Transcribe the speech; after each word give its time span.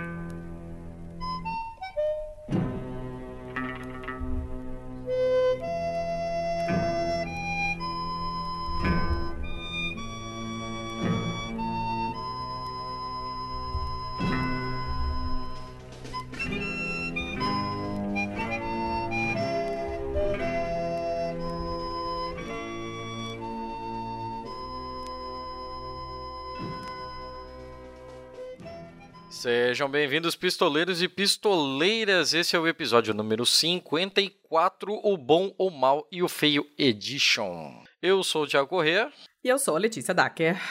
Sejam 29.42 29.90
bem-vindos, 29.90 30.36
pistoleiros 30.36 31.02
e 31.02 31.08
pistoleiras. 31.08 32.32
Esse 32.32 32.56
é 32.56 32.60
o 32.60 32.68
episódio 32.68 33.12
número 33.12 33.44
54, 33.44 35.02
O 35.04 35.18
Bom, 35.18 35.52
o 35.58 35.72
Mal 35.72 36.08
e 36.12 36.22
o 36.22 36.30
Feio 36.30 36.64
Edition. 36.78 37.84
Eu 38.00 38.24
sou 38.24 38.44
o 38.44 38.48
Thiago 38.48 38.68
Corrêa. 38.68 39.12
E 39.44 39.50
eu 39.50 39.58
sou 39.58 39.76
a 39.76 39.80
Letícia 39.80 40.14
Dacker. 40.14 40.62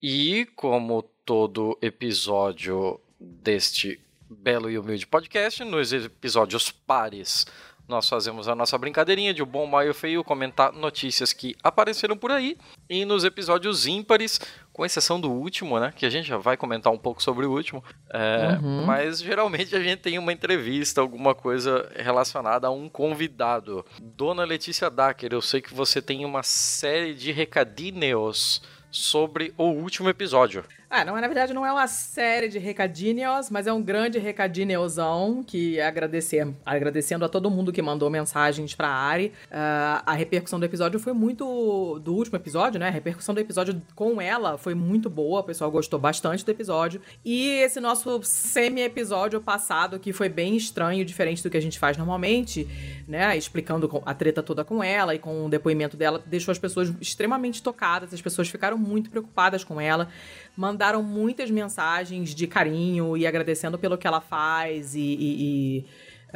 E, 0.00 0.46
como 0.54 1.02
todo 1.02 1.76
episódio 1.82 3.00
deste 3.18 3.98
belo 4.30 4.70
e 4.70 4.78
humilde 4.78 5.04
podcast, 5.04 5.64
nos 5.64 5.92
episódios 5.92 6.70
pares 6.70 7.44
nós 7.88 8.08
fazemos 8.08 8.48
a 8.48 8.54
nossa 8.54 8.76
brincadeirinha 8.76 9.32
de 9.32 9.42
o 9.42 9.46
bom, 9.46 9.64
o 9.64 9.70
mal 9.70 9.84
e 9.84 9.88
o 9.88 9.94
feio, 9.94 10.24
comentar 10.24 10.72
notícias 10.72 11.32
que 11.32 11.54
apareceram 11.62 12.16
por 12.16 12.32
aí. 12.32 12.58
E 12.90 13.04
nos 13.04 13.24
episódios 13.24 13.86
ímpares, 13.86 14.40
com 14.76 14.84
exceção 14.84 15.18
do 15.18 15.32
último, 15.32 15.80
né? 15.80 15.90
Que 15.96 16.04
a 16.04 16.10
gente 16.10 16.28
já 16.28 16.36
vai 16.36 16.54
comentar 16.54 16.92
um 16.92 16.98
pouco 16.98 17.22
sobre 17.22 17.46
o 17.46 17.50
último. 17.50 17.82
É, 18.10 18.58
uhum. 18.60 18.84
Mas 18.84 19.22
geralmente 19.22 19.74
a 19.74 19.80
gente 19.80 20.00
tem 20.00 20.18
uma 20.18 20.30
entrevista, 20.34 21.00
alguma 21.00 21.34
coisa 21.34 21.90
relacionada 21.96 22.66
a 22.66 22.70
um 22.70 22.86
convidado. 22.86 23.86
Dona 24.02 24.44
Letícia 24.44 24.90
Dacker, 24.90 25.32
eu 25.32 25.40
sei 25.40 25.62
que 25.62 25.72
você 25.72 26.02
tem 26.02 26.26
uma 26.26 26.42
série 26.42 27.14
de 27.14 27.32
recadinhos 27.32 28.60
sobre 28.90 29.54
o 29.56 29.64
último 29.64 30.10
episódio. 30.10 30.62
Ah, 30.88 31.04
não, 31.04 31.14
na 31.20 31.26
verdade 31.26 31.52
não 31.52 31.66
é 31.66 31.72
uma 31.72 31.88
série 31.88 32.48
de 32.48 32.58
recadinhos, 32.58 33.50
mas 33.50 33.66
é 33.66 33.72
um 33.72 33.82
grande 33.82 34.18
recadinhosão 34.18 35.42
que 35.44 35.80
agradecer, 35.80 36.46
agradecendo 36.64 37.24
a 37.24 37.28
todo 37.28 37.50
mundo 37.50 37.72
que 37.72 37.82
mandou 37.82 38.08
mensagens 38.08 38.72
pra 38.74 38.88
Ari. 38.88 39.32
Uh, 39.46 40.02
a 40.06 40.12
repercussão 40.12 40.60
do 40.60 40.64
episódio 40.64 41.00
foi 41.00 41.12
muito. 41.12 41.98
do 41.98 42.14
último 42.14 42.36
episódio, 42.36 42.78
né? 42.78 42.86
A 42.86 42.90
repercussão 42.90 43.34
do 43.34 43.40
episódio 43.40 43.82
com 43.96 44.20
ela 44.20 44.56
foi 44.56 44.74
muito 44.74 45.10
boa, 45.10 45.40
o 45.40 45.44
pessoal 45.44 45.70
gostou 45.72 45.98
bastante 45.98 46.44
do 46.44 46.50
episódio. 46.50 47.00
E 47.24 47.48
esse 47.48 47.80
nosso 47.80 48.22
semi-episódio 48.22 49.40
passado, 49.40 49.98
que 49.98 50.12
foi 50.12 50.28
bem 50.28 50.56
estranho, 50.56 51.04
diferente 51.04 51.42
do 51.42 51.50
que 51.50 51.56
a 51.56 51.62
gente 51.62 51.80
faz 51.80 51.96
normalmente, 51.96 52.66
né? 53.08 53.36
Explicando 53.36 54.02
a 54.06 54.14
treta 54.14 54.40
toda 54.40 54.64
com 54.64 54.82
ela 54.84 55.16
e 55.16 55.18
com 55.18 55.46
o 55.46 55.48
depoimento 55.48 55.96
dela, 55.96 56.22
deixou 56.24 56.52
as 56.52 56.58
pessoas 56.58 56.92
extremamente 57.00 57.60
tocadas, 57.60 58.14
as 58.14 58.22
pessoas 58.22 58.48
ficaram 58.48 58.78
muito 58.78 59.10
preocupadas 59.10 59.64
com 59.64 59.80
ela 59.80 60.08
mandaram 60.56 61.02
muitas 61.02 61.50
mensagens 61.50 62.34
de 62.34 62.46
carinho 62.46 63.16
e 63.16 63.26
agradecendo 63.26 63.78
pelo 63.78 63.98
que 63.98 64.06
ela 64.06 64.20
faz 64.20 64.94
e, 64.94 65.00
e, 65.00 65.36
e 65.78 65.86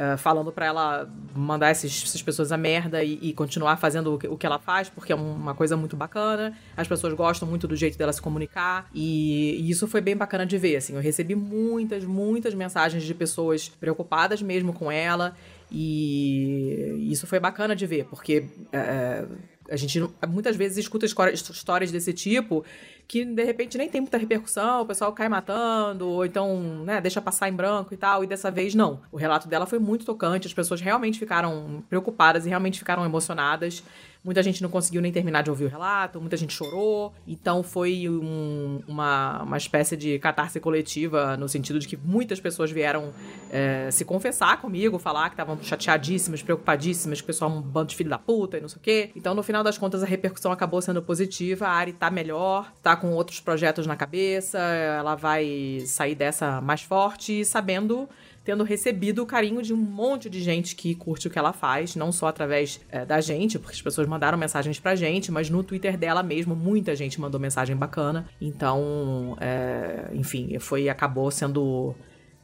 uh, 0.01 0.17
falando 0.17 0.51
para 0.51 0.65
ela 0.65 1.11
mandar 1.35 1.71
esses, 1.71 2.03
essas 2.03 2.21
pessoas 2.21 2.51
a 2.51 2.57
merda 2.57 3.03
e, 3.03 3.17
e 3.21 3.33
continuar 3.33 3.77
fazendo 3.77 4.13
o 4.13 4.17
que, 4.17 4.27
o 4.27 4.37
que, 4.37 4.45
ela 4.45 4.59
faz, 4.59 4.89
porque 4.89 5.11
é 5.11 5.15
uma 5.15 5.55
coisa 5.55 5.75
muito 5.75 5.95
bacana. 5.95 6.55
As 6.77 6.87
pessoas 6.87 7.13
gostam 7.13 7.47
muito 7.47 7.67
do 7.67 7.75
jeito 7.75 7.97
dela 7.97 8.13
se 8.13 8.21
comunicar 8.21 8.89
e, 8.93 9.69
isso 9.69 9.87
foi 9.87 10.01
bem 10.01 10.15
bacana 10.15 10.45
de 10.45 10.57
ver. 10.57 10.77
Assim, 10.77 10.93
eu 10.93 11.01
recebi 11.01 11.35
muitas, 11.35 12.03
muitas 12.03 12.53
mensagens 12.53 13.03
de 13.03 13.13
pessoas 13.13 13.69
preocupadas 13.69 14.41
mesmo 14.41 14.73
com 14.73 14.91
ela 14.91 15.35
e 15.71 17.07
isso 17.09 17.25
foi 17.25 17.39
bacana 17.39 17.75
de 17.75 17.87
ver, 17.87 18.05
porque 18.05 18.39
uh, 18.39 19.37
a 19.69 19.75
gente 19.77 20.03
muitas 20.27 20.57
vezes 20.57 20.79
escuta 20.79 21.05
histórias 21.05 21.91
desse 21.91 22.11
tipo 22.11 22.65
que 23.11 23.25
de 23.25 23.43
repente 23.43 23.77
nem 23.77 23.89
tem 23.89 23.99
muita 23.99 24.17
repercussão, 24.17 24.83
o 24.83 24.85
pessoal 24.85 25.11
cai 25.11 25.27
matando, 25.27 26.07
ou 26.07 26.25
então, 26.25 26.57
né, 26.85 27.01
deixa 27.01 27.21
passar 27.21 27.49
em 27.49 27.53
branco 27.53 27.93
e 27.93 27.97
tal, 27.97 28.23
e 28.23 28.27
dessa 28.27 28.49
vez 28.49 28.73
não. 28.73 29.01
O 29.11 29.17
relato 29.17 29.49
dela 29.49 29.65
foi 29.65 29.79
muito 29.79 30.05
tocante, 30.05 30.47
as 30.47 30.53
pessoas 30.53 30.79
realmente 30.79 31.19
ficaram 31.19 31.83
preocupadas 31.89 32.45
e 32.45 32.47
realmente 32.49 32.79
ficaram 32.79 33.03
emocionadas. 33.03 33.83
Muita 34.23 34.43
gente 34.43 34.61
não 34.61 34.69
conseguiu 34.69 35.01
nem 35.01 35.11
terminar 35.11 35.41
de 35.41 35.49
ouvir 35.49 35.65
o 35.65 35.67
relato, 35.67 36.21
muita 36.21 36.37
gente 36.37 36.53
chorou. 36.53 37.11
Então 37.27 37.63
foi 37.63 38.07
um, 38.07 38.81
uma, 38.87 39.41
uma 39.41 39.57
espécie 39.57 39.97
de 39.97 40.19
catarse 40.19 40.59
coletiva, 40.59 41.35
no 41.37 41.49
sentido 41.49 41.79
de 41.79 41.87
que 41.87 41.97
muitas 41.97 42.39
pessoas 42.39 42.71
vieram 42.71 43.11
é, 43.49 43.89
se 43.89 44.05
confessar 44.05 44.61
comigo, 44.61 44.99
falar 44.99 45.29
que 45.29 45.33
estavam 45.33 45.57
chateadíssimas, 45.61 46.43
preocupadíssimas, 46.43 47.19
que 47.19 47.23
o 47.23 47.27
pessoal 47.27 47.49
é 47.49 47.53
um 47.55 47.61
bando 47.61 47.87
de 47.87 47.95
filho 47.95 48.09
da 48.09 48.19
puta 48.19 48.57
e 48.57 48.61
não 48.61 48.69
sei 48.69 48.77
o 48.77 48.81
quê. 48.81 49.09
Então, 49.15 49.33
no 49.33 49.41
final 49.41 49.63
das 49.63 49.77
contas, 49.77 50.03
a 50.03 50.05
repercussão 50.05 50.51
acabou 50.51 50.81
sendo 50.81 51.01
positiva. 51.01 51.67
A 51.67 51.71
Ari 51.71 51.93
tá 51.93 52.11
melhor, 52.11 52.71
tá 52.83 52.95
com 52.95 53.11
outros 53.13 53.39
projetos 53.39 53.87
na 53.87 53.95
cabeça, 53.95 54.59
ela 54.59 55.15
vai 55.15 55.81
sair 55.87 56.13
dessa 56.13 56.61
mais 56.61 56.81
forte, 56.81 57.43
sabendo 57.43 58.07
tendo 58.43 58.63
recebido 58.63 59.21
o 59.21 59.25
carinho 59.25 59.61
de 59.61 59.73
um 59.73 59.77
monte 59.77 60.29
de 60.29 60.41
gente 60.41 60.75
que 60.75 60.95
curte 60.95 61.27
o 61.27 61.29
que 61.29 61.37
ela 61.37 61.53
faz, 61.53 61.95
não 61.95 62.11
só 62.11 62.27
através 62.27 62.81
é, 62.89 63.05
da 63.05 63.21
gente, 63.21 63.59
porque 63.59 63.75
as 63.75 63.81
pessoas 63.81 64.07
mandaram 64.07 64.37
mensagens 64.37 64.79
pra 64.79 64.95
gente, 64.95 65.31
mas 65.31 65.49
no 65.49 65.63
Twitter 65.63 65.97
dela 65.97 66.23
mesmo, 66.23 66.55
muita 66.55 66.95
gente 66.95 67.21
mandou 67.21 67.39
mensagem 67.39 67.75
bacana. 67.75 68.27
Então, 68.39 69.37
é, 69.39 70.09
enfim, 70.13 70.57
foi 70.59 70.89
acabou 70.89 71.29
sendo 71.29 71.95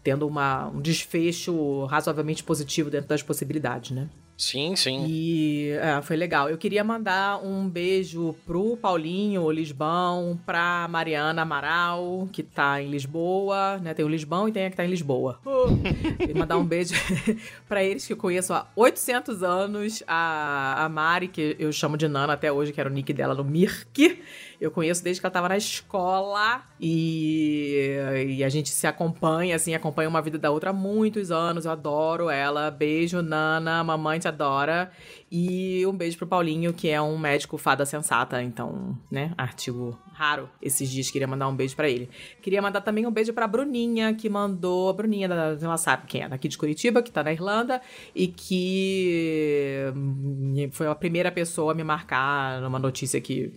tendo 0.03 0.25
uma, 0.25 0.69
um 0.69 0.79
desfecho 0.79 1.83
razoavelmente 1.85 2.41
positivo 2.41 2.89
dentro 2.89 3.09
das 3.09 3.21
possibilidades, 3.21 3.91
né? 3.91 4.07
Sim, 4.37 4.75
sim. 4.75 5.05
E 5.07 5.71
é, 5.71 5.99
foi 6.03 6.15
legal. 6.15 6.47
Eu 6.47 6.57
queria 6.59 6.83
mandar 6.83 7.43
um 7.43 7.67
beijo 7.67 8.35
pro 8.45 8.77
Paulinho, 8.77 9.41
o 9.41 9.51
Lisbão, 9.51 10.39
pra 10.45 10.87
Mariana 10.87 11.41
Amaral, 11.41 12.29
que 12.31 12.43
tá 12.43 12.79
em 12.79 12.89
Lisboa, 12.89 13.79
né? 13.79 13.95
Tem 13.95 14.05
o 14.05 14.07
Lisbão 14.07 14.47
e 14.47 14.51
tem 14.51 14.67
a 14.67 14.69
que 14.69 14.77
tá 14.77 14.85
em 14.85 14.89
Lisboa. 14.89 15.39
Uh. 15.57 16.37
mandar 16.37 16.57
um 16.57 16.63
beijo 16.63 16.93
para 17.67 17.83
eles 17.83 18.05
que 18.05 18.13
eu 18.13 18.17
conheço 18.17 18.53
há 18.53 18.67
800 18.75 19.41
anos. 19.41 20.03
A, 20.07 20.85
a 20.85 20.89
Mari, 20.89 21.27
que 21.27 21.55
eu 21.57 21.71
chamo 21.71 21.97
de 21.97 22.07
Nana 22.07 22.33
até 22.33 22.51
hoje, 22.51 22.71
que 22.71 22.79
era 22.79 22.89
o 22.89 22.93
nick 22.93 23.11
dela 23.11 23.33
no 23.33 23.43
Mirk. 23.43 24.21
Eu 24.59 24.72
conheço 24.72 25.03
desde 25.03 25.22
que 25.22 25.25
ela 25.25 25.29
estava 25.29 25.50
na 25.50 25.57
escola 25.57 26.63
e, 26.79 27.95
e, 28.38 28.44
a 28.44 28.50
gente 28.50 28.69
se 28.69 28.88
acompanha, 28.88 29.56
assim, 29.56 29.75
acompanha 29.75 30.09
uma 30.09 30.22
vida 30.22 30.40
da 30.40 30.50
outra 30.50 30.72
há 30.72 30.73
muitos 30.73 31.29
anos. 31.29 31.66
Eu 31.66 31.72
adoro 31.72 32.29
ela. 32.29 32.72
Beijo, 32.72 33.22
Nana. 33.22 33.84
Mamãe 33.84 34.18
te 34.18 34.28
adora. 34.28 34.91
E 35.29 35.85
um 35.85 35.91
beijo 35.91 36.17
pro 36.17 36.25
Paulinho, 36.25 36.73
que 36.73 36.89
é 36.89 37.01
um 37.01 37.17
médico 37.17 37.57
fada 37.57 37.85
sensata, 37.85 38.41
então, 38.41 38.97
né, 39.11 39.33
artigo 39.38 39.99
raro 40.13 40.49
esses 40.61 40.89
dias. 40.89 41.11
Queria 41.11 41.27
mandar 41.27 41.49
um 41.49 41.55
beijo 41.55 41.75
para 41.75 41.89
ele. 41.89 42.09
Queria 42.41 42.61
mandar 42.61 42.79
também 42.79 43.05
um 43.05 43.11
beijo 43.11 43.33
pra 43.33 43.45
Bruninha, 43.45 44.13
que 44.13 44.29
mandou. 44.29 44.89
A 44.89 44.93
Bruninha, 44.93 45.27
ela 45.27 45.77
sabe 45.77 46.07
quem 46.07 46.21
é, 46.21 46.29
daqui 46.29 46.47
de 46.47 46.57
Curitiba, 46.57 47.03
que 47.03 47.11
tá 47.11 47.23
na 47.23 47.33
Irlanda, 47.33 47.81
e 48.15 48.27
que 48.27 49.91
hum, 49.93 50.69
foi 50.71 50.88
a 50.88 50.95
primeira 50.95 51.31
pessoa 51.31 51.73
a 51.73 51.75
me 51.75 51.83
marcar 51.83 52.61
numa 52.61 52.79
notícia 52.79 53.19
que 53.19 53.53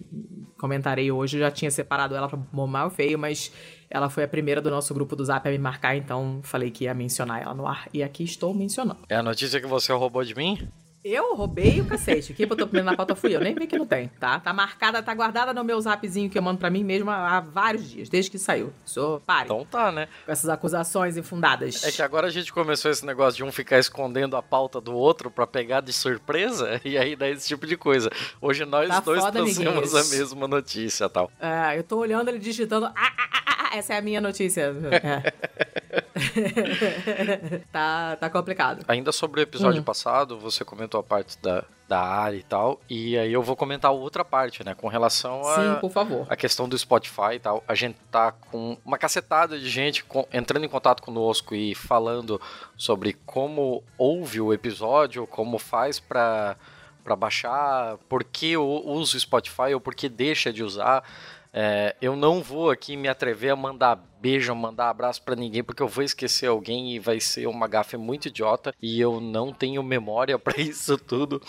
comentarei 0.58 1.12
hoje. 1.12 1.36
Eu 1.36 1.42
já 1.42 1.50
tinha 1.52 1.70
separado 1.70 2.16
ela 2.16 2.28
pra 2.28 2.36
bom, 2.36 2.66
mal 2.66 2.90
feio, 2.90 3.18
mas 3.18 3.52
ela 3.88 4.10
foi 4.10 4.24
a 4.24 4.28
primeira 4.28 4.60
do 4.60 4.70
nosso 4.70 4.92
grupo 4.92 5.14
do 5.14 5.24
Zap 5.24 5.48
a 5.48 5.50
me 5.52 5.58
marcar, 5.58 5.96
então 5.96 6.40
falei 6.42 6.70
que 6.70 6.84
ia 6.84 6.94
mencionar 6.94 7.42
ela 7.42 7.54
no 7.54 7.66
ar. 7.66 7.88
E 7.94 8.02
aqui 8.02 8.24
estou 8.24 8.52
mencionando. 8.52 9.00
É 9.08 9.16
a 9.16 9.22
notícia 9.22 9.60
que 9.60 9.66
você 9.66 9.92
roubou 9.92 10.24
de 10.24 10.34
mim? 10.34 10.68
Eu 11.02 11.34
roubei 11.34 11.80
o 11.80 11.86
cacete. 11.86 12.34
Quem 12.34 12.46
botou 12.46 12.66
primeiro 12.66 12.90
na 12.90 12.94
pauta 12.94 13.14
fui 13.14 13.34
eu. 13.34 13.40
Nem 13.40 13.54
vi 13.54 13.66
que 13.66 13.78
não 13.78 13.86
tem, 13.86 14.08
tá? 14.20 14.38
Tá 14.38 14.52
marcada, 14.52 15.02
tá 15.02 15.14
guardada 15.14 15.54
no 15.54 15.64
meu 15.64 15.80
zapzinho 15.80 16.28
que 16.28 16.36
eu 16.36 16.42
mando 16.42 16.58
pra 16.58 16.68
mim 16.68 16.84
mesmo 16.84 17.10
há 17.10 17.40
vários 17.40 17.88
dias, 17.88 18.08
desde 18.10 18.30
que 18.30 18.38
saiu. 18.38 18.70
Sou, 18.84 19.18
pare. 19.20 19.44
Então 19.44 19.64
tá, 19.64 19.90
né? 19.90 20.08
Com 20.26 20.32
essas 20.32 20.50
acusações 20.50 21.16
infundadas. 21.16 21.84
É 21.84 21.90
que 21.90 22.02
agora 22.02 22.26
a 22.26 22.30
gente 22.30 22.52
começou 22.52 22.90
esse 22.90 23.04
negócio 23.06 23.38
de 23.38 23.44
um 23.44 23.50
ficar 23.50 23.78
escondendo 23.78 24.36
a 24.36 24.42
pauta 24.42 24.78
do 24.78 24.92
outro 24.94 25.30
pra 25.30 25.46
pegar 25.46 25.80
de 25.80 25.92
surpresa, 25.92 26.78
e 26.84 26.98
aí 26.98 27.16
dá 27.16 27.28
esse 27.30 27.48
tipo 27.48 27.66
de 27.66 27.78
coisa. 27.78 28.10
Hoje 28.38 28.66
nós 28.66 28.88
tá 28.88 29.00
dois 29.00 29.20
foda, 29.20 29.38
trouxemos 29.38 29.94
a 29.94 30.04
mesma 30.16 30.46
notícia 30.46 31.08
tal. 31.08 31.32
É, 31.40 31.78
eu 31.78 31.82
tô 31.82 31.96
olhando 31.96 32.28
ele 32.28 32.38
digitando. 32.38 32.86
Ah, 32.86 32.92
ah, 32.96 33.12
ah, 33.18 33.42
ah, 33.46 33.68
ah 33.70 33.78
essa 33.78 33.94
é 33.94 33.98
a 33.98 34.02
minha 34.02 34.20
notícia. 34.20 34.70
É. 35.02 35.99
tá, 37.72 38.16
tá 38.16 38.30
complicado. 38.30 38.84
Ainda 38.88 39.12
sobre 39.12 39.40
o 39.40 39.42
episódio 39.42 39.80
hum. 39.80 39.84
passado, 39.84 40.38
você 40.38 40.64
comentou 40.64 41.00
a 41.00 41.02
parte 41.02 41.38
da, 41.40 41.64
da 41.88 42.00
área 42.00 42.36
e 42.36 42.42
tal, 42.42 42.80
e 42.88 43.18
aí 43.18 43.32
eu 43.32 43.42
vou 43.42 43.56
comentar 43.56 43.90
outra 43.90 44.24
parte, 44.24 44.64
né, 44.64 44.74
com 44.74 44.88
relação 44.88 45.46
a, 45.46 45.54
Sim, 45.54 45.80
por 45.80 45.90
favor. 45.90 46.26
a 46.28 46.36
questão 46.36 46.68
do 46.68 46.78
Spotify 46.78 47.34
e 47.34 47.38
tal. 47.38 47.64
A 47.66 47.74
gente 47.74 47.96
tá 48.10 48.32
com 48.32 48.76
uma 48.84 48.98
cacetada 48.98 49.58
de 49.58 49.68
gente 49.68 50.04
com, 50.04 50.26
entrando 50.32 50.64
em 50.64 50.68
contato 50.68 51.02
conosco 51.02 51.54
e 51.54 51.74
falando 51.74 52.40
sobre 52.76 53.14
como 53.26 53.82
ouve 53.98 54.40
o 54.40 54.52
episódio, 54.52 55.26
como 55.26 55.58
faz 55.58 55.98
para 55.98 56.56
para 57.02 57.16
baixar, 57.16 57.96
por 58.08 58.22
que 58.22 58.56
usa 58.58 59.16
o 59.16 59.20
Spotify 59.20 59.74
ou 59.74 59.80
por 59.80 59.94
que 59.94 60.08
deixa 60.08 60.52
de 60.52 60.62
usar. 60.62 61.02
É, 61.52 61.96
eu 62.00 62.14
não 62.14 62.40
vou 62.40 62.70
aqui 62.70 62.96
me 62.96 63.08
atrever 63.08 63.50
a 63.50 63.56
mandar 63.56 63.96
beijo, 64.20 64.54
mandar 64.54 64.90
abraço 64.90 65.22
para 65.22 65.34
ninguém, 65.34 65.64
porque 65.64 65.82
eu 65.82 65.88
vou 65.88 66.04
esquecer 66.04 66.46
alguém 66.46 66.94
e 66.94 66.98
vai 66.98 67.18
ser 67.18 67.48
uma 67.48 67.66
gafe 67.66 67.96
muito 67.96 68.28
idiota 68.28 68.72
e 68.80 69.00
eu 69.00 69.20
não 69.20 69.52
tenho 69.52 69.82
memória 69.82 70.38
para 70.38 70.58
isso 70.60 70.96
tudo. 70.96 71.42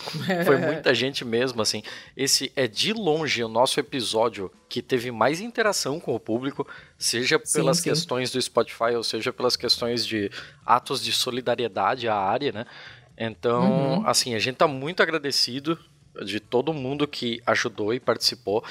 Foi 0.44 0.56
muita 0.58 0.92
gente 0.94 1.24
mesmo, 1.24 1.62
assim. 1.62 1.82
Esse 2.16 2.50
é 2.56 2.66
de 2.66 2.92
longe 2.92 3.44
o 3.44 3.48
nosso 3.48 3.78
episódio 3.78 4.50
que 4.68 4.82
teve 4.82 5.10
mais 5.12 5.40
interação 5.40 6.00
com 6.00 6.14
o 6.14 6.20
público, 6.20 6.66
seja 6.98 7.38
pelas 7.38 7.76
sim, 7.76 7.82
sim. 7.84 7.90
questões 7.90 8.30
do 8.32 8.40
Spotify 8.40 8.96
ou 8.96 9.04
seja 9.04 9.32
pelas 9.32 9.54
questões 9.54 10.04
de 10.04 10.30
atos 10.64 11.04
de 11.04 11.12
solidariedade 11.12 12.08
à 12.08 12.16
área, 12.16 12.50
né? 12.50 12.66
Então, 13.16 13.98
uhum. 13.98 14.06
assim, 14.06 14.34
a 14.34 14.38
gente 14.38 14.56
tá 14.56 14.66
muito 14.66 15.02
agradecido 15.02 15.78
de 16.24 16.40
todo 16.40 16.72
mundo 16.72 17.06
que 17.06 17.40
ajudou 17.46 17.94
e 17.94 18.00
participou. 18.00 18.64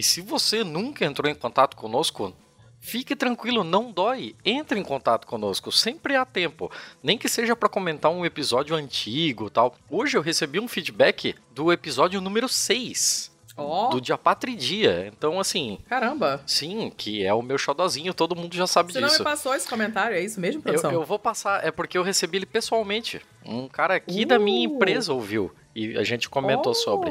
E 0.00 0.02
se 0.02 0.22
você 0.22 0.64
nunca 0.64 1.04
entrou 1.04 1.30
em 1.30 1.34
contato 1.34 1.76
conosco, 1.76 2.34
Fique 2.82 3.14
tranquilo, 3.14 3.62
não 3.62 3.92
dói. 3.92 4.34
Entre 4.42 4.80
em 4.80 4.82
contato 4.82 5.26
conosco, 5.26 5.70
sempre 5.70 6.16
há 6.16 6.24
tempo. 6.24 6.72
Nem 7.02 7.18
que 7.18 7.28
seja 7.28 7.54
para 7.54 7.68
comentar 7.68 8.10
um 8.10 8.24
episódio 8.24 8.74
antigo 8.74 9.50
tal. 9.50 9.76
Hoje 9.90 10.16
eu 10.16 10.22
recebi 10.22 10.58
um 10.58 10.66
feedback 10.66 11.34
do 11.54 11.70
episódio 11.70 12.22
número 12.22 12.48
6. 12.48 13.30
Oh. 13.54 13.88
Do 13.88 14.00
dia 14.00 14.18
Dia. 14.56 15.12
Então, 15.14 15.38
assim. 15.38 15.78
Caramba! 15.86 16.42
Sim, 16.46 16.90
que 16.96 17.22
é 17.22 17.34
o 17.34 17.42
meu 17.42 17.58
xodozinho, 17.58 18.14
todo 18.14 18.34
mundo 18.34 18.56
já 18.56 18.66
sabe 18.66 18.94
Você 18.94 18.98
disso. 18.98 19.12
Você 19.12 19.22
não 19.22 19.30
me 19.30 19.30
passou 19.30 19.54
esse 19.54 19.68
comentário, 19.68 20.16
é 20.16 20.22
isso 20.22 20.40
mesmo, 20.40 20.62
produção? 20.62 20.90
Eu, 20.90 21.00
eu, 21.00 21.06
vou 21.06 21.18
passar, 21.18 21.62
é 21.62 21.70
porque 21.70 21.98
eu 21.98 22.02
recebi 22.02 22.38
ele 22.38 22.46
pessoalmente. 22.46 23.20
Um 23.44 23.68
cara 23.68 23.96
aqui 23.96 24.22
uh. 24.22 24.26
da 24.26 24.38
minha 24.38 24.64
empresa 24.64 25.12
ouviu. 25.12 25.52
E 25.74 25.96
a 25.96 26.02
gente 26.02 26.28
comentou 26.28 26.72
oh. 26.72 26.74
sobre. 26.74 27.10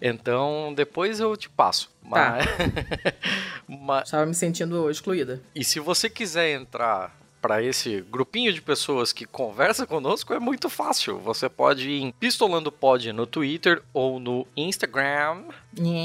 Então, 0.00 0.72
depois 0.74 1.20
eu 1.20 1.36
te 1.36 1.48
passo. 1.48 1.90
Mas... 2.02 2.44
Tá. 2.44 2.52
Mas... 3.68 4.04
Estava 4.08 4.26
me 4.26 4.34
sentindo 4.34 4.90
excluída. 4.90 5.40
E 5.54 5.62
se 5.62 5.78
você 5.78 6.10
quiser 6.10 6.50
entrar 6.50 7.19
para 7.40 7.62
esse 7.62 8.02
grupinho 8.02 8.52
de 8.52 8.60
pessoas 8.60 9.12
que 9.12 9.24
conversa 9.24 9.86
conosco 9.86 10.34
é 10.34 10.38
muito 10.38 10.68
fácil. 10.68 11.18
Você 11.20 11.48
pode 11.48 11.88
ir 11.88 12.02
em 12.02 12.12
Pistolando 12.12 12.70
Pod 12.70 13.10
no 13.12 13.26
Twitter 13.26 13.82
ou 13.92 14.20
no 14.20 14.46
Instagram. 14.56 15.44
É. 15.78 16.04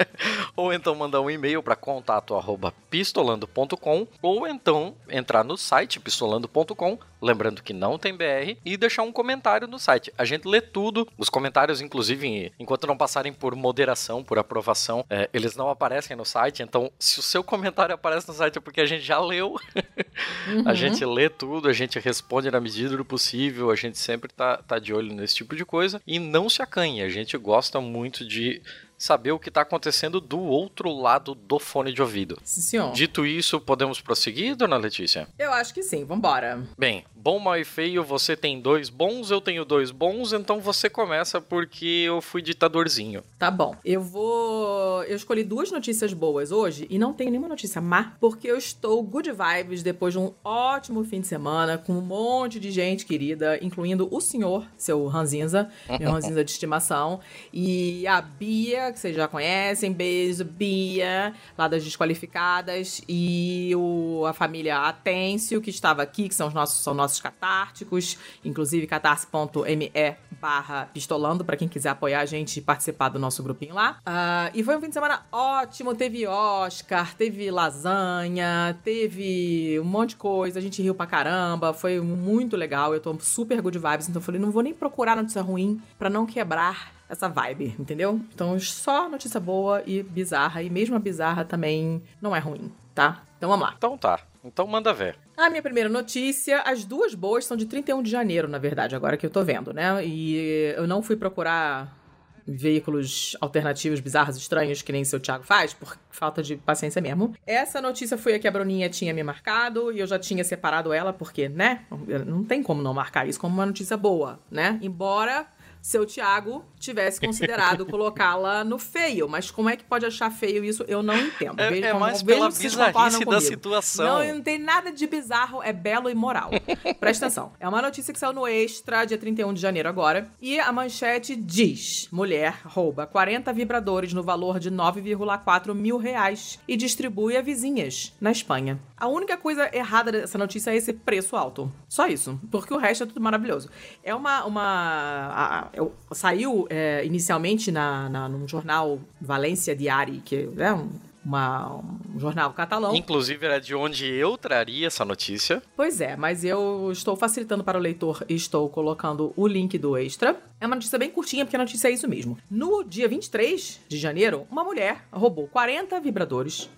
ou 0.56 0.72
então 0.72 0.94
mandar 0.94 1.20
um 1.20 1.28
e-mail 1.30 1.62
para 1.62 1.76
contato@pistolando.com 1.76 4.08
ou 4.22 4.46
então 4.46 4.94
entrar 5.08 5.44
no 5.44 5.54
site 5.56 6.00
pistolando.com, 6.00 6.98
lembrando 7.20 7.62
que 7.62 7.74
não 7.74 7.98
tem 7.98 8.16
BR, 8.16 8.56
e 8.64 8.76
deixar 8.76 9.02
um 9.02 9.12
comentário 9.12 9.68
no 9.68 9.78
site. 9.78 10.12
A 10.16 10.24
gente 10.24 10.48
lê 10.48 10.60
tudo, 10.60 11.06
os 11.18 11.28
comentários 11.28 11.80
inclusive 11.80 12.52
enquanto 12.58 12.86
não 12.86 12.96
passarem 12.96 13.32
por 13.32 13.54
moderação, 13.54 14.24
por 14.24 14.38
aprovação, 14.38 15.04
é, 15.10 15.28
eles 15.32 15.56
não 15.56 15.68
aparecem 15.68 16.16
no 16.16 16.24
site. 16.24 16.62
Então, 16.62 16.90
se 16.98 17.18
o 17.18 17.22
seu 17.22 17.44
comentário 17.44 17.94
aparece 17.94 18.26
no 18.28 18.34
site 18.34 18.58
é 18.58 18.60
porque 18.60 18.80
a 18.80 18.86
gente 18.86 19.04
já 19.04 19.18
leu. 19.18 19.56
Uhum. 20.46 20.62
A 20.66 20.74
gente 20.74 21.04
lê 21.04 21.28
tudo, 21.28 21.68
a 21.68 21.72
gente 21.72 21.98
responde 21.98 22.50
na 22.50 22.60
medida 22.60 22.96
do 22.96 23.04
possível, 23.04 23.70
a 23.70 23.76
gente 23.76 23.98
sempre 23.98 24.32
tá, 24.32 24.58
tá 24.58 24.78
de 24.78 24.92
olho 24.92 25.14
nesse 25.14 25.36
tipo 25.36 25.56
de 25.56 25.64
coisa 25.64 26.00
e 26.06 26.18
não 26.18 26.48
se 26.48 26.62
acanhe. 26.62 27.02
A 27.02 27.08
gente 27.08 27.36
gosta 27.36 27.80
muito 27.80 28.26
de 28.26 28.60
saber 28.98 29.32
o 29.32 29.38
que 29.38 29.48
está 29.48 29.62
acontecendo 29.62 30.20
do 30.20 30.40
outro 30.40 30.92
lado 30.92 31.34
do 31.34 31.58
fone 31.58 31.92
de 31.92 32.00
ouvido. 32.00 32.38
Sim, 32.44 32.60
senhor. 32.60 32.92
Dito 32.92 33.26
isso, 33.26 33.60
podemos 33.60 34.00
prosseguir, 34.00 34.56
dona 34.56 34.76
Letícia? 34.76 35.28
Eu 35.38 35.52
acho 35.52 35.74
que 35.74 35.82
sim, 35.82 36.04
vambora. 36.04 36.62
Bem, 36.78 37.04
bom, 37.14 37.38
mal 37.38 37.58
e 37.58 37.64
feio, 37.64 38.02
você 38.04 38.36
tem 38.36 38.60
dois 38.60 38.88
bons, 38.88 39.30
eu 39.30 39.40
tenho 39.40 39.64
dois 39.64 39.90
bons, 39.90 40.32
então 40.32 40.60
você 40.60 40.88
começa 40.88 41.40
porque 41.40 42.04
eu 42.06 42.20
fui 42.20 42.40
ditadorzinho. 42.40 43.22
Tá 43.38 43.50
bom. 43.50 43.76
Eu 43.84 44.00
vou. 44.00 45.02
Eu 45.04 45.16
escolhi 45.16 45.44
duas 45.44 45.70
notícias 45.70 46.12
boas 46.12 46.50
hoje 46.50 46.86
e 46.88 46.98
não 46.98 47.12
tenho 47.12 47.30
nenhuma 47.30 47.48
notícia 47.48 47.80
má, 47.80 48.14
porque 48.20 48.50
eu 48.50 48.56
estou 48.56 49.02
good 49.02 49.30
vibes 49.30 49.82
depois 49.82 50.14
de 50.14 50.18
um 50.18 50.32
ótimo 50.42 51.04
fim 51.04 51.20
de 51.20 51.26
semana 51.26 51.78
com 51.78 51.92
um 51.94 52.00
monte 52.00 52.58
de 52.58 52.70
gente 52.70 53.04
querida, 53.04 53.58
incluindo 53.62 54.08
o 54.10 54.20
senhor, 54.20 54.66
seu 54.76 55.06
Ranzinza, 55.06 55.70
meu 55.98 56.10
Ranzinza 56.12 56.44
de 56.44 56.50
estimação, 56.50 57.20
e 57.52 58.06
a 58.06 58.20
Bia 58.20 58.93
que 58.94 59.00
vocês 59.00 59.14
já 59.14 59.28
conhecem. 59.28 59.92
Beijo, 59.92 60.44
Bia, 60.44 61.34
lá 61.58 61.68
das 61.68 61.84
Desqualificadas. 61.84 63.02
E 63.08 63.72
o, 63.76 64.24
a 64.26 64.32
família 64.32 64.78
Atêncio, 64.78 65.60
que 65.60 65.70
estava 65.70 66.02
aqui, 66.02 66.28
que 66.28 66.34
são 66.34 66.48
os 66.48 66.54
nossos, 66.54 66.82
são 66.82 66.94
nossos 66.94 67.20
catárticos. 67.20 68.16
Inclusive, 68.44 68.86
catarse.me 68.86 69.92
barra 70.40 70.88
pistolando, 70.92 71.44
para 71.44 71.56
quem 71.56 71.68
quiser 71.68 71.90
apoiar 71.90 72.20
a 72.20 72.26
gente 72.26 72.58
e 72.58 72.62
participar 72.62 73.08
do 73.08 73.18
nosso 73.18 73.42
grupinho 73.42 73.74
lá. 73.74 73.98
Uh, 74.06 74.50
e 74.54 74.62
foi 74.62 74.76
um 74.76 74.80
fim 74.80 74.88
de 74.88 74.94
semana 74.94 75.26
ótimo. 75.30 75.94
Teve 75.94 76.26
Oscar, 76.26 77.14
teve 77.14 77.50
lasanha, 77.50 78.78
teve 78.84 79.78
um 79.80 79.84
monte 79.84 80.10
de 80.10 80.16
coisa. 80.16 80.58
A 80.58 80.62
gente 80.62 80.82
riu 80.82 80.94
pra 80.94 81.06
caramba. 81.06 81.72
Foi 81.72 82.00
muito 82.00 82.56
legal. 82.56 82.94
Eu 82.94 83.00
tô 83.00 83.14
super 83.20 83.60
good 83.60 83.78
vibes. 83.78 84.08
Então 84.08 84.20
eu 84.20 84.24
falei, 84.24 84.40
não 84.40 84.50
vou 84.50 84.62
nem 84.62 84.72
procurar 84.72 85.16
notícia 85.16 85.42
ruim 85.42 85.80
para 85.98 86.08
não 86.08 86.26
quebrar 86.26 86.93
essa 87.08 87.28
vibe, 87.28 87.74
entendeu? 87.78 88.20
Então, 88.32 88.58
só 88.58 89.08
notícia 89.08 89.40
boa 89.40 89.82
e 89.86 90.02
bizarra. 90.02 90.62
E 90.62 90.70
mesmo 90.70 90.96
a 90.96 90.98
bizarra 90.98 91.44
também 91.44 92.02
não 92.20 92.34
é 92.34 92.38
ruim, 92.38 92.72
tá? 92.94 93.22
Então 93.36 93.48
vamos 93.48 93.66
lá. 93.66 93.74
Então 93.76 93.98
tá. 93.98 94.20
Então 94.44 94.66
manda 94.66 94.92
ver. 94.92 95.16
A 95.36 95.50
minha 95.50 95.62
primeira 95.62 95.88
notícia, 95.88 96.60
as 96.60 96.84
duas 96.84 97.14
boas 97.14 97.44
são 97.44 97.56
de 97.56 97.66
31 97.66 98.02
de 98.02 98.10
janeiro, 98.10 98.46
na 98.46 98.58
verdade, 98.58 98.94
agora 98.94 99.16
que 99.16 99.26
eu 99.26 99.30
tô 99.30 99.42
vendo, 99.42 99.72
né? 99.72 100.04
E 100.04 100.74
eu 100.76 100.86
não 100.86 101.02
fui 101.02 101.16
procurar 101.16 102.04
veículos 102.46 103.36
alternativos, 103.40 104.00
bizarros, 104.00 104.36
estranhos, 104.36 104.82
que 104.82 104.92
nem 104.92 105.04
seu 105.04 105.18
Thiago 105.18 105.44
faz, 105.44 105.72
por 105.72 105.96
falta 106.10 106.42
de 106.42 106.56
paciência 106.56 107.00
mesmo. 107.00 107.34
Essa 107.46 107.80
notícia 107.80 108.18
foi 108.18 108.34
a 108.34 108.38
que 108.38 108.46
a 108.46 108.50
Bruninha 108.50 108.88
tinha 108.88 109.14
me 109.14 109.22
marcado 109.22 109.90
e 109.90 109.98
eu 109.98 110.06
já 110.06 110.18
tinha 110.18 110.44
separado 110.44 110.92
ela, 110.92 111.12
porque, 111.12 111.48
né? 111.48 111.86
Não 112.26 112.44
tem 112.44 112.62
como 112.62 112.82
não 112.82 112.92
marcar 112.92 113.26
isso 113.26 113.40
como 113.40 113.54
uma 113.54 113.66
notícia 113.66 113.96
boa, 113.96 114.38
né? 114.50 114.78
Embora 114.82 115.46
seu 115.84 116.06
Tiago 116.06 116.64
tivesse 116.80 117.20
considerado 117.20 117.84
colocá-la 117.86 118.64
no 118.64 118.78
feio. 118.78 119.28
Mas 119.28 119.50
como 119.50 119.68
é 119.68 119.76
que 119.76 119.84
pode 119.84 120.06
achar 120.06 120.30
feio 120.30 120.64
isso? 120.64 120.82
Eu 120.88 121.02
não 121.02 121.14
entendo. 121.14 121.60
É, 121.60 121.78
é 121.78 121.92
mais 121.92 122.22
pela 122.22 122.48
bizarrice 122.48 123.22
da 123.26 123.38
situação. 123.38 124.24
Não, 124.24 124.36
não 124.36 124.42
tem 124.42 124.58
nada 124.58 124.90
de 124.90 125.06
bizarro, 125.06 125.62
é 125.62 125.74
belo 125.74 126.08
e 126.08 126.14
moral. 126.14 126.50
Presta 126.98 127.26
atenção. 127.26 127.52
É 127.60 127.68
uma 127.68 127.82
notícia 127.82 128.14
que 128.14 128.18
saiu 128.18 128.32
no 128.32 128.48
Extra, 128.48 129.04
dia 129.04 129.18
31 129.18 129.52
de 129.52 129.60
janeiro 129.60 129.86
agora. 129.86 130.30
E 130.40 130.58
a 130.58 130.72
manchete 130.72 131.36
diz: 131.36 132.08
mulher 132.10 132.62
rouba 132.64 133.06
40 133.06 133.52
vibradores 133.52 134.14
no 134.14 134.22
valor 134.22 134.58
de 134.58 134.70
9,4 134.70 135.74
mil 135.74 135.98
reais 135.98 136.58
e 136.66 136.78
distribui 136.78 137.36
a 137.36 137.42
vizinhas 137.42 138.14
na 138.18 138.32
Espanha. 138.32 138.80
A 138.96 139.06
única 139.06 139.36
coisa 139.36 139.68
errada 139.70 140.10
dessa 140.10 140.38
notícia 140.38 140.70
é 140.70 140.76
esse 140.76 140.94
preço 140.94 141.36
alto. 141.36 141.70
Só 141.86 142.06
isso. 142.06 142.40
Porque 142.50 142.72
o 142.72 142.78
resto 142.78 143.04
é 143.04 143.06
tudo 143.06 143.20
maravilhoso. 143.20 143.68
É 144.02 144.14
uma. 144.14 144.46
uma 144.46 145.30
a, 145.30 145.68
saiu 146.12 146.66
é, 146.70 147.04
inicialmente 147.04 147.70
na, 147.70 148.08
na, 148.08 148.28
num 148.28 148.46
jornal 148.46 148.98
Valência 149.20 149.74
Diari, 149.74 150.22
que 150.24 150.48
é 150.58 150.72
um 150.72 150.88
uma, 151.24 151.76
um 151.76 152.18
jornal 152.18 152.52
catalão. 152.52 152.94
Inclusive 152.94 153.44
era 153.44 153.60
de 153.60 153.74
onde 153.74 154.06
eu 154.06 154.36
traria 154.36 154.86
essa 154.86 155.04
notícia. 155.04 155.62
Pois 155.76 156.00
é, 156.00 156.16
mas 156.16 156.44
eu 156.44 156.90
estou 156.92 157.16
facilitando 157.16 157.64
para 157.64 157.78
o 157.78 157.80
leitor 157.80 158.24
e 158.28 158.34
estou 158.34 158.68
colocando 158.68 159.32
o 159.36 159.46
link 159.46 159.78
do 159.78 159.96
extra. 159.96 160.36
É 160.60 160.66
uma 160.66 160.76
notícia 160.76 160.98
bem 160.98 161.10
curtinha, 161.10 161.44
porque 161.44 161.56
a 161.56 161.58
notícia 161.58 161.88
é 161.88 161.90
isso 161.90 162.08
mesmo. 162.08 162.38
No 162.50 162.82
dia 162.82 163.08
23 163.08 163.80
de 163.88 163.96
janeiro, 163.96 164.46
uma 164.50 164.64
mulher 164.64 165.04
roubou 165.12 165.48
40 165.48 165.98
vibradores 166.00 166.68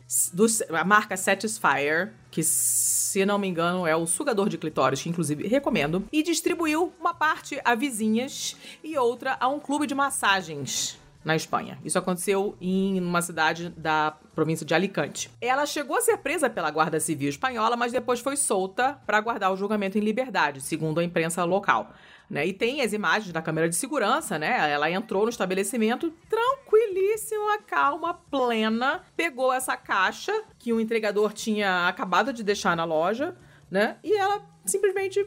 da 0.69 0.85
marca 0.85 1.17
Satisfyer, 1.17 2.13
que 2.31 2.43
se 2.43 3.25
não 3.25 3.39
me 3.39 3.49
engano 3.49 3.87
é 3.87 3.97
o 3.97 4.07
sugador 4.07 4.49
de 4.49 4.59
clitóris, 4.59 5.03
que 5.03 5.09
inclusive 5.09 5.47
recomendo, 5.49 6.05
e 6.13 6.23
distribuiu 6.23 6.93
uma 7.01 7.15
parte 7.15 7.61
a 7.65 7.75
vizinhas 7.75 8.57
e 8.83 8.97
outra 8.97 9.37
a 9.41 9.49
um 9.49 9.59
clube 9.59 9.87
de 9.87 9.95
massagens 9.95 10.99
na 11.27 11.35
Espanha. 11.35 11.77
Isso 11.85 11.99
aconteceu 11.99 12.57
em 12.61 13.01
uma 13.01 13.21
cidade 13.21 13.69
da 13.71 14.17
província 14.33 14.65
de 14.65 14.73
Alicante. 14.73 15.29
Ela 15.41 15.67
chegou 15.67 15.97
a 15.97 16.01
ser 16.01 16.17
presa 16.19 16.49
pela 16.49 16.71
Guarda 16.71 17.01
Civil 17.01 17.29
espanhola, 17.29 17.77
mas 17.77 17.91
depois 17.91 18.21
foi 18.21 18.37
solta 18.37 19.01
para 19.05 19.19
aguardar 19.19 19.53
o 19.53 19.57
julgamento 19.57 19.99
em 19.99 20.01
liberdade, 20.01 20.61
segundo 20.61 21.01
a 21.01 21.05
imprensa 21.05 21.43
local. 21.43 21.93
Né? 22.31 22.47
E 22.47 22.53
tem 22.53 22.81
as 22.81 22.93
imagens 22.93 23.33
da 23.33 23.43
câmera 23.43 23.69
de 23.69 23.75
segurança, 23.75 24.39
né? 24.39 24.71
Ela 24.71 24.89
entrou 24.89 25.25
no 25.25 25.29
estabelecimento 25.29 26.13
tranquilíssima, 26.31 27.59
calma, 27.67 28.15
plena, 28.15 29.03
pegou 29.17 29.53
essa 29.53 29.77
caixa 29.77 30.33
que 30.61 30.73
o 30.73 30.81
entregador 30.81 31.33
tinha 31.33 31.89
acabado 31.89 32.33
de 32.33 32.45
deixar 32.45 32.77
na 32.77 32.85
loja, 32.85 33.37
né? 33.69 33.97
E 34.05 34.17
ela 34.17 34.47
simplesmente 34.65 35.27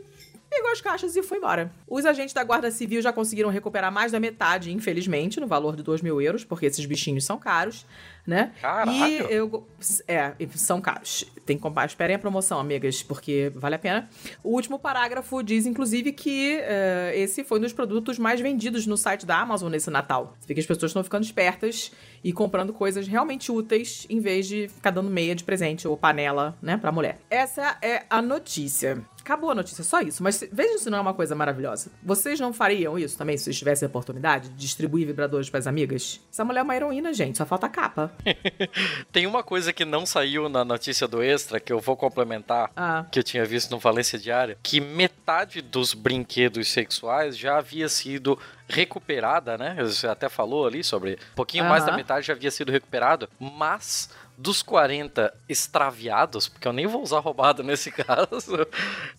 pegou 0.50 0.72
as 0.72 0.82
caixas 0.82 1.16
e 1.16 1.24
foi 1.24 1.38
embora. 1.38 1.72
Os 1.88 2.06
agentes 2.06 2.34
da 2.34 2.44
Guarda 2.44 2.72
Civil 2.72 3.02
já 3.02 3.14
conseguiram 3.14 3.50
recuperar 3.50 3.92
mais 3.92 4.12
da 4.12 4.20
metade, 4.20 4.72
infelizmente, 4.74 5.40
no 5.40 5.48
valor 5.48 5.76
de 5.76 5.84
2 5.84 6.02
mil 6.02 6.22
euros, 6.22 6.44
porque 6.44 6.66
esses 6.66 6.86
bichinhos 6.86 7.24
são 7.24 7.38
caros. 7.38 7.86
né? 8.26 8.52
Caralho. 8.62 9.08
E 9.08 9.18
eu. 9.34 9.68
É, 10.08 10.34
são 10.56 10.80
caros. 10.80 11.26
Tem 11.46 11.58
que 11.58 11.64
comprar. 11.64 11.86
Esperem 11.86 12.16
a 12.16 12.20
promoção, 12.20 12.60
amigas, 12.60 13.02
porque 13.02 13.52
vale 13.56 13.76
a 13.76 13.80
pena. 13.80 14.10
O 14.44 14.50
último 14.50 14.78
parágrafo 14.78 15.42
diz, 15.42 15.66
inclusive, 15.66 16.12
que 16.12 16.60
uh, 16.60 17.16
esse 17.16 17.44
foi 17.44 17.58
um 17.58 17.62
dos 17.62 17.74
produtos 17.74 18.20
mais 18.20 18.40
vendidos 18.40 18.86
no 18.86 18.98
site 18.98 19.26
da 19.26 19.40
Amazon 19.40 19.72
nesse 19.72 19.90
Natal. 19.90 20.36
Você 20.40 20.48
vê 20.48 20.54
que 20.54 20.60
as 20.60 20.66
pessoas 20.66 20.92
estão 20.92 21.04
ficando 21.04 21.24
espertas 21.24 21.92
e 22.24 22.32
comprando 22.34 22.74
coisas 22.74 23.08
realmente 23.08 23.52
úteis 23.52 24.06
em 24.10 24.20
vez 24.20 24.48
de 24.48 24.68
ficar 24.68 24.92
dando 24.92 25.10
meia 25.10 25.34
de 25.34 25.44
presente 25.44 25.88
ou 25.88 25.98
panela, 25.98 26.56
né, 26.62 26.78
pra 26.78 26.92
mulher. 26.92 27.20
Essa 27.30 27.78
é 27.82 28.04
a 28.10 28.22
notícia. 28.22 29.04
Acabou 29.30 29.52
a 29.52 29.56
notícia, 29.56 29.84
só 29.84 30.02
isso. 30.02 30.24
Mas 30.24 30.44
vejam 30.52 30.80
se 30.80 30.90
não 30.90 30.98
é 30.98 31.02
uma 31.02 31.14
coisa 31.14 31.36
maravilhosa. 31.36 31.92
Vocês 32.02 32.40
não 32.40 32.52
fariam 32.52 32.98
isso 32.98 33.16
também 33.16 33.38
se 33.38 33.44
vocês 33.44 33.60
tivessem 33.60 33.86
a 33.86 33.88
oportunidade 33.88 34.50
de 34.50 34.56
distribuir 34.56 35.06
vibradores 35.06 35.52
para 35.52 35.60
as 35.60 35.68
amigas? 35.68 36.20
Essa 36.34 36.44
mulher 36.44 36.62
é 36.62 36.64
uma 36.64 36.76
heroína, 36.76 37.14
gente. 37.14 37.38
Só 37.38 37.46
falta 37.46 37.68
a 37.68 37.70
capa. 37.70 38.12
Tem 39.14 39.28
uma 39.28 39.44
coisa 39.44 39.72
que 39.72 39.86
não 39.86 40.04
saiu 40.04 40.50
na 40.50 40.66
notícia 40.66 41.08
do 41.08 41.22
Extra, 41.22 41.60
que 41.60 41.72
eu 41.72 41.80
vou 41.80 41.96
complementar, 41.96 42.72
ah. 42.76 43.06
que 43.12 43.20
eu 43.20 43.24
tinha 43.24 43.46
visto 43.46 43.70
no 43.70 43.78
Valência 43.78 44.18
Diária, 44.18 44.58
que 44.64 44.82
metade 44.82 45.62
dos 45.62 45.94
brinquedos 45.94 46.68
sexuais 46.72 47.38
já 47.38 47.60
havia 47.60 47.88
sido 47.88 48.36
recuperada, 48.70 49.58
né? 49.58 49.76
Você 49.80 50.08
até 50.08 50.30
falou 50.30 50.68
ali 50.68 50.84
sobre 50.84 51.14
um 51.32 51.36
pouquinho 51.36 51.66
mais 51.66 51.86
da 51.86 51.92
metade 51.96 52.28
já 52.28 52.34
havia 52.34 52.52
sido 52.52 52.72
recuperado, 52.72 53.28
mas 53.40 54.10
dos 54.38 54.62
40 54.62 55.34
extraviados, 55.50 56.48
porque 56.48 56.68
eu 56.68 56.72
nem 56.72 56.88
vou 56.88 57.02
usar 57.02 57.20
roubado 57.20 57.64
nesse 57.64 57.92
caso, 57.92 58.66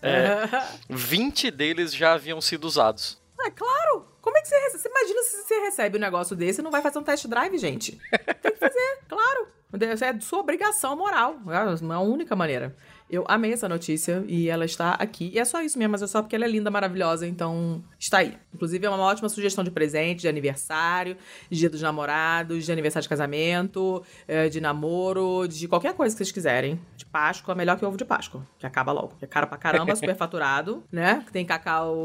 é, 0.01 0.49
20 0.89 1.51
deles 1.51 1.95
já 1.95 2.15
haviam 2.15 2.41
sido 2.41 2.65
usados. 2.65 3.21
É 3.43 3.51
claro! 3.51 4.07
Como 4.21 4.37
é 4.37 4.43
que 4.43 4.49
você 4.49 4.55
recebe? 4.55 4.79
Você 4.83 4.89
imagina 4.89 5.23
se 5.23 5.37
você 5.43 5.61
recebe 5.61 5.97
um 5.97 6.01
negócio 6.01 6.37
desse 6.37 6.61
e 6.61 6.65
não 6.65 6.71
vai 6.71 6.83
fazer 6.83 6.99
um 6.99 7.03
test 7.03 7.27
drive, 7.27 7.57
gente? 7.59 7.99
Tem 8.43 8.53
que 8.53 8.59
fazer, 8.59 8.99
claro. 9.09 9.49
É 9.73 10.21
sua 10.21 10.41
obrigação 10.41 10.97
moral. 10.97 11.37
É 11.49 11.95
a 11.95 12.01
única 12.01 12.35
maneira. 12.35 12.77
Eu 13.11 13.25
amei 13.27 13.53
essa 13.53 13.69
notícia 13.69 14.25
e 14.29 14.49
ela 14.49 14.65
está 14.65 14.93
aqui. 14.93 15.31
E 15.35 15.39
é 15.39 15.45
só 15.45 15.61
isso 15.61 15.79
mesmo, 15.79 15.93
mas 15.93 16.03
é 16.03 16.07
só 16.07 16.23
porque 16.23 16.37
ela 16.37 16.45
é 16.45 16.49
linda, 16.49 16.71
maravilhosa, 16.71 17.27
então 17.27 17.83
está 17.99 18.19
aí. 18.19 18.37
Inclusive, 18.55 18.87
é 18.87 18.89
uma 18.89 19.03
ótima 19.03 19.29
sugestão 19.29 19.65
de 19.65 19.71
presente, 19.71 20.21
de 20.21 20.29
aniversário, 20.29 21.17
de 21.51 21.59
dia 21.59 21.69
dos 21.69 21.83
namorados, 21.83 22.65
de 22.65 22.71
aniversário 22.71 23.03
de 23.03 23.09
casamento, 23.09 24.03
é, 24.29 24.49
de 24.49 24.61
namoro, 24.61 25.49
de 25.49 25.67
qualquer 25.67 25.95
coisa 25.95 26.15
que 26.15 26.19
vocês 26.19 26.31
quiserem. 26.31 26.81
De 26.97 27.05
Páscoa, 27.05 27.55
melhor 27.55 27.77
que 27.77 27.85
ovo 27.85 27.97
de 27.97 28.05
Páscoa, 28.05 28.47
que 28.59 28.67
acaba 28.67 28.93
logo. 28.93 29.15
Que 29.19 29.25
é 29.25 29.29
caro 29.29 29.49
pra 29.49 29.59
caramba, 29.59 29.97
super 29.97 30.15
faturado, 30.17 30.85
né? 30.93 31.25
Tem 31.33 31.45
cacau 31.45 31.97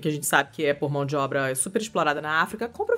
que 0.00 0.06
a 0.06 0.10
gente 0.12 0.26
sabe 0.26 0.50
que 0.52 0.64
é 0.64 0.72
por 0.72 0.90
mão 0.90 1.04
de 1.04 1.16
obra 1.16 1.54
super 1.56 1.82
explorada 1.82 2.20
na 2.20 2.42
África. 2.42 2.68
Compra 2.68 2.96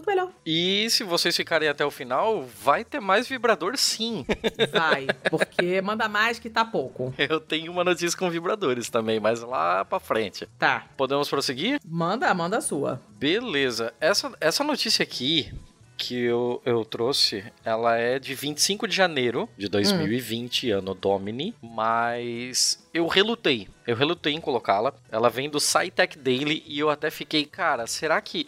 muito 0.00 0.06
melhor. 0.06 0.30
E 0.44 0.88
se 0.90 1.04
vocês 1.04 1.36
ficarem 1.36 1.68
até 1.68 1.84
o 1.84 1.90
final, 1.90 2.42
vai 2.42 2.84
ter 2.84 3.00
mais 3.00 3.28
vibrador 3.28 3.76
sim. 3.76 4.24
Vai, 4.72 5.06
porque 5.28 5.80
manda 5.80 6.08
mais 6.08 6.38
que 6.38 6.48
tá 6.48 6.64
pouco. 6.64 7.14
Eu 7.18 7.40
tenho 7.40 7.70
uma 7.70 7.84
notícia 7.84 8.18
com 8.18 8.30
vibradores 8.30 8.88
também, 8.88 9.20
mas 9.20 9.42
lá 9.42 9.84
pra 9.84 10.00
frente. 10.00 10.46
Tá. 10.58 10.86
Podemos 10.96 11.28
prosseguir? 11.28 11.80
Manda, 11.84 12.32
manda 12.34 12.58
a 12.58 12.60
sua. 12.60 13.00
Beleza. 13.10 13.92
Essa, 14.00 14.32
essa 14.40 14.64
notícia 14.64 15.02
aqui 15.02 15.52
que 15.96 16.18
eu, 16.18 16.62
eu 16.64 16.82
trouxe, 16.82 17.44
ela 17.62 17.94
é 17.98 18.18
de 18.18 18.34
25 18.34 18.88
de 18.88 18.96
janeiro 18.96 19.46
de 19.58 19.68
2020, 19.68 20.72
hum. 20.72 20.78
ano 20.78 20.94
Domini, 20.94 21.54
mas 21.60 22.82
eu 22.94 23.06
relutei. 23.06 23.68
Eu 23.86 23.94
relutei 23.94 24.32
em 24.32 24.40
colocá-la. 24.40 24.94
Ela 25.10 25.28
vem 25.28 25.50
do 25.50 25.60
SciTech 25.60 26.16
Daily 26.18 26.64
e 26.66 26.78
eu 26.78 26.88
até 26.88 27.10
fiquei, 27.10 27.44
cara, 27.44 27.86
será 27.86 28.18
que 28.22 28.46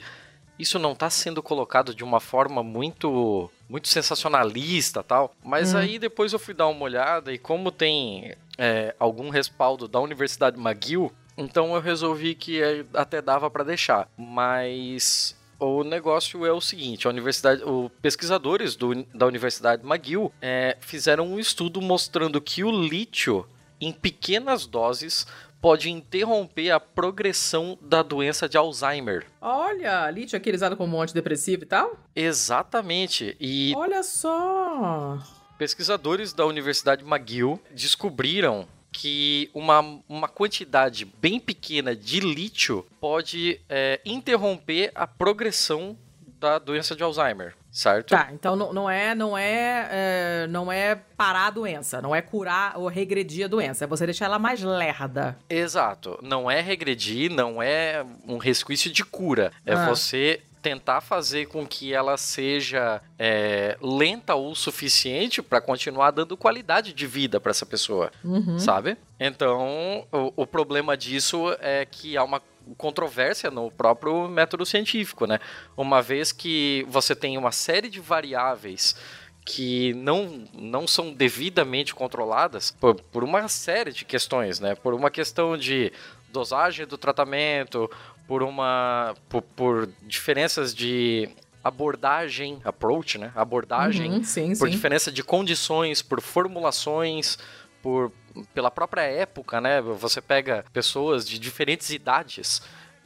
isso 0.62 0.78
não 0.78 0.92
está 0.92 1.10
sendo 1.10 1.42
colocado 1.42 1.94
de 1.94 2.04
uma 2.04 2.20
forma 2.20 2.62
muito 2.62 3.50
muito 3.68 3.88
sensacionalista 3.88 5.02
tal. 5.02 5.34
Mas 5.42 5.74
hum. 5.74 5.78
aí 5.78 5.98
depois 5.98 6.32
eu 6.32 6.38
fui 6.38 6.54
dar 6.54 6.68
uma 6.68 6.84
olhada 6.84 7.32
e 7.32 7.38
como 7.38 7.72
tem 7.72 8.34
é, 8.56 8.94
algum 8.98 9.28
respaldo 9.28 9.88
da 9.88 9.98
Universidade 10.00 10.60
McGill, 10.60 11.12
então 11.36 11.74
eu 11.74 11.80
resolvi 11.80 12.34
que 12.34 12.62
é, 12.62 12.84
até 12.94 13.20
dava 13.20 13.50
para 13.50 13.64
deixar. 13.64 14.08
Mas 14.16 15.34
o 15.58 15.82
negócio 15.82 16.44
é 16.44 16.52
o 16.52 16.60
seguinte: 16.60 17.06
a 17.06 17.10
universidade, 17.10 17.62
os 17.64 17.90
pesquisadores 18.00 18.76
do, 18.76 19.04
da 19.14 19.26
Universidade 19.26 19.84
McGill 19.84 20.32
é, 20.40 20.76
fizeram 20.80 21.26
um 21.26 21.38
estudo 21.38 21.80
mostrando 21.80 22.40
que 22.40 22.62
o 22.62 22.70
lítio 22.70 23.46
em 23.80 23.92
pequenas 23.92 24.64
doses 24.66 25.26
pode 25.62 25.88
interromper 25.88 26.70
a 26.72 26.80
progressão 26.80 27.78
da 27.80 28.02
doença 28.02 28.48
de 28.48 28.58
Alzheimer. 28.58 29.24
Olha, 29.40 30.10
lítio 30.10 30.36
aquele 30.36 30.56
usado 30.56 30.76
como 30.76 31.00
antidepressivo 31.00 31.62
e 31.62 31.66
tal? 31.66 31.96
Exatamente. 32.16 33.36
E 33.40 33.72
Olha 33.76 34.02
só. 34.02 35.18
Pesquisadores 35.56 36.32
da 36.32 36.44
Universidade 36.44 37.04
McGill 37.04 37.60
descobriram 37.70 38.66
que 38.90 39.48
uma, 39.54 39.80
uma 40.08 40.28
quantidade 40.28 41.04
bem 41.04 41.38
pequena 41.38 41.94
de 41.94 42.18
lítio 42.18 42.84
pode 43.00 43.60
é, 43.68 44.00
interromper 44.04 44.90
a 44.94 45.06
progressão 45.06 45.96
da 46.42 46.58
doença 46.58 46.96
de 46.96 47.02
Alzheimer 47.04 47.54
certo? 47.70 48.10
Tá, 48.10 48.28
então 48.32 48.54
não, 48.54 48.72
não 48.72 48.90
é 48.90 49.14
não 49.14 49.36
é, 49.36 49.88
é, 49.90 50.46
não 50.48 50.70
é 50.70 50.94
parar 50.94 51.46
a 51.46 51.50
doença, 51.50 52.02
não 52.02 52.14
é 52.14 52.20
curar 52.20 52.76
ou 52.76 52.86
regredir 52.86 53.46
a 53.46 53.48
doença, 53.48 53.84
é 53.84 53.86
você 53.86 54.04
deixar 54.04 54.26
ela 54.26 54.38
mais 54.38 54.62
lerda. 54.62 55.38
Exato, 55.48 56.18
não 56.22 56.50
é 56.50 56.60
regredir, 56.60 57.30
não 57.30 57.62
é 57.62 58.04
um 58.28 58.36
resquício 58.36 58.92
de 58.92 59.02
cura, 59.02 59.50
é 59.64 59.72
ah. 59.72 59.86
você 59.86 60.42
tentar 60.60 61.00
fazer 61.00 61.46
com 61.46 61.66
que 61.66 61.92
ela 61.92 62.16
seja 62.16 63.02
é, 63.18 63.76
lenta 63.82 64.36
o 64.36 64.54
suficiente 64.54 65.42
para 65.42 65.60
continuar 65.60 66.12
dando 66.12 66.36
qualidade 66.36 66.92
de 66.92 67.04
vida 67.04 67.40
para 67.40 67.50
essa 67.50 67.66
pessoa, 67.66 68.12
uhum. 68.22 68.58
sabe? 68.60 68.96
Então, 69.18 70.06
o, 70.12 70.32
o, 70.36 70.46
problema 70.46 70.96
disso 70.96 71.56
é 71.58 71.84
que 71.84 72.16
há 72.16 72.22
uma 72.22 72.40
controvérsia 72.76 73.50
no 73.50 73.70
próprio 73.70 74.28
método 74.28 74.64
científico, 74.64 75.26
né? 75.26 75.38
Uma 75.76 76.00
vez 76.02 76.32
que 76.32 76.86
você 76.88 77.14
tem 77.14 77.36
uma 77.38 77.52
série 77.52 77.88
de 77.88 78.00
variáveis 78.00 78.96
que 79.44 79.92
não, 79.94 80.44
não 80.54 80.86
são 80.86 81.12
devidamente 81.12 81.94
controladas 81.94 82.70
por, 82.70 82.94
por 82.94 83.24
uma 83.24 83.48
série 83.48 83.92
de 83.92 84.04
questões, 84.04 84.60
né? 84.60 84.74
Por 84.74 84.94
uma 84.94 85.10
questão 85.10 85.56
de 85.56 85.92
dosagem 86.32 86.86
do 86.86 86.96
tratamento, 86.96 87.90
por 88.26 88.42
uma 88.42 89.14
por, 89.28 89.42
por 89.42 89.88
diferenças 90.02 90.74
de 90.74 91.28
abordagem, 91.62 92.60
approach, 92.64 93.18
né? 93.18 93.32
Abordagem, 93.34 94.12
uhum, 94.12 94.24
sim, 94.24 94.48
por 94.56 94.68
sim. 94.68 94.70
diferença 94.70 95.12
de 95.12 95.22
condições, 95.22 96.02
por 96.02 96.20
formulações, 96.20 97.38
por 97.82 98.12
pela 98.54 98.70
própria 98.70 99.02
época, 99.02 99.60
né? 99.60 99.80
Você 99.80 100.20
pega 100.20 100.64
pessoas 100.72 101.26
de 101.26 101.38
diferentes 101.38 101.90
idades 101.90 102.62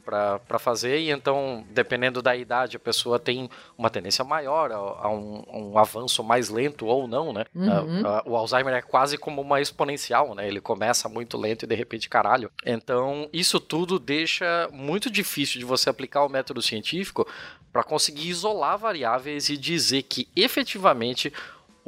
para 0.07 0.57
fazer, 0.57 0.99
e 0.99 1.11
então, 1.11 1.65
dependendo 1.69 2.21
da 2.21 2.33
idade, 2.33 2.77
a 2.77 2.79
pessoa 2.79 3.19
tem 3.19 3.49
uma 3.77 3.89
tendência 3.89 4.23
maior 4.23 4.71
a, 4.71 4.75
a, 4.75 5.09
um, 5.09 5.43
a 5.45 5.57
um, 5.57 5.77
avanço 5.77 6.23
mais 6.23 6.47
lento 6.47 6.85
ou 6.85 7.09
não, 7.09 7.33
né? 7.33 7.43
Uhum. 7.53 8.07
A, 8.07 8.23
o 8.25 8.37
Alzheimer 8.37 8.73
é 8.73 8.81
quase 8.81 9.17
como 9.17 9.41
uma 9.41 9.59
exponencial, 9.59 10.33
né? 10.33 10.47
Ele 10.47 10.61
começa 10.61 11.09
muito 11.09 11.37
lento 11.37 11.63
e 11.63 11.67
de 11.67 11.75
repente, 11.75 12.07
caralho. 12.07 12.49
Então, 12.65 13.27
isso 13.33 13.59
tudo 13.59 13.99
deixa 13.99 14.69
muito 14.71 15.11
difícil 15.11 15.59
de 15.59 15.65
você 15.65 15.89
aplicar 15.89 16.23
o 16.23 16.29
método 16.29 16.61
científico 16.61 17.27
para 17.73 17.83
conseguir 17.83 18.29
isolar 18.29 18.77
variáveis 18.77 19.49
e 19.49 19.57
dizer 19.57 20.03
que 20.03 20.29
efetivamente 20.35 21.33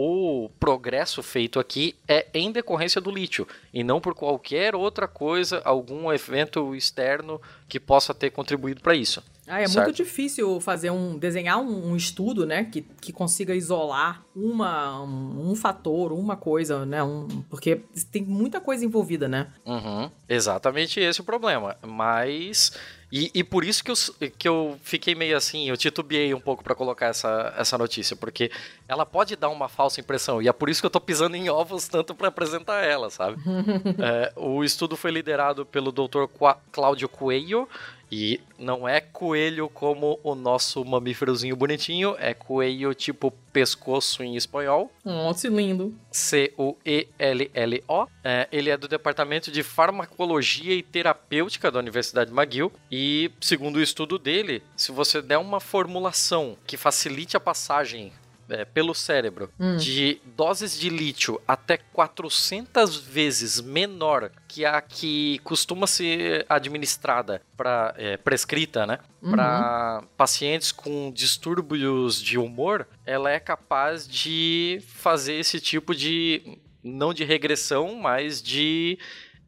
o 0.02 0.50
progresso 0.58 1.22
feito 1.22 1.60
aqui 1.60 1.94
é 2.08 2.26
em 2.34 2.54
decorrência 2.54 3.02
do 3.02 3.12
lítio 3.12 3.46
e 3.74 3.84
não 3.84 4.00
por 4.00 4.16
qualquer 4.16 4.74
outra 4.74 5.10
coisa, 5.10 5.62
algum 5.66 6.10
evento 6.10 6.74
externo 6.74 7.42
que 7.68 7.82
possa 7.82 8.14
ter 8.14 8.30
contribuído 8.30 8.80
para 8.80 8.96
isso. 8.96 9.22
Ah, 9.46 9.60
é 9.60 9.68
certo? 9.68 9.88
muito 9.88 9.98
difícil 9.98 10.62
fazer 10.62 10.90
um 10.90 11.18
desenhar 11.18 11.60
um, 11.60 11.92
um, 11.92 11.98
estudo, 11.98 12.46
né, 12.46 12.64
que, 12.64 12.82
que 13.02 13.12
consiga 13.12 13.54
isolar 13.54 14.24
uma 14.34 15.04
um, 15.04 15.52
um 15.52 15.56
fator, 15.56 16.14
uma 16.14 16.38
coisa, 16.38 16.86
né, 16.86 17.04
um, 17.04 17.28
porque 17.50 17.82
tem 18.10 18.24
muita 18.24 18.62
coisa 18.62 18.86
envolvida, 18.86 19.28
né? 19.28 19.48
Uhum, 19.66 20.10
exatamente 20.30 21.02
esse 21.02 21.20
é 21.20 21.24
o 21.24 21.26
problema. 21.26 21.76
Mas 21.86 22.72
e, 23.12 23.32
e 23.34 23.44
por 23.44 23.64
isso 23.64 23.84
que 23.84 23.92
eu, 23.92 23.96
que 24.38 24.48
eu 24.48 24.80
fiquei 24.84 25.16
meio 25.16 25.36
assim, 25.36 25.68
eu 25.68 25.76
titubeei 25.76 26.34
um 26.34 26.40
pouco 26.40 26.64
para 26.64 26.76
colocar 26.76 27.08
essa, 27.08 27.54
essa 27.58 27.78
notícia, 27.78 28.16
porque 28.16 28.52
ela 28.88 29.06
pode 29.06 29.36
dar 29.36 29.50
uma 29.50 29.68
falsa 29.68 30.00
impressão, 30.00 30.42
e 30.42 30.48
é 30.48 30.54
por 30.54 30.70
isso 30.70 30.82
que 30.82 30.86
eu 30.86 30.92
tô 30.92 31.02
pisando 31.02 31.36
em 31.36 31.50
ovos 31.50 31.88
tanto 31.88 32.14
para 32.14 32.28
apresentar 32.28 32.84
ela, 32.84 33.10
sabe? 33.10 33.42
é, 34.00 34.32
o 34.36 34.64
estudo 34.64 34.96
foi 34.96 35.12
liderado 35.12 35.66
pelo 35.66 35.92
Dr. 35.92 36.26
Cláudio 36.72 37.10
Coelho, 37.10 37.68
e 38.12 38.40
não 38.58 38.88
é 38.88 39.00
coelho 39.00 39.70
como 39.70 40.20
o 40.24 40.36
nosso 40.36 40.84
mamíferozinho 40.84 41.56
bonitinho, 41.56 42.16
é 42.18 42.34
coelho 42.34 42.94
tipo 42.94 43.32
pescoço 43.54 44.24
em 44.24 44.36
espanhol. 44.36 44.92
Nossa, 45.04 45.48
lindo. 45.48 45.94
C-U-E-L-L-O. 46.12 48.08
É, 48.24 48.48
ele 48.52 48.70
é 48.70 48.78
do 48.78 48.88
Departamento 48.88 49.52
de 49.52 49.64
Farmacologia 49.64 50.74
e 50.74 50.84
Terapêutica 50.84 51.72
da 51.72 51.80
Universidade 51.80 52.32
McGill. 52.32 52.72
E, 52.92 53.32
segundo 53.42 53.78
o 53.78 53.82
estudo 53.82 54.20
dele, 54.20 54.62
se 54.76 54.92
você 54.92 55.22
der 55.22 55.38
uma 55.38 55.60
formulação 55.60 56.58
que 56.66 56.78
facilite 56.78 57.38
a 57.38 57.40
passagem 57.40 58.12
é, 58.50 58.66
pelo 58.66 58.94
cérebro 58.94 59.50
hum. 59.60 59.78
de 59.78 60.22
doses 60.36 60.78
de 60.78 60.90
lítio 60.90 61.42
até 61.48 61.78
400 61.78 62.98
vezes 62.98 63.62
menor 63.62 64.32
que 64.48 64.66
a 64.66 64.82
que 64.82 65.40
costuma 65.44 65.88
ser 65.88 66.46
administrada 66.50 67.42
para 67.56 67.94
é, 67.98 68.18
prescrita, 68.18 68.86
né, 68.86 69.00
uhum. 69.22 69.32
para 69.32 70.04
pacientes 70.18 70.72
com 70.72 71.12
distúrbios 71.12 72.22
de 72.22 72.38
humor, 72.38 72.88
ela 73.06 73.30
é 73.32 73.40
capaz 73.40 74.08
de 74.08 74.82
fazer 74.88 75.36
esse 75.36 75.60
tipo 75.60 75.94
de 75.94 76.58
não 76.84 77.14
de 77.14 77.24
regressão, 77.24 77.96
mas 77.96 78.42
de 78.42 78.98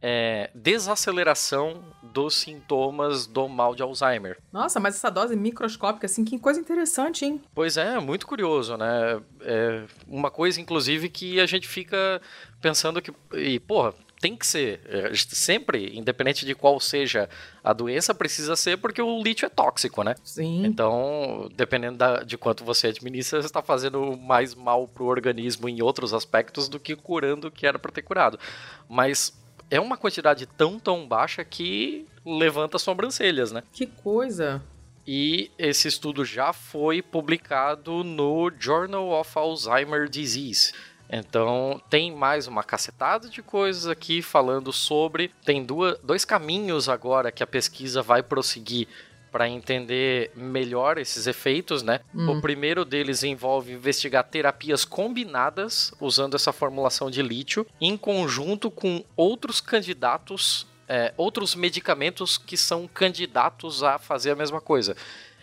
é, 0.02 0.50
desaceleração 0.56 1.84
dos 2.02 2.36
sintomas 2.36 3.28
do 3.28 3.48
mal 3.48 3.76
de 3.76 3.84
Alzheimer. 3.84 4.38
Nossa, 4.52 4.80
mas 4.80 4.96
essa 4.96 5.10
dose 5.10 5.36
microscópica, 5.36 6.06
assim, 6.06 6.26
que 6.26 6.40
coisa 6.40 6.60
interessante, 6.60 7.24
hein? 7.24 7.42
Pois 7.54 7.78
é, 7.78 8.00
muito 8.00 8.26
curioso, 8.26 8.76
né? 8.76 9.22
É 9.42 9.84
uma 10.08 10.32
coisa, 10.32 10.60
inclusive, 10.60 11.10
que 11.10 11.40
a 11.40 11.46
gente 11.46 11.68
fica 11.68 12.22
pensando 12.60 13.02
que, 13.02 13.14
e, 13.34 13.60
porra, 13.60 13.94
tem 14.22 14.36
que 14.36 14.46
ser. 14.46 14.82
É, 14.86 15.12
sempre, 15.16 15.98
independente 15.98 16.46
de 16.46 16.54
qual 16.54 16.80
seja 16.80 17.28
a 17.64 17.74
doença, 17.74 18.14
precisa 18.14 18.56
ser 18.56 18.78
porque 18.78 19.02
o 19.02 19.22
lítio 19.22 19.48
é 19.48 19.50
tóxico, 19.50 20.04
né? 20.04 20.16
Sim. 20.24 20.64
Então, 20.66 21.50
dependendo 21.56 21.98
da, 21.98 22.24
de 22.24 22.38
quanto 22.38 22.64
você 22.64 22.88
administra, 22.88 23.42
você 23.42 23.48
está 23.48 23.64
fazendo 23.64 24.16
mais 24.16 24.54
mal 24.54 24.88
pro 24.88 25.06
organismo 25.06 25.68
em 25.68 25.82
outros 25.82 26.14
aspectos 26.14 26.70
do 26.70 26.80
que 26.80 26.96
curando 26.96 27.48
o 27.48 27.52
que 27.52 27.66
era 27.66 27.80
para 27.80 27.92
ter 27.92 28.04
curado. 28.04 28.40
Mas 28.88 29.41
é 29.72 29.80
uma 29.80 29.96
quantidade 29.96 30.46
tão, 30.46 30.78
tão 30.78 31.08
baixa 31.08 31.44
que 31.46 32.06
levanta 32.26 32.78
sobrancelhas, 32.78 33.54
né? 33.54 33.64
Que 33.72 33.88
coisa! 33.88 34.62
E 35.08 35.50
esse 35.58 35.88
estudo 35.88 36.24
já 36.24 36.54
foi 36.54 37.02
publicado 37.02 38.04
no 38.04 38.52
Journal 38.60 39.10
of 39.10 39.32
Alzheimer 39.36 40.08
Disease. 40.08 40.74
Então, 41.10 41.82
tem 41.90 42.14
mais 42.14 42.48
uma 42.48 42.64
cacetada 42.64 43.28
de 43.28 43.42
coisas 43.42 43.88
aqui 43.88 44.22
falando 44.22 44.72
sobre. 44.72 45.32
Tem 45.44 45.64
duas, 45.64 45.98
dois 46.00 46.24
caminhos 46.24 46.88
agora 46.88 47.32
que 47.32 47.42
a 47.42 47.48
pesquisa 47.48 48.02
vai 48.02 48.22
prosseguir 48.22 48.88
para 49.32 49.48
entender 49.48 50.32
melhor 50.36 50.98
esses 50.98 51.26
efeitos, 51.26 51.82
né? 51.82 52.02
Hum. 52.14 52.38
O 52.38 52.42
primeiro 52.42 52.84
deles 52.84 53.24
envolve 53.24 53.72
investigar 53.72 54.24
terapias 54.26 54.84
combinadas 54.84 55.94
usando 56.00 56.36
essa 56.36 56.52
formulação 56.52 57.10
de 57.10 57.22
lítio 57.22 57.66
em 57.80 57.96
conjunto 57.96 58.70
com 58.70 59.04
outros 59.16 59.62
candidatos, 59.62 60.68
é, 60.88 61.14
outros 61.16 61.56
medicamentos 61.56 62.38
que 62.38 62.58
são 62.58 62.88
candidatos 62.88 63.82
a 63.84 63.98
fazer 63.98 64.32
a 64.32 64.36
mesma 64.36 64.60
coisa. 64.60 64.96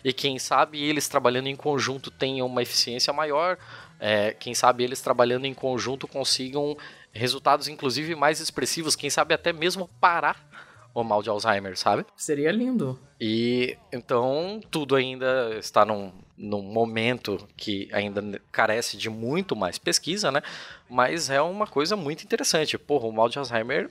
E 0.03 0.13
quem 0.13 0.37
sabe 0.39 0.81
eles 0.81 1.07
trabalhando 1.07 1.47
em 1.47 1.55
conjunto 1.55 2.11
tenham 2.11 2.47
uma 2.47 2.61
eficiência 2.61 3.11
maior, 3.11 3.57
é, 3.99 4.31
quem 4.31 4.53
sabe 4.53 4.83
eles 4.83 5.01
trabalhando 5.01 5.45
em 5.45 5.53
conjunto 5.53 6.07
consigam 6.07 6.77
resultados 7.11 7.67
inclusive 7.67 8.15
mais 8.15 8.39
expressivos, 8.39 8.95
quem 8.95 9.09
sabe 9.09 9.33
até 9.33 9.51
mesmo 9.51 9.89
parar 9.99 10.48
o 10.93 11.03
mal 11.03 11.21
de 11.21 11.29
Alzheimer, 11.29 11.77
sabe? 11.77 12.05
Seria 12.15 12.51
lindo. 12.51 12.99
E 13.19 13.77
então 13.91 14.59
tudo 14.71 14.95
ainda 14.95 15.55
está 15.57 15.85
num, 15.85 16.11
num 16.37 16.61
momento 16.61 17.47
que 17.55 17.89
ainda 17.91 18.41
carece 18.51 18.97
de 18.97 19.09
muito 19.09 19.55
mais 19.55 19.77
pesquisa, 19.77 20.31
né? 20.31 20.41
Mas 20.89 21.29
é 21.29 21.41
uma 21.41 21.67
coisa 21.67 21.95
muito 21.95 22.23
interessante. 22.23 22.77
Porra, 22.77 23.07
o 23.07 23.11
mal 23.11 23.29
de 23.29 23.37
Alzheimer 23.37 23.89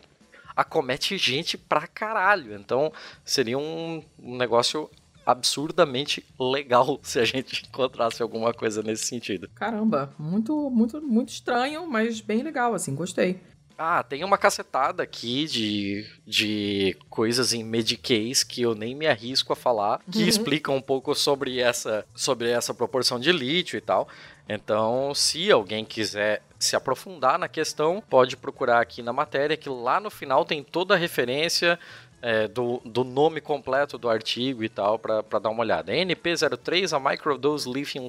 acomete 0.56 1.16
gente 1.16 1.56
pra 1.56 1.86
caralho. 1.86 2.54
Então 2.54 2.92
seria 3.24 3.58
um, 3.58 4.02
um 4.18 4.36
negócio 4.36 4.90
absurdamente 5.24 6.24
legal 6.40 6.98
se 7.04 7.20
a 7.20 7.24
gente 7.24 7.66
encontrasse 7.68 8.22
alguma 8.22 8.54
coisa 8.54 8.82
nesse 8.82 9.04
sentido. 9.04 9.48
Caramba, 9.54 10.14
muito, 10.18 10.70
muito, 10.70 11.02
muito 11.02 11.28
estranho, 11.28 11.86
mas 11.86 12.22
bem 12.22 12.42
legal, 12.42 12.72
assim, 12.72 12.94
gostei. 12.94 13.38
Ah, 13.78 14.02
tem 14.02 14.24
uma 14.24 14.36
cacetada 14.36 15.04
aqui 15.04 15.46
de, 15.46 16.04
de 16.26 16.96
coisas 17.08 17.52
em 17.52 17.62
Medicaid 17.62 18.44
que 18.44 18.62
eu 18.62 18.74
nem 18.74 18.92
me 18.92 19.06
arrisco 19.06 19.52
a 19.52 19.56
falar, 19.56 20.00
que 20.10 20.22
uhum. 20.22 20.28
explicam 20.28 20.74
um 20.74 20.82
pouco 20.82 21.14
sobre 21.14 21.60
essa, 21.60 22.04
sobre 22.12 22.50
essa 22.50 22.74
proporção 22.74 23.20
de 23.20 23.30
lítio 23.30 23.76
e 23.76 23.80
tal. 23.80 24.08
Então, 24.48 25.14
se 25.14 25.52
alguém 25.52 25.84
quiser 25.84 26.42
se 26.58 26.74
aprofundar 26.74 27.38
na 27.38 27.46
questão, 27.46 28.02
pode 28.10 28.36
procurar 28.36 28.80
aqui 28.80 29.00
na 29.00 29.12
matéria, 29.12 29.56
que 29.56 29.68
lá 29.68 30.00
no 30.00 30.10
final 30.10 30.44
tem 30.44 30.64
toda 30.64 30.94
a 30.94 30.96
referência 30.96 31.78
é, 32.20 32.48
do, 32.48 32.80
do 32.84 33.04
nome 33.04 33.40
completo 33.40 33.96
do 33.96 34.08
artigo 34.08 34.64
e 34.64 34.68
tal, 34.68 34.98
para 34.98 35.22
dar 35.40 35.50
uma 35.50 35.60
olhada. 35.60 35.92
NP03, 35.92 36.96
a 36.96 37.10
Microdose 37.10 37.70
Lithium 37.70 38.08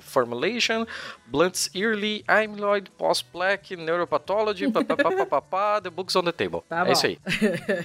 Formulation, 0.00 0.86
Blunt's 1.26 1.70
Early 1.74 2.24
Amyloid 2.28 2.90
Post-Plaque 2.90 3.76
Neuropathology, 3.76 4.70
papapá, 4.70 5.80
The 5.80 5.90
Books 5.90 6.14
on 6.16 6.24
the 6.24 6.32
Table. 6.32 6.62
Tá 6.68 6.80
é 6.80 6.84
bom. 6.84 6.92
isso 6.92 7.06
aí. 7.06 7.18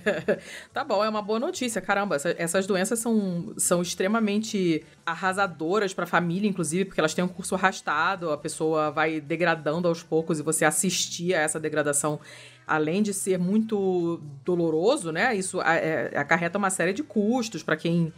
tá 0.73 0.83
bom, 0.83 1.03
é 1.03 1.09
uma 1.09 1.21
boa 1.21 1.39
notícia. 1.39 1.81
Caramba, 1.81 2.15
essa, 2.15 2.35
essas 2.37 2.67
doenças 2.67 2.99
são, 2.99 3.53
são 3.57 3.81
extremamente 3.81 4.85
arrasadoras 5.05 5.93
para 5.93 6.03
a 6.03 6.07
família, 6.07 6.49
inclusive, 6.49 6.85
porque 6.85 6.99
elas 6.99 7.13
têm 7.13 7.23
um 7.23 7.27
curso 7.27 7.55
arrastado, 7.55 8.31
a 8.31 8.37
pessoa 8.37 8.91
vai 8.91 9.21
degradando 9.21 9.87
aos 9.87 10.03
poucos 10.03 10.39
e 10.39 10.43
você 10.43 10.65
assistir 10.65 11.33
a 11.33 11.39
essa 11.39 11.59
degradação 11.59 12.19
além 12.67 13.01
de 13.01 13.13
ser 13.13 13.37
muito 13.37 14.21
doloroso, 14.43 15.11
né? 15.11 15.35
Isso 15.35 15.61
é, 15.61 16.11
é, 16.13 16.17
acarreta 16.17 16.57
uma 16.57 16.69
série 16.69 16.93
de 16.93 17.03
custos 17.03 17.63
para 17.63 17.75
quem 17.75 18.13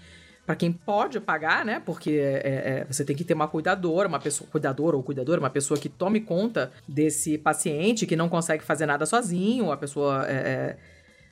para 0.45 0.55
quem 0.55 0.71
pode 0.71 1.19
pagar, 1.19 1.65
né? 1.65 1.81
Porque 1.83 2.11
é, 2.11 2.83
é, 2.83 2.85
você 2.87 3.03
tem 3.03 3.15
que 3.15 3.23
ter 3.23 3.33
uma 3.33 3.47
cuidadora, 3.47 4.07
uma 4.07 4.19
pessoa 4.19 4.47
cuidadora 4.47 4.95
ou 4.95 5.01
cuidadora, 5.01 5.39
uma 5.39 5.49
pessoa 5.49 5.79
que 5.79 5.89
tome 5.89 6.21
conta 6.21 6.71
desse 6.87 7.35
paciente 7.35 8.05
que 8.05 8.15
não 8.15 8.29
consegue 8.29 8.63
fazer 8.63 8.85
nada 8.85 9.07
sozinho, 9.07 9.71
a 9.71 9.77
pessoa 9.77 10.23
é, 10.27 10.33
é 10.33 10.77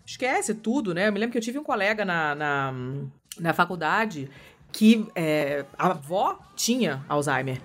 esquece 0.05 0.55
tudo, 0.55 0.93
né? 0.93 1.07
Eu 1.07 1.13
me 1.13 1.19
lembro 1.19 1.31
que 1.31 1.37
eu 1.37 1.41
tive 1.41 1.59
um 1.59 1.63
colega 1.63 2.03
na, 2.03 2.35
na, 2.35 2.73
na 3.39 3.53
faculdade 3.53 4.29
que 4.71 5.07
é, 5.15 5.63
a 5.77 5.91
avó 5.91 6.39
tinha 6.55 7.05
Alzheimer. 7.07 7.61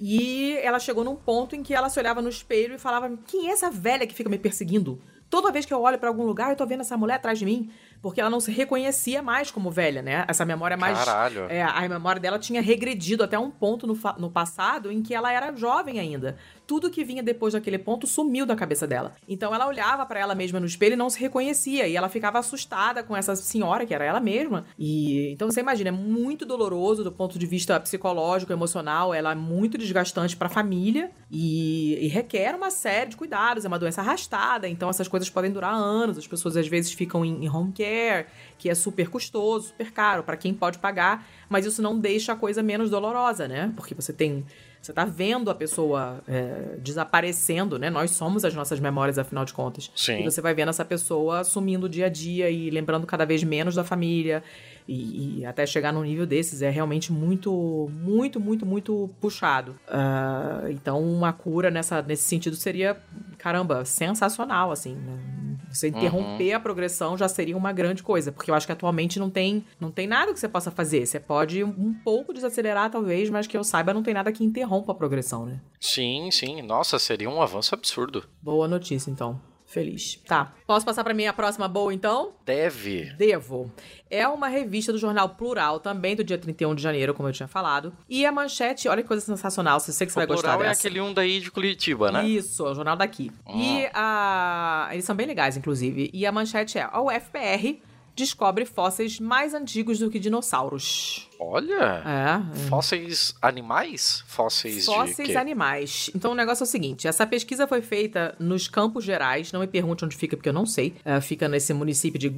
E 0.00 0.56
ela 0.62 0.78
chegou 0.78 1.04
num 1.04 1.14
ponto 1.14 1.54
em 1.54 1.62
que 1.62 1.74
ela 1.74 1.90
se 1.90 1.98
olhava 2.00 2.22
no 2.22 2.28
espelho 2.30 2.74
e 2.74 2.78
falava: 2.78 3.10
Quem 3.26 3.50
é 3.50 3.52
essa 3.52 3.70
velha 3.70 4.06
que 4.06 4.14
fica 4.14 4.30
me 4.30 4.38
perseguindo? 4.38 5.00
Toda 5.28 5.52
vez 5.52 5.64
que 5.64 5.72
eu 5.72 5.80
olho 5.80 5.98
para 5.98 6.08
algum 6.08 6.24
lugar, 6.24 6.50
eu 6.50 6.56
tô 6.56 6.66
vendo 6.66 6.80
essa 6.80 6.96
mulher 6.96 7.14
atrás 7.14 7.38
de 7.38 7.44
mim 7.44 7.70
porque 8.02 8.20
ela 8.20 8.30
não 8.30 8.40
se 8.40 8.50
reconhecia 8.50 9.22
mais 9.22 9.50
como 9.50 9.70
velha, 9.70 10.00
né? 10.00 10.24
Essa 10.26 10.44
memória 10.44 10.76
mais. 10.76 10.98
Caralho. 10.98 11.46
É, 11.50 11.62
a 11.62 11.86
memória 11.88 12.20
dela 12.20 12.38
tinha 12.38 12.62
regredido 12.62 13.22
até 13.22 13.38
um 13.38 13.50
ponto 13.50 13.86
no, 13.86 13.98
no 14.18 14.30
passado 14.30 14.90
em 14.90 15.02
que 15.02 15.14
ela 15.14 15.30
era 15.32 15.54
jovem 15.54 16.00
ainda. 16.00 16.36
Tudo 16.70 16.88
que 16.88 17.02
vinha 17.02 17.20
depois 17.20 17.52
daquele 17.52 17.78
ponto 17.78 18.06
sumiu 18.06 18.46
da 18.46 18.54
cabeça 18.54 18.86
dela. 18.86 19.12
Então 19.26 19.52
ela 19.52 19.66
olhava 19.66 20.06
para 20.06 20.20
ela 20.20 20.36
mesma 20.36 20.60
no 20.60 20.66
espelho 20.66 20.92
e 20.92 20.96
não 20.96 21.10
se 21.10 21.18
reconhecia. 21.18 21.88
E 21.88 21.96
ela 21.96 22.08
ficava 22.08 22.38
assustada 22.38 23.02
com 23.02 23.16
essa 23.16 23.34
senhora, 23.34 23.84
que 23.84 23.92
era 23.92 24.04
ela 24.04 24.20
mesma. 24.20 24.64
E 24.78 25.32
então 25.32 25.50
você 25.50 25.58
imagina, 25.58 25.88
é 25.88 25.92
muito 25.92 26.46
doloroso 26.46 27.02
do 27.02 27.10
ponto 27.10 27.40
de 27.40 27.44
vista 27.44 27.80
psicológico, 27.80 28.52
emocional. 28.52 29.12
Ela 29.12 29.32
é 29.32 29.34
muito 29.34 29.76
desgastante 29.76 30.36
para 30.36 30.46
a 30.46 30.48
família 30.48 31.10
e, 31.28 32.06
e 32.06 32.06
requer 32.06 32.54
uma 32.54 32.70
série 32.70 33.10
de 33.10 33.16
cuidados. 33.16 33.64
É 33.64 33.68
uma 33.68 33.76
doença 33.76 34.00
arrastada, 34.00 34.68
então 34.68 34.88
essas 34.88 35.08
coisas 35.08 35.28
podem 35.28 35.50
durar 35.50 35.74
anos. 35.74 36.18
As 36.18 36.28
pessoas 36.28 36.56
às 36.56 36.68
vezes 36.68 36.92
ficam 36.92 37.24
em, 37.24 37.46
em 37.46 37.48
home 37.50 37.72
care 37.72 38.28
que 38.56 38.70
é 38.70 38.76
super 38.76 39.08
custoso, 39.08 39.70
super 39.70 39.90
caro 39.90 40.22
para 40.22 40.36
quem 40.36 40.54
pode 40.54 40.78
pagar, 40.78 41.26
mas 41.48 41.66
isso 41.66 41.82
não 41.82 41.98
deixa 41.98 42.34
a 42.34 42.36
coisa 42.36 42.62
menos 42.62 42.90
dolorosa, 42.90 43.48
né? 43.48 43.72
Porque 43.74 43.92
você 43.92 44.12
tem 44.12 44.44
você 44.80 44.94
tá 44.94 45.04
vendo 45.04 45.50
a 45.50 45.54
pessoa 45.54 46.22
é, 46.26 46.76
desaparecendo, 46.78 47.78
né? 47.78 47.90
Nós 47.90 48.12
somos 48.12 48.44
as 48.44 48.54
nossas 48.54 48.80
memórias, 48.80 49.18
afinal 49.18 49.44
de 49.44 49.52
contas. 49.52 49.90
Sim. 49.94 50.20
E 50.20 50.24
você 50.24 50.40
vai 50.40 50.54
vendo 50.54 50.70
essa 50.70 50.84
pessoa 50.84 51.44
sumindo 51.44 51.88
dia 51.88 52.06
a 52.06 52.08
dia 52.08 52.48
e 52.48 52.70
lembrando 52.70 53.06
cada 53.06 53.26
vez 53.26 53.44
menos 53.44 53.74
da 53.74 53.84
família. 53.84 54.42
E, 54.88 55.40
e, 55.40 55.46
até 55.46 55.66
chegar 55.66 55.92
num 55.92 56.02
nível 56.02 56.26
desses 56.26 56.62
é 56.62 56.70
realmente 56.70 57.12
muito, 57.12 57.88
muito, 57.92 58.40
muito, 58.40 58.66
muito 58.66 59.10
puxado. 59.20 59.72
Uh, 59.86 60.70
então, 60.70 61.00
uma 61.00 61.32
cura 61.32 61.70
nessa, 61.70 62.02
nesse 62.02 62.24
sentido 62.24 62.56
seria, 62.56 62.96
caramba, 63.38 63.84
sensacional, 63.84 64.72
assim. 64.72 64.94
Né? 64.94 65.49
Você 65.70 65.88
interromper 65.88 66.50
uhum. 66.50 66.56
a 66.56 66.60
progressão 66.60 67.16
já 67.16 67.28
seria 67.28 67.56
uma 67.56 67.72
grande 67.72 68.02
coisa, 68.02 68.32
porque 68.32 68.50
eu 68.50 68.54
acho 68.54 68.66
que 68.66 68.72
atualmente 68.72 69.18
não 69.18 69.30
tem, 69.30 69.64
não 69.78 69.90
tem 69.90 70.06
nada 70.06 70.32
que 70.32 70.40
você 70.40 70.48
possa 70.48 70.70
fazer. 70.70 71.06
Você 71.06 71.20
pode 71.20 71.62
um 71.62 71.94
pouco 72.04 72.32
desacelerar, 72.32 72.90
talvez, 72.90 73.30
mas 73.30 73.46
que 73.46 73.56
eu 73.56 73.64
saiba, 73.64 73.94
não 73.94 74.02
tem 74.02 74.14
nada 74.14 74.32
que 74.32 74.44
interrompa 74.44 74.92
a 74.92 74.94
progressão, 74.94 75.46
né? 75.46 75.60
Sim, 75.78 76.30
sim. 76.30 76.62
Nossa, 76.62 76.98
seria 76.98 77.30
um 77.30 77.40
avanço 77.40 77.74
absurdo. 77.74 78.24
Boa 78.42 78.66
notícia, 78.66 79.10
então. 79.10 79.40
Feliz. 79.70 80.18
Tá. 80.26 80.52
Posso 80.66 80.84
passar 80.84 81.04
para 81.04 81.14
minha 81.14 81.32
próxima 81.32 81.68
boa, 81.68 81.94
então? 81.94 82.32
Deve. 82.44 83.04
Devo. 83.16 83.70
É 84.10 84.26
uma 84.26 84.48
revista 84.48 84.90
do 84.92 84.98
jornal 84.98 85.28
Plural, 85.28 85.78
também 85.78 86.16
do 86.16 86.24
dia 86.24 86.36
31 86.36 86.74
de 86.74 86.82
janeiro, 86.82 87.14
como 87.14 87.28
eu 87.28 87.32
tinha 87.32 87.46
falado. 87.46 87.92
E 88.08 88.26
a 88.26 88.32
manchete, 88.32 88.88
olha 88.88 89.00
que 89.00 89.06
coisa 89.06 89.24
sensacional, 89.24 89.78
você 89.78 89.92
sei 89.92 90.08
que 90.08 90.12
você 90.12 90.18
o 90.18 90.22
vai 90.22 90.26
gostar 90.26 90.54
Plural 90.56 90.72
é 90.72 90.74
aquele 90.74 91.00
um 91.00 91.14
daí 91.14 91.38
de 91.38 91.52
Curitiba, 91.52 92.10
né? 92.10 92.26
Isso, 92.26 92.66
é 92.66 92.70
o 92.72 92.74
jornal 92.74 92.96
daqui. 92.96 93.30
Hum. 93.46 93.60
E 93.60 93.88
a... 93.94 94.88
Eles 94.90 95.04
são 95.04 95.14
bem 95.14 95.28
legais, 95.28 95.56
inclusive. 95.56 96.10
E 96.12 96.26
a 96.26 96.32
manchete 96.32 96.76
é, 96.76 96.88
a 96.90 97.00
UFPR 97.00 97.78
descobre 98.14 98.64
fósseis 98.64 99.18
mais 99.18 99.54
antigos 99.54 99.98
do 99.98 100.10
que 100.10 100.18
dinossauros. 100.18 101.28
Olha! 101.38 102.02
É. 102.04 102.68
Fósseis 102.68 103.34
animais? 103.40 104.22
Fósseis, 104.26 104.84
Fósseis 104.84 105.36
animais. 105.36 106.10
Então 106.14 106.32
o 106.32 106.34
negócio 106.34 106.62
é 106.62 106.66
o 106.66 106.68
seguinte: 106.68 107.08
essa 107.08 107.26
pesquisa 107.26 107.66
foi 107.66 107.80
feita 107.80 108.34
nos 108.38 108.68
Campos 108.68 109.04
Gerais. 109.04 109.52
Não 109.52 109.60
me 109.60 109.66
pergunte 109.66 110.04
onde 110.04 110.16
fica, 110.16 110.36
porque 110.36 110.48
eu 110.48 110.52
não 110.52 110.66
sei. 110.66 110.94
É, 111.04 111.20
fica 111.20 111.48
nesse 111.48 111.72
município 111.72 112.18
de. 112.18 112.32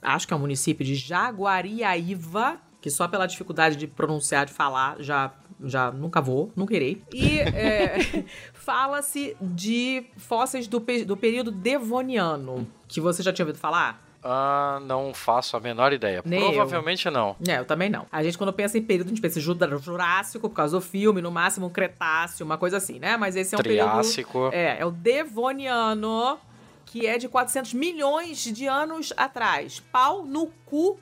Acho 0.00 0.26
que 0.26 0.32
é 0.32 0.36
um 0.36 0.40
município 0.40 0.84
de 0.84 0.94
Jaguariaíva, 0.94 2.60
que 2.80 2.90
só 2.90 3.08
pela 3.08 3.26
dificuldade 3.26 3.76
de 3.76 3.86
pronunciar, 3.86 4.46
de 4.46 4.52
falar, 4.52 4.96
já. 5.00 5.32
Já 5.66 5.90
nunca 5.90 6.20
vou, 6.20 6.52
nunca 6.54 6.74
irei. 6.74 7.02
E 7.12 7.38
é, 7.38 8.24
fala-se 8.52 9.34
de 9.40 10.04
fósseis 10.16 10.66
do, 10.66 10.84
do 11.06 11.16
período 11.16 11.50
devoniano, 11.50 12.66
que 12.88 13.00
você 13.00 13.22
já 13.22 13.32
tinha 13.32 13.44
ouvido 13.44 13.58
falar? 13.58 14.04
Ah, 14.24 14.80
não 14.86 15.12
faço 15.12 15.54
a 15.56 15.60
menor 15.60 15.92
ideia. 15.92 16.22
Nem 16.24 16.40
eu. 16.40 16.46
Provavelmente 16.52 17.10
não. 17.10 17.36
É, 17.46 17.58
eu 17.58 17.64
também 17.66 17.90
não. 17.90 18.06
A 18.10 18.22
gente, 18.22 18.38
quando 18.38 18.52
pensa 18.52 18.78
em 18.78 18.82
período, 18.82 19.08
a 19.08 19.10
gente 19.10 19.20
pensa 19.20 19.38
em 19.38 19.42
Jurássico, 19.42 20.48
por 20.48 20.54
causa 20.54 20.78
do 20.78 20.80
filme, 20.80 21.20
no 21.20 21.30
máximo 21.30 21.66
um 21.66 21.70
Cretáceo, 21.70 22.46
uma 22.46 22.56
coisa 22.56 22.78
assim, 22.78 22.98
né? 22.98 23.18
Mas 23.18 23.36
esse 23.36 23.54
é 23.54 23.58
um 23.58 23.62
Triássico. 23.62 24.50
período... 24.50 24.54
É, 24.54 24.80
é 24.80 24.86
o 24.86 24.90
Devoniano, 24.90 26.38
que 26.86 27.06
é 27.06 27.18
de 27.18 27.28
400 27.28 27.74
milhões 27.74 28.38
de 28.38 28.66
anos 28.66 29.12
atrás. 29.16 29.80
Pau 29.92 30.24
no 30.24 30.46
cu 30.64 30.98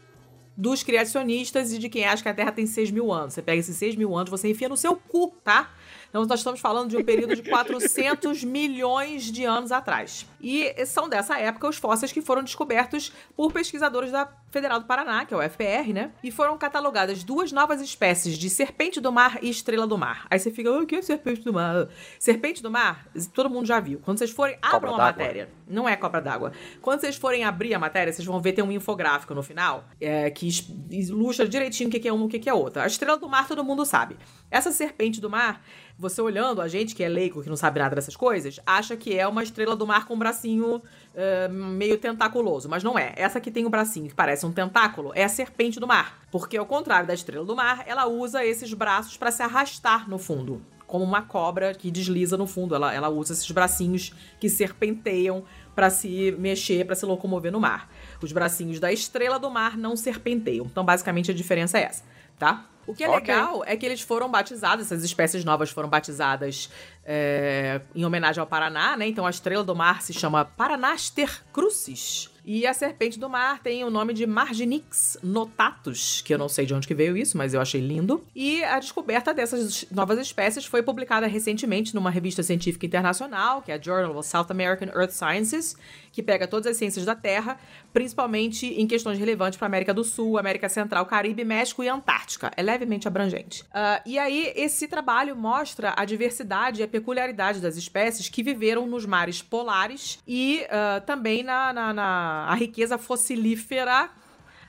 dos 0.57 0.83
criacionistas 0.83 1.73
e 1.73 1.79
de 1.79 1.89
quem 1.89 2.05
acha 2.05 2.23
que 2.23 2.29
a 2.29 2.35
Terra 2.35 2.53
tem 2.53 2.67
6 2.67 2.91
mil 2.91 3.13
anos. 3.13 3.35
Você 3.35 3.43
pega 3.43 3.61
esses 3.61 3.77
6 3.77 3.97
mil 3.97 4.17
anos, 4.17 4.31
você 4.31 4.51
enfia 4.51 4.69
no 4.69 4.77
seu 4.77 4.97
cu, 4.97 5.33
tá? 5.45 5.71
Então 6.13 6.27
nós 6.27 6.41
estamos 6.41 6.61
falando 6.61 6.91
de 6.91 6.97
um 6.99 7.03
período 7.03 7.35
de 7.35 7.43
400 7.49 8.45
milhões 8.45 9.33
de 9.33 9.47
anos 9.47 9.73
atrás. 9.73 10.27
E 10.43 10.85
são 10.85 11.09
dessa 11.09 11.39
época 11.39 11.67
os 11.67 11.79
fósseis 11.79 12.13
que 12.13 12.21
foram 12.21 12.43
descobertos 12.43 13.13
por 13.35 13.51
pesquisadores 13.51 14.13
da 14.13 14.29
Federal 14.51 14.79
do 14.79 14.85
Paraná, 14.85 15.25
que 15.25 15.33
é 15.33 15.37
o 15.37 15.41
FPR, 15.41 15.95
né? 15.95 16.11
E 16.23 16.31
foram 16.31 16.59
catalogadas 16.59 17.25
duas 17.25 17.51
novas 17.51 17.81
espécies 17.81 18.37
de 18.37 18.51
serpente 18.51 19.01
do 19.01 19.11
mar 19.11 19.39
e 19.41 19.49
estrela 19.49 19.87
do 19.87 19.97
mar. 19.97 20.27
Aí 20.29 20.39
você 20.39 20.51
fica, 20.51 20.69
"Ah, 20.69 20.81
o 20.81 20.87
que 20.87 20.97
é 20.97 21.01
serpente 21.01 21.41
do 21.41 21.55
mar? 21.55 21.89
Serpente 22.19 22.63
do 22.63 22.71
mar, 22.71 23.07
todo 23.33 23.49
mundo 23.49 23.65
já 23.65 23.81
viu. 23.81 23.99
Quando 24.05 24.19
vocês 24.19 24.31
forem, 24.31 24.59
abram 24.61 24.95
a 24.95 24.99
matéria. 24.99 25.49
Não 25.67 25.89
é 25.89 25.97
cobra 25.97 26.21
d'água. 26.21 26.53
Quando 26.83 27.01
vocês 27.01 27.17
forem 27.17 27.45
abrir 27.45 27.73
a 27.73 27.79
matéria, 27.79 28.13
vocês 28.13 28.27
vão 28.27 28.39
ver 28.43 28.53
tem 28.53 28.63
um 28.63 28.71
infográfico 28.71 29.35
no 29.35 29.43
final 29.43 29.89
é, 29.99 30.31
que 30.31 30.47
ilustra 30.91 31.49
direitinho 31.49 31.89
o 31.89 31.93
que 31.93 32.07
é 32.07 32.13
uma 32.13 32.25
e 32.25 32.27
o 32.27 32.29
que 32.29 32.51
é 32.51 32.53
outra. 32.53 32.83
A 32.83 32.87
estrela 32.87 33.17
do 33.17 33.29
mar 33.29 33.49
todo 33.49 33.65
mundo 33.65 33.87
sabe. 33.87 34.19
Essa 34.51 34.71
serpente 34.71 35.19
do 35.19 35.31
mar, 35.31 35.65
você 35.99 36.21
olhando, 36.21 36.61
a 36.61 36.69
gente 36.69 36.95
que 36.95 37.03
é 37.03 37.09
leigo, 37.09 37.43
que 37.43 37.49
não 37.49 37.57
sabe 37.57 37.79
nada 37.79 37.95
dessas 37.95 38.17
coisas, 38.17 38.59
acha 38.67 38.97
que 38.97 39.17
é 39.17 39.27
uma 39.27 39.43
estrela 39.43 39.77
do 39.77 39.87
mar 39.87 40.07
com 40.07 40.15
um 40.15 40.19
bracinho 40.19 40.83
é, 41.15 41.49
meio 41.49 41.99
tentaculoso. 41.99 42.69
Mas 42.69 42.83
não 42.83 42.99
é. 42.99 43.13
Essa 43.17 43.41
que 43.41 43.51
tem 43.51 43.65
o 43.67 43.71
bracinho 43.71 44.09
que 44.09 44.15
parece 44.15 44.45
um 44.47 44.53
tentáculo 44.53 45.13
é 45.15 45.25
a 45.25 45.29
serpente 45.29 45.79
do 45.79 45.87
mar. 45.87 46.21
Porque, 46.31 46.57
ao 46.57 46.67
contrário 46.67 47.07
da 47.07 47.15
estrela 47.15 47.45
do 47.45 47.55
mar, 47.55 47.85
ela 47.87 48.07
usa 48.07 48.45
esses 48.45 48.73
braços 48.73 49.17
para 49.17 49.31
se 49.31 49.43
arrastar 49.43 50.09
no 50.09 50.19
fundo 50.19 50.63
como 50.93 51.07
uma 51.07 51.23
cobra 51.23 51.73
que 51.73 51.91
desliza 51.91 52.37
no 52.37 52.47
fundo. 52.47 52.75
Ela, 52.75 52.93
ela 52.93 53.09
usa 53.09 53.33
esses 53.33 53.51
bracinhos 53.51 54.13
que 54.39 54.51
serpenteiam 54.51 55.43
para 55.75 55.89
se 55.89 56.33
mexer, 56.39 56.85
para 56.85 56.95
se 56.95 57.07
locomover 57.07 57.51
no 57.51 57.59
mar. 57.59 57.91
Os 58.21 58.31
bracinhos 58.31 58.79
da 58.79 58.93
estrela 58.93 59.39
do 59.39 59.51
mar 59.51 59.75
não 59.79 59.97
serpenteiam. 59.97 60.67
Então, 60.67 60.85
basicamente, 60.85 61.31
a 61.31 61.35
diferença 61.35 61.79
é 61.79 61.85
essa, 61.85 62.05
tá? 62.39 62.67
O 62.87 62.95
que 62.95 63.05
é 63.05 63.09
Ok. 63.09 63.21
legal 63.21 63.63
é 63.67 63.77
que 63.77 63.87
eles 63.87 64.01
foram 64.01 64.29
batizados, 64.31 64.87
essas 64.87 65.05
espécies 65.05 65.45
novas 65.45 65.71
foram 65.71 65.89
batizadas 65.89 66.69
é, 67.05 67.81
em 67.95 68.05
homenagem 68.05 68.41
ao 68.41 68.47
Paraná, 68.47 68.97
né? 68.97 69.07
Então 69.07 69.27
a 69.27 69.31
estrela 69.31 69.63
do 69.65 69.75
mar 69.75 70.03
se 70.03 70.13
chama 70.13 70.45
Paranaster 70.45 71.43
crucis. 71.53 72.31
E 72.45 72.67
a 72.67 72.75
serpente 72.75 73.21
do 73.21 73.31
mar 73.31 73.61
tem 73.61 73.85
o 73.85 73.91
nome 73.91 74.13
de 74.13 74.27
Marginix 74.27 75.17
notatus, 75.23 76.23
que 76.23 76.35
eu 76.35 76.39
não 76.39 76.49
sei 76.49 76.67
de 76.67 76.75
onde 76.75 76.89
que 76.89 76.95
veio 76.95 77.17
isso, 77.17 77.39
mas 77.39 77.55
eu 77.55 77.61
achei 77.61 77.81
lindo. 77.81 78.25
E 78.35 78.65
a 78.65 78.81
descoberta 78.81 79.33
dessas 79.33 79.87
novas 79.93 80.19
espécies 80.19 80.65
foi 80.65 80.83
publicada 80.83 81.29
recentemente 81.29 81.95
numa 81.95 82.11
revista 82.11 82.43
científica 82.43 82.85
internacional, 82.85 83.63
que 83.63 83.71
é 83.71 83.77
a 83.77 83.81
Journal 83.81 84.17
of 84.17 84.29
South 84.29 84.47
American 84.51 84.89
Earth 84.89 85.13
Sciences, 85.13 85.77
que 86.13 86.23
pega 86.23 86.47
todas 86.47 86.71
as 86.71 86.77
ciências 86.77 87.05
da 87.05 87.15
Terra, 87.15 87.59
principalmente 87.93 88.67
em 88.67 88.87
questões 88.87 89.19
relevantes 89.19 89.59
para 89.59 89.67
América 89.67 89.95
do 89.95 90.05
Sul, 90.05 90.39
América 90.39 90.69
Central, 90.69 91.07
Caribe, 91.07 91.45
México 91.45 91.83
e 91.83 91.89
Antártica. 91.89 92.53
É 92.57 92.63
levemente 92.63 93.09
abrangente. 93.09 93.65
Ah, 93.73 94.03
e 94.05 94.19
aí, 94.19 94.53
esse 94.55 94.87
trabalho 94.87 95.35
mostra 95.35 95.95
a 95.97 96.05
diversidade 96.05 96.81
e 96.81 96.85
a 96.85 96.89
peculiaridade 96.89 97.61
das 97.61 97.77
espécies 97.77 98.29
que 98.29 98.43
viveram 98.43 98.87
nos 98.87 99.07
mares 99.07 99.41
polares 99.41 100.19
e 100.29 100.65
ah, 100.71 101.03
também 101.05 101.43
na, 101.43 101.73
na, 101.73 101.95
na 101.95 102.47
a 102.49 102.55
riqueza 102.55 102.99
fossilífera 102.99 104.11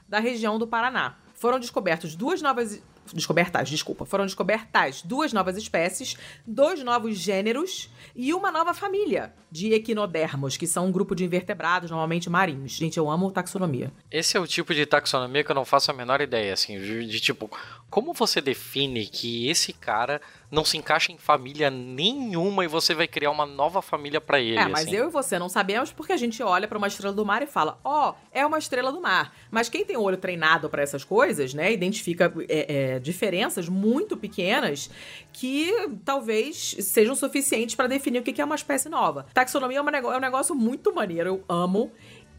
da 0.08 0.20
região 0.20 0.58
do 0.58 0.68
Paraná. 0.68 1.16
Foram 1.34 1.60
descobertos 1.60 2.16
duas 2.16 2.42
novas. 2.42 2.82
Descobertas, 3.12 3.70
desculpa. 3.70 4.06
Foram 4.06 4.26
descobertas 4.26 5.02
duas 5.02 5.34
novas 5.34 5.58
espécies, 5.58 6.18
dois 6.46 6.84
novos 6.84 7.18
gêneros 7.18 7.90
e 8.16 8.34
uma 8.34 8.52
nova 8.52 8.74
família 8.74 9.34
de 9.52 9.74
equinodermos, 9.74 10.58
que 10.58 10.66
são 10.66 10.88
um 10.88 10.92
grupo 10.92 11.16
de 11.16 11.24
invertebrados, 11.24 11.92
normalmente 11.92 12.30
marinhos. 12.30 12.72
Gente, 12.72 12.98
eu 12.98 13.10
amo 13.10 13.32
taxonomia. 13.32 13.92
Esse 14.10 14.38
é 14.38 14.40
o 14.40 14.48
tipo 14.48 14.74
de 14.74 14.86
taxonomia 14.86 15.44
que 15.44 15.52
eu 15.52 15.56
não 15.56 15.66
faço 15.66 15.92
a 15.92 15.94
menor 15.94 16.22
ideia, 16.22 16.54
assim, 16.54 16.80
de, 16.80 17.06
de 17.06 17.20
tipo, 17.20 17.50
como 17.90 18.14
você 18.14 18.42
define 18.42 19.06
que 19.06 19.48
esse 19.50 19.74
cara 19.74 20.22
não 20.54 20.64
se 20.64 20.78
encaixa 20.78 21.12
em 21.12 21.18
família 21.18 21.72
nenhuma 21.72 22.64
e 22.64 22.68
você 22.68 22.94
vai 22.94 23.08
criar 23.08 23.32
uma 23.32 23.46
nova 23.46 23.82
família 23.82 24.22
pra 24.22 24.40
ele, 24.40 24.60
É, 24.60 24.68
mas 24.68 24.84
assim? 24.88 24.96
eu 24.96 25.08
e 25.08 25.12
você 25.12 25.40
não 25.40 25.50
sabemos 25.50 25.92
porque 25.92 26.14
a 26.14 26.18
gente 26.18 26.44
olha 26.44 26.68
pra 26.68 26.78
uma 26.78 26.88
estrela 26.88 27.14
do 27.14 27.26
mar 27.26 27.42
e 27.42 27.48
fala, 27.48 27.80
ó, 27.84 28.12
oh, 28.12 28.16
é 28.32 28.46
uma 28.46 28.60
estrela 28.60 28.92
do 28.92 29.02
mar. 29.02 29.34
Mas 29.50 29.68
quem 29.68 29.84
tem 29.84 29.98
o 29.98 30.02
olho 30.02 30.16
treinado 30.16 30.70
pra 30.70 30.84
essas 30.84 31.04
coisas, 31.04 31.56
né, 31.56 31.74
identifica 31.74 32.32
é, 32.48 32.94
é, 32.94 33.00
diferenças 33.00 33.68
muito 33.68 34.16
pequenas 34.16 34.92
que 35.34 35.74
talvez 36.06 36.76
sejam 36.80 37.16
suficientes 37.16 37.74
pra 37.74 37.88
definir 37.88 38.20
o 38.20 38.24
que 38.24 38.40
é 38.40 38.46
uma 38.46 38.56
espécie 38.56 38.88
nova. 38.88 39.26
Taxonomia 39.34 39.80
é, 39.80 39.98
é 39.98 40.18
um 40.18 40.20
negócio 40.20 40.54
muito 40.54 40.94
maneiro, 40.94 41.30
eu 41.30 41.44
amo. 41.50 41.92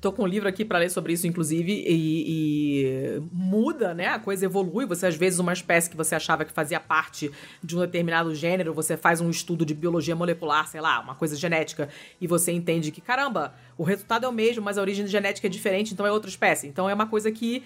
Tô 0.04 0.12
com 0.12 0.24
um 0.24 0.26
livro 0.26 0.46
aqui 0.46 0.66
pra 0.66 0.78
ler 0.78 0.90
sobre 0.90 1.14
isso, 1.14 1.26
inclusive, 1.26 1.72
e, 1.72 2.84
e 3.16 3.22
muda, 3.32 3.94
né? 3.94 4.08
A 4.08 4.18
coisa 4.18 4.44
evolui. 4.44 4.84
Você, 4.84 5.06
às 5.06 5.16
vezes, 5.16 5.38
uma 5.38 5.54
espécie 5.54 5.88
que 5.88 5.96
você 5.96 6.14
achava 6.14 6.44
que 6.44 6.52
fazia 6.52 6.78
parte 6.78 7.32
de 7.62 7.74
um 7.74 7.80
determinado 7.80 8.34
gênero, 8.34 8.74
você 8.74 8.98
faz 8.98 9.22
um 9.22 9.30
estudo 9.30 9.64
de 9.64 9.72
biologia 9.72 10.14
molecular, 10.14 10.68
sei 10.68 10.82
lá, 10.82 11.00
uma 11.00 11.14
coisa 11.14 11.34
genética, 11.34 11.88
e 12.20 12.26
você 12.26 12.52
entende 12.52 12.90
que, 12.90 13.00
caramba, 13.00 13.54
o 13.78 13.82
resultado 13.82 14.26
é 14.26 14.28
o 14.28 14.32
mesmo, 14.32 14.62
mas 14.62 14.76
a 14.76 14.82
origem 14.82 15.06
genética 15.06 15.46
é 15.46 15.50
diferente, 15.50 15.94
então 15.94 16.06
é 16.06 16.12
outra 16.12 16.28
espécie. 16.28 16.66
Então 16.66 16.86
é 16.86 16.92
uma 16.92 17.06
coisa 17.06 17.32
que 17.32 17.62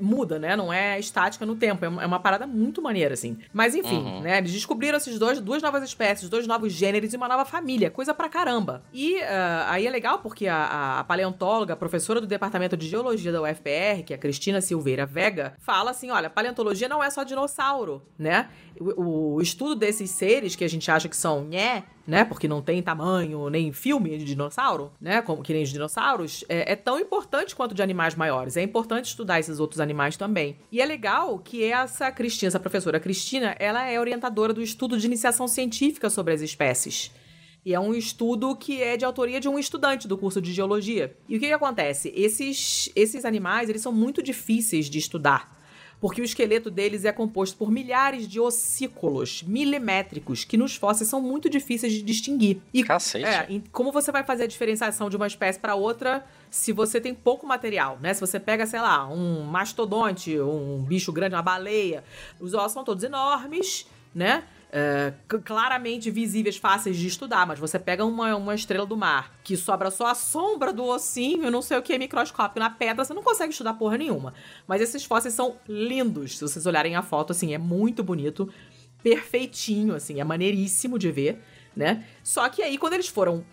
muda, 0.00 0.38
né? 0.38 0.54
Não 0.56 0.72
é 0.72 0.98
estática 0.98 1.46
no 1.46 1.56
tempo. 1.56 1.84
É 1.84 1.88
uma, 1.88 2.02
é 2.02 2.06
uma 2.06 2.20
parada 2.20 2.46
muito 2.46 2.82
maneira, 2.82 3.14
assim. 3.14 3.38
Mas 3.52 3.74
enfim, 3.74 3.98
Uhum. 3.98 4.20
né? 4.20 4.38
Eles 4.38 4.52
descobriram 4.52 4.96
esses 4.98 5.18
dois, 5.18 5.40
duas 5.40 5.62
novas 5.62 5.82
espécies, 5.82 6.28
dois 6.28 6.46
novos 6.46 6.72
gêneros 6.72 7.12
e 7.12 7.16
uma 7.16 7.28
nova 7.28 7.44
família. 7.44 7.90
Coisa 7.90 8.12
pra 8.14 8.28
caramba. 8.28 8.82
E 8.92 9.20
ah, 9.22 9.66
aí 9.70 9.86
é 9.86 9.90
legal 9.90 10.18
porque 10.20 10.46
a, 10.46 10.98
a- 11.00 11.04
paleontóloga, 11.04 11.74
professora 11.76 12.20
do 12.20 12.26
Departamento 12.26 12.76
de 12.76 12.86
Geologia 12.88 13.32
da 13.32 13.42
UFPR, 13.42 14.02
que 14.04 14.12
é 14.12 14.16
a 14.16 14.18
Cristina 14.18 14.60
Silveira 14.60 15.06
Vega, 15.06 15.54
fala 15.58 15.90
assim: 15.90 16.10
olha, 16.10 16.28
paleontologia 16.30 16.88
não 16.88 17.02
é 17.02 17.10
só 17.10 17.22
dinossauro, 17.24 18.02
né? 18.18 18.48
O, 18.80 19.34
o 19.36 19.42
estudo 19.42 19.74
desses 19.74 20.10
seres 20.10 20.54
que 20.56 20.64
a 20.64 20.68
gente 20.68 20.90
acha 20.90 21.08
que 21.08 21.16
são 21.16 21.44
nhé, 21.44 21.82
né? 22.10 22.24
Porque 22.24 22.48
não 22.48 22.60
tem 22.60 22.82
tamanho 22.82 23.48
nem 23.48 23.72
filme 23.72 24.18
de 24.18 24.24
dinossauro, 24.24 24.92
né? 25.00 25.22
Como 25.22 25.42
que 25.44 25.52
nem 25.52 25.62
os 25.62 25.70
dinossauros, 25.70 26.44
é, 26.48 26.72
é 26.72 26.76
tão 26.76 26.98
importante 26.98 27.54
quanto 27.54 27.72
de 27.72 27.82
animais 27.82 28.16
maiores. 28.16 28.56
É 28.56 28.62
importante 28.62 29.06
estudar 29.06 29.38
esses 29.38 29.60
outros 29.60 29.78
animais 29.78 30.16
também. 30.16 30.58
E 30.72 30.80
é 30.80 30.84
legal 30.84 31.38
que 31.38 31.62
essa 31.62 32.10
Cristina, 32.10 32.48
essa 32.48 32.58
professora 32.58 32.98
Cristina, 32.98 33.54
ela 33.60 33.88
é 33.88 33.98
orientadora 34.00 34.52
do 34.52 34.60
estudo 34.60 34.98
de 34.98 35.06
iniciação 35.06 35.46
científica 35.46 36.10
sobre 36.10 36.34
as 36.34 36.40
espécies. 36.40 37.12
E 37.64 37.72
é 37.72 37.78
um 37.78 37.94
estudo 37.94 38.56
que 38.56 38.82
é 38.82 38.96
de 38.96 39.04
autoria 39.04 39.38
de 39.38 39.48
um 39.48 39.56
estudante 39.56 40.08
do 40.08 40.18
curso 40.18 40.40
de 40.40 40.52
geologia. 40.52 41.16
E 41.28 41.36
o 41.36 41.40
que, 41.40 41.46
que 41.46 41.52
acontece? 41.52 42.12
Esses, 42.16 42.90
esses 42.96 43.24
animais, 43.24 43.68
eles 43.68 43.82
são 43.82 43.92
muito 43.92 44.20
difíceis 44.20 44.90
de 44.90 44.98
estudar 44.98 45.59
porque 46.00 46.20
o 46.20 46.24
esqueleto 46.24 46.70
deles 46.70 47.04
é 47.04 47.12
composto 47.12 47.56
por 47.56 47.70
milhares 47.70 48.26
de 48.26 48.40
ossículos 48.40 49.42
milimétricos 49.42 50.44
que 50.44 50.56
nos 50.56 50.74
fósseis 50.74 51.10
são 51.10 51.20
muito 51.20 51.50
difíceis 51.50 51.92
de 51.92 52.02
distinguir. 52.02 52.60
E 52.72 52.82
Cacete. 52.82 53.24
é, 53.24 53.46
e 53.48 53.62
como 53.70 53.92
você 53.92 54.10
vai 54.10 54.24
fazer 54.24 54.44
a 54.44 54.46
diferenciação 54.46 55.10
de 55.10 55.16
uma 55.16 55.26
espécie 55.26 55.58
para 55.58 55.74
outra 55.74 56.24
se 56.50 56.72
você 56.72 57.00
tem 57.00 57.14
pouco 57.14 57.46
material, 57.46 57.98
né? 58.00 58.14
Se 58.14 58.20
você 58.20 58.40
pega, 58.40 58.66
sei 58.66 58.80
lá, 58.80 59.06
um 59.06 59.42
mastodonte, 59.42 60.40
um 60.40 60.82
bicho 60.82 61.12
grande, 61.12 61.34
uma 61.34 61.42
baleia, 61.42 62.02
os 62.40 62.54
ossos 62.54 62.72
são 62.72 62.82
todos 62.82 63.04
enormes, 63.04 63.86
né? 64.14 64.44
É, 64.72 65.12
claramente 65.44 66.12
visíveis, 66.12 66.56
fáceis 66.56 66.96
de 66.96 67.08
estudar, 67.08 67.44
mas 67.44 67.58
você 67.58 67.76
pega 67.76 68.04
uma, 68.04 68.36
uma 68.36 68.54
estrela 68.54 68.86
do 68.86 68.96
mar 68.96 69.34
que 69.42 69.56
sobra 69.56 69.90
só 69.90 70.06
a 70.06 70.14
sombra 70.14 70.72
do 70.72 70.84
ossinho, 70.84 71.50
não 71.50 71.60
sei 71.60 71.76
o 71.76 71.82
que, 71.82 71.98
microscópico 71.98 72.60
na 72.60 72.70
pedra, 72.70 73.04
você 73.04 73.12
não 73.12 73.22
consegue 73.22 73.50
estudar 73.50 73.74
porra 73.74 73.98
nenhuma. 73.98 74.32
Mas 74.68 74.80
esses 74.80 75.04
fósseis 75.04 75.34
são 75.34 75.56
lindos, 75.68 76.38
se 76.38 76.42
vocês 76.42 76.66
olharem 76.66 76.94
a 76.94 77.02
foto, 77.02 77.32
assim, 77.32 77.52
é 77.52 77.58
muito 77.58 78.04
bonito, 78.04 78.48
perfeitinho, 79.02 79.94
assim, 79.94 80.20
é 80.20 80.24
maneiríssimo 80.24 81.00
de 81.00 81.10
ver, 81.10 81.42
né? 81.74 82.04
Só 82.22 82.48
que 82.48 82.62
aí, 82.62 82.78
quando 82.78 82.92
eles 82.92 83.08
foram 83.08 83.44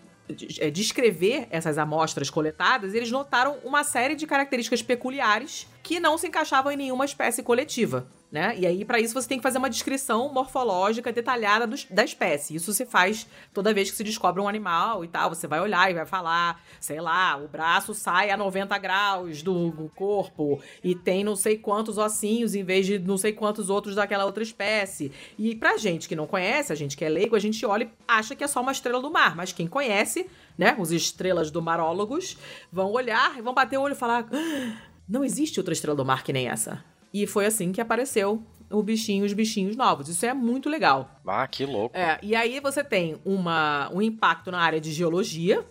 é, 0.58 0.70
descrever 0.70 1.48
essas 1.50 1.78
amostras 1.78 2.30
coletadas, 2.30 2.94
eles 2.94 3.10
notaram 3.10 3.58
uma 3.64 3.82
série 3.82 4.14
de 4.14 4.26
características 4.26 4.82
peculiares 4.82 5.66
que 5.82 5.98
não 5.98 6.18
se 6.18 6.28
encaixavam 6.28 6.70
em 6.70 6.76
nenhuma 6.76 7.04
espécie 7.04 7.42
coletiva. 7.42 8.06
Né? 8.30 8.54
E 8.58 8.66
aí, 8.66 8.84
para 8.84 9.00
isso, 9.00 9.14
você 9.14 9.26
tem 9.26 9.38
que 9.38 9.42
fazer 9.42 9.56
uma 9.56 9.70
descrição 9.70 10.30
morfológica 10.30 11.10
detalhada 11.10 11.66
da 11.90 12.04
espécie. 12.04 12.54
Isso 12.54 12.74
se 12.74 12.84
faz 12.84 13.26
toda 13.54 13.72
vez 13.72 13.90
que 13.90 13.96
se 13.96 14.04
descobre 14.04 14.38
um 14.42 14.46
animal 14.46 15.02
e 15.02 15.08
tal. 15.08 15.30
Você 15.30 15.46
vai 15.46 15.60
olhar 15.60 15.90
e 15.90 15.94
vai 15.94 16.04
falar, 16.04 16.62
sei 16.78 17.00
lá, 17.00 17.38
o 17.38 17.48
braço 17.48 17.94
sai 17.94 18.30
a 18.30 18.36
90 18.36 18.76
graus 18.76 19.42
do 19.42 19.90
corpo 19.94 20.60
e 20.84 20.94
tem 20.94 21.24
não 21.24 21.34
sei 21.34 21.56
quantos 21.56 21.96
ossinhos 21.96 22.54
em 22.54 22.62
vez 22.62 22.84
de 22.84 22.98
não 22.98 23.16
sei 23.16 23.32
quantos 23.32 23.70
outros 23.70 23.94
daquela 23.94 24.26
outra 24.26 24.42
espécie. 24.42 25.10
E 25.38 25.54
pra 25.54 25.78
gente 25.78 26.06
que 26.06 26.14
não 26.14 26.26
conhece, 26.26 26.70
a 26.70 26.76
gente 26.76 26.98
que 26.98 27.06
é 27.06 27.08
leigo, 27.08 27.34
a 27.34 27.40
gente 27.40 27.64
olha 27.64 27.84
e 27.84 27.90
acha 28.06 28.36
que 28.36 28.44
é 28.44 28.46
só 28.46 28.60
uma 28.60 28.72
estrela 28.72 29.00
do 29.00 29.10
mar. 29.10 29.34
Mas 29.34 29.54
quem 29.54 29.66
conhece, 29.66 30.28
né, 30.58 30.76
os 30.78 30.92
estrelas 30.92 31.50
do 31.50 31.62
marólogos, 31.62 32.36
vão 32.70 32.92
olhar 32.92 33.38
e 33.38 33.40
vão 33.40 33.54
bater 33.54 33.78
o 33.78 33.82
olho 33.82 33.92
e 33.92 33.96
falar: 33.96 34.28
ah, 34.30 34.82
não 35.08 35.24
existe 35.24 35.58
outra 35.58 35.72
estrela 35.72 35.96
do 35.96 36.04
mar 36.04 36.22
que 36.22 36.32
nem 36.34 36.46
essa. 36.46 36.84
E 37.12 37.26
foi 37.26 37.46
assim 37.46 37.72
que 37.72 37.80
apareceu 37.80 38.42
o 38.70 38.82
bichinho, 38.82 39.24
os 39.24 39.32
bichinhos 39.32 39.76
novos. 39.76 40.08
Isso 40.08 40.24
é 40.26 40.34
muito 40.34 40.68
legal. 40.68 41.20
Ah, 41.26 41.46
que 41.46 41.64
louco. 41.64 41.96
É, 41.96 42.18
e 42.22 42.34
aí 42.34 42.60
você 42.60 42.84
tem 42.84 43.18
uma, 43.24 43.90
um 43.92 44.02
impacto 44.02 44.50
na 44.50 44.60
área 44.60 44.80
de 44.80 44.92
geologia, 44.92 45.64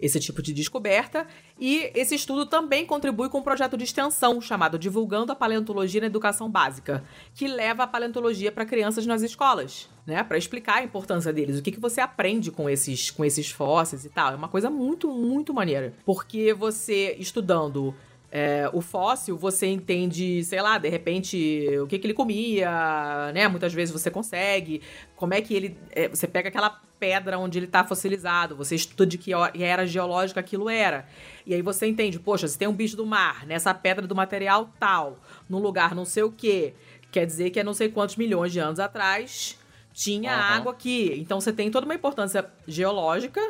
esse 0.00 0.20
tipo 0.20 0.40
de 0.40 0.52
descoberta, 0.52 1.26
e 1.58 1.90
esse 1.94 2.14
estudo 2.14 2.46
também 2.46 2.86
contribui 2.86 3.28
com 3.28 3.38
um 3.38 3.42
projeto 3.42 3.76
de 3.76 3.82
extensão 3.82 4.40
chamado 4.40 4.78
Divulgando 4.78 5.32
a 5.32 5.34
Paleontologia 5.34 6.00
na 6.00 6.06
Educação 6.06 6.48
Básica, 6.48 7.02
que 7.34 7.48
leva 7.48 7.82
a 7.82 7.86
paleontologia 7.86 8.52
para 8.52 8.64
crianças 8.64 9.04
nas 9.06 9.22
escolas, 9.22 9.88
né, 10.06 10.22
para 10.22 10.38
explicar 10.38 10.76
a 10.76 10.84
importância 10.84 11.32
deles, 11.32 11.58
o 11.58 11.62
que, 11.62 11.72
que 11.72 11.80
você 11.80 12.00
aprende 12.00 12.52
com 12.52 12.70
esses, 12.70 13.10
com 13.10 13.24
esses 13.24 13.50
fósseis 13.50 14.04
e 14.04 14.08
tal. 14.08 14.32
É 14.32 14.36
uma 14.36 14.48
coisa 14.48 14.70
muito, 14.70 15.08
muito 15.08 15.52
maneira, 15.52 15.92
porque 16.06 16.54
você 16.54 17.16
estudando 17.18 17.92
é, 18.30 18.68
o 18.74 18.80
fóssil, 18.82 19.38
você 19.38 19.66
entende, 19.66 20.44
sei 20.44 20.60
lá, 20.60 20.76
de 20.76 20.88
repente, 20.88 21.66
o 21.82 21.86
que, 21.86 21.98
que 21.98 22.06
ele 22.06 22.14
comia, 22.14 23.32
né? 23.32 23.48
Muitas 23.48 23.72
vezes 23.72 23.92
você 23.92 24.10
consegue. 24.10 24.82
Como 25.16 25.32
é 25.32 25.40
que 25.40 25.54
ele. 25.54 25.78
É, 25.90 26.08
você 26.08 26.26
pega 26.26 26.48
aquela 26.48 26.80
pedra 26.98 27.38
onde 27.38 27.58
ele 27.58 27.66
está 27.66 27.84
fossilizado, 27.84 28.56
você 28.56 28.74
estuda 28.74 29.06
de 29.06 29.16
que 29.16 29.32
era 29.32 29.86
geológica 29.86 30.40
aquilo 30.40 30.68
era. 30.68 31.06
E 31.46 31.54
aí 31.54 31.62
você 31.62 31.86
entende, 31.86 32.18
poxa, 32.18 32.46
se 32.48 32.58
tem 32.58 32.68
um 32.68 32.72
bicho 32.72 32.96
do 32.96 33.06
mar 33.06 33.46
nessa 33.46 33.72
pedra 33.72 34.06
do 34.06 34.14
material 34.14 34.70
tal, 34.78 35.18
num 35.48 35.58
lugar 35.58 35.94
não 35.94 36.04
sei 36.04 36.24
o 36.24 36.32
quê, 36.32 36.74
quer 37.10 37.24
dizer 37.24 37.50
que 37.50 37.60
é 37.60 37.64
não 37.64 37.72
sei 37.72 37.88
quantos 37.88 38.16
milhões 38.16 38.52
de 38.52 38.58
anos 38.58 38.80
atrás 38.80 39.56
tinha 39.92 40.32
uhum. 40.32 40.42
água 40.42 40.72
aqui. 40.72 41.14
Então 41.18 41.40
você 41.40 41.52
tem 41.52 41.70
toda 41.70 41.86
uma 41.86 41.94
importância 41.94 42.44
geológica 42.66 43.40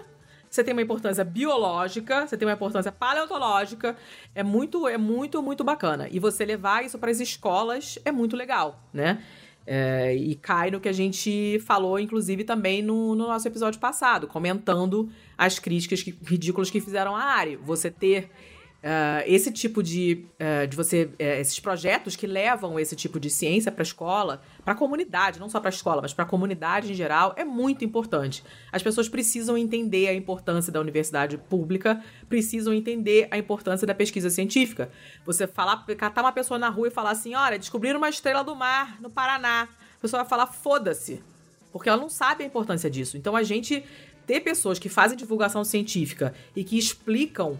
você 0.50 0.64
tem 0.64 0.72
uma 0.72 0.82
importância 0.82 1.24
biológica, 1.24 2.26
você 2.26 2.36
tem 2.36 2.46
uma 2.46 2.54
importância 2.54 2.90
paleontológica. 2.90 3.96
É 4.34 4.42
muito, 4.42 4.88
é 4.88 4.98
muito, 4.98 5.42
muito 5.42 5.64
bacana. 5.64 6.08
E 6.10 6.18
você 6.18 6.44
levar 6.44 6.84
isso 6.84 6.98
para 6.98 7.10
as 7.10 7.20
escolas 7.20 7.98
é 8.04 8.12
muito 8.12 8.36
legal, 8.36 8.82
né? 8.92 9.22
É, 9.70 10.14
e 10.14 10.34
cai 10.34 10.70
no 10.70 10.80
que 10.80 10.88
a 10.88 10.92
gente 10.92 11.58
falou, 11.60 11.98
inclusive, 11.98 12.42
também 12.42 12.80
no, 12.80 13.14
no 13.14 13.26
nosso 13.26 13.46
episódio 13.46 13.78
passado, 13.78 14.26
comentando 14.26 15.10
as 15.36 15.58
críticas 15.58 16.02
que, 16.02 16.16
ridículas 16.24 16.70
que 16.70 16.80
fizeram 16.80 17.14
a 17.14 17.22
área. 17.22 17.58
Você 17.58 17.90
ter 17.90 18.30
Uh, 18.78 19.26
esse 19.26 19.50
tipo 19.50 19.82
de, 19.82 20.24
uh, 20.38 20.64
de 20.64 20.76
você 20.76 21.06
uh, 21.06 21.14
esses 21.18 21.58
projetos 21.58 22.14
que 22.14 22.28
levam 22.28 22.78
esse 22.78 22.94
tipo 22.94 23.18
de 23.18 23.28
ciência 23.28 23.72
para 23.72 23.82
a 23.82 23.84
escola 23.84 24.40
para 24.64 24.72
a 24.72 24.76
comunidade 24.76 25.40
não 25.40 25.50
só 25.50 25.58
para 25.58 25.68
a 25.68 25.74
escola 25.74 26.00
mas 26.00 26.14
para 26.14 26.24
a 26.24 26.28
comunidade 26.28 26.92
em 26.92 26.94
geral 26.94 27.34
é 27.36 27.44
muito 27.44 27.84
importante. 27.84 28.44
As 28.70 28.80
pessoas 28.80 29.08
precisam 29.08 29.58
entender 29.58 30.06
a 30.06 30.14
importância 30.14 30.72
da 30.72 30.80
universidade 30.80 31.36
pública 31.36 32.00
precisam 32.28 32.72
entender 32.72 33.26
a 33.32 33.36
importância 33.36 33.84
da 33.84 33.96
pesquisa 33.96 34.30
científica. 34.30 34.88
Você 35.26 35.48
falar 35.48 35.84
catar 35.96 36.20
uma 36.20 36.32
pessoa 36.32 36.56
na 36.56 36.68
rua 36.68 36.86
e 36.86 36.90
falar 36.92 37.10
assim 37.10 37.34
olha 37.34 37.58
descobriram 37.58 37.98
uma 37.98 38.08
estrela 38.08 38.44
do 38.44 38.54
mar 38.54 39.00
no 39.00 39.10
Paraná. 39.10 39.62
A 39.98 40.00
pessoa 40.00 40.22
vai 40.22 40.30
falar 40.30 40.46
foda-se. 40.46 41.20
Porque 41.72 41.88
ela 41.88 42.00
não 42.00 42.08
sabe 42.08 42.44
a 42.44 42.46
importância 42.46 42.88
disso. 42.88 43.16
Então 43.16 43.34
a 43.34 43.42
gente 43.42 43.84
ter 44.24 44.38
pessoas 44.38 44.78
que 44.78 44.88
fazem 44.88 45.18
divulgação 45.18 45.64
científica 45.64 46.32
e 46.54 46.62
que 46.62 46.78
explicam 46.78 47.58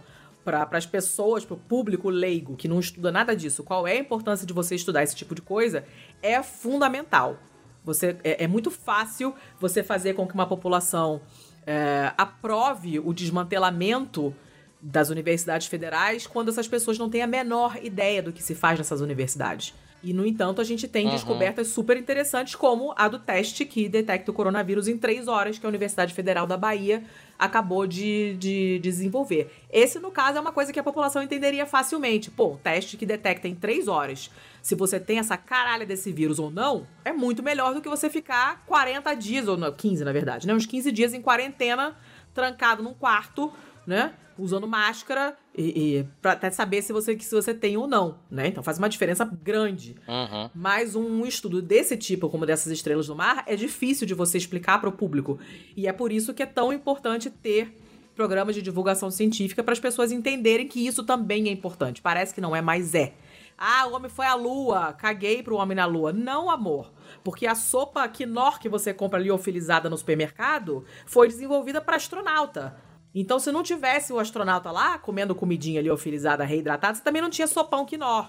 para 0.49 0.79
as 0.79 0.87
pessoas, 0.87 1.45
para 1.45 1.55
o 1.55 1.59
público 1.59 2.09
leigo 2.09 2.57
que 2.57 2.67
não 2.67 2.81
estuda 2.81 3.13
nada 3.13 3.37
disso, 3.37 3.63
qual 3.63 3.87
é 3.87 3.93
a 3.93 3.99
importância 3.99 4.47
de 4.47 4.53
você 4.55 4.75
estudar 4.75 5.03
esse 5.03 5.15
tipo 5.15 5.35
de 5.35 5.43
coisa, 5.43 5.85
é 6.23 6.43
fundamental. 6.43 7.37
Você 7.85 8.17
é, 8.25 8.45
é 8.45 8.47
muito 8.47 8.71
fácil 8.71 9.35
você 9.61 9.83
fazer 9.83 10.15
com 10.15 10.27
que 10.27 10.33
uma 10.33 10.47
população 10.47 11.21
é, 11.67 12.13
aprove 12.17 12.99
o 12.99 13.13
desmantelamento 13.13 14.35
das 14.81 15.11
universidades 15.11 15.67
federais 15.67 16.27
quando 16.27 16.49
essas 16.49 16.67
pessoas 16.67 16.99
não 16.99 17.11
têm 17.11 17.21
a 17.21 17.27
menor 17.27 17.77
ideia 17.83 18.23
do 18.23 18.33
que 18.33 18.43
se 18.43 18.55
faz 18.55 18.79
nessas 18.79 19.03
universidades. 19.03 19.75
E, 20.03 20.13
no 20.13 20.25
entanto, 20.25 20.61
a 20.61 20.65
gente 20.65 20.87
tem 20.87 21.07
uhum. 21.07 21.13
descobertas 21.13 21.69
super 21.69 21.97
interessantes, 21.97 22.55
como 22.55 22.95
a 22.97 23.09
do 23.09 23.19
teste 23.19 23.65
que 23.65 23.89
detecta 23.89 24.31
o 24.31 24.35
coronavírus 24.35 24.87
em 24.87 24.97
três 24.97 25.27
horas, 25.27 25.59
que 25.59 25.67
a 25.67 25.69
Universidade 25.69 26.15
Federal 26.15 26.47
da 26.47 26.57
Bahia 26.57 27.03
acabou 27.39 27.87
de, 27.87 28.37
de, 28.37 28.79
desenvolver. 28.81 29.51
Esse, 29.71 29.99
no 29.99 30.11
caso, 30.11 30.39
é 30.39 30.41
uma 30.41 30.53
coisa 30.53 30.73
que 30.73 30.79
a 30.79 30.83
população 30.83 31.23
entenderia 31.23 31.67
facilmente. 31.67 32.31
Pô, 32.31 32.53
um 32.53 32.57
teste 32.57 32.97
que 32.97 33.07
detecta 33.07 33.49
em 33.49 33.55
três 33.55 33.89
horas 33.89 34.31
se 34.63 34.75
você 34.75 35.01
tem 35.01 35.19
essa 35.19 35.37
caralha 35.37 35.87
desse 35.87 36.13
vírus 36.13 36.39
ou 36.39 36.51
não, 36.51 36.87
é 37.05 37.13
muito 37.13 37.43
melhor 37.43 37.75
do 37.75 37.81
que 37.81 37.89
você 37.89 38.11
ficar 38.11 38.65
40 38.67 39.15
dias, 39.15 39.49
ou 39.49 39.57
não, 39.57 39.73
15 39.73 40.05
na 40.05 40.13
verdade, 40.13 40.47
né? 40.47 40.55
Uns 40.55 40.67
15 40.67 40.93
dias 40.93 41.15
em 41.15 41.23
quarentena, 41.23 41.97
trancado 42.35 42.83
num 42.83 42.93
quarto, 42.93 43.53
né? 43.89 44.13
usando 44.39 44.69
máscara 44.69 45.37
e, 45.53 45.97
e 45.99 46.05
para 46.23 46.33
até 46.33 46.49
saber 46.49 46.81
se 46.81 46.93
você, 46.93 47.19
se 47.19 47.35
você 47.35 47.53
tem 47.53 47.77
ou 47.77 47.89
não, 47.89 48.19
né? 48.31 48.47
Então 48.47 48.63
faz 48.63 48.79
uma 48.79 48.89
diferença 48.89 49.25
grande. 49.25 49.97
Uhum. 50.07 50.49
Mas 50.55 50.95
um 50.95 51.27
estudo 51.27 51.61
desse 51.61 51.97
tipo, 51.97 52.29
como 52.29 52.47
dessas 52.47 52.73
estrelas 52.73 53.09
do 53.09 53.17
mar, 53.17 53.43
é 53.47 53.57
difícil 53.57 54.07
de 54.07 54.15
você 54.15 54.39
explicar 54.39 54.79
para 54.79 54.89
o 54.89 54.93
público. 54.93 55.41
E 55.77 55.89
é 55.89 55.93
por 55.93 56.13
isso 56.13 56.33
que 56.33 56.43
é 56.43 56.47
tão 56.47 56.73
importante 56.73 57.29
ter 57.29 57.75
programas 58.15 58.55
de 58.55 58.63
divulgação 58.63 59.11
científica 59.11 59.63
para 59.63 59.73
as 59.73 59.81
pessoas 59.81 60.13
entenderem 60.13 60.69
que 60.69 60.87
isso 60.87 61.03
também 61.03 61.49
é 61.49 61.53
importante. 61.53 62.01
Parece 62.01 62.33
que 62.33 62.41
não 62.41 62.55
é, 62.55 62.61
mas 62.61 62.95
é. 62.95 63.15
Ah, 63.57 63.89
o 63.89 63.95
homem 63.95 64.09
foi 64.09 64.27
à 64.27 64.35
lua, 64.35 64.93
caguei 64.93 65.43
pro 65.43 65.57
homem 65.57 65.75
na 65.75 65.85
lua. 65.85 66.13
Não, 66.13 66.49
amor. 66.49 66.93
Porque 67.25 67.45
a 67.45 67.57
sopa 67.57 68.07
quinor 68.09 68.61
que 68.61 68.69
você 68.69 68.95
compra 68.95 69.19
liofilizada 69.19 69.91
no 69.91 69.99
supermercado 69.99 70.85
foi 71.07 71.27
desenvolvida 71.27 71.81
para 71.81 71.97
astronauta. 71.97 72.77
Então, 73.15 73.39
se 73.39 73.51
não 73.51 73.63
tivesse 73.63 74.13
o 74.13 74.19
astronauta 74.19 74.71
lá 74.71 74.99
comendo 74.99 75.35
comidinha 75.35 75.81
liofilizada, 75.81 76.45
reidratada, 76.45 76.95
você 76.95 77.03
também 77.03 77.23
não 77.23 77.31
tinha 77.31 77.47
sopão 77.47 77.85
quinó. 77.85 78.27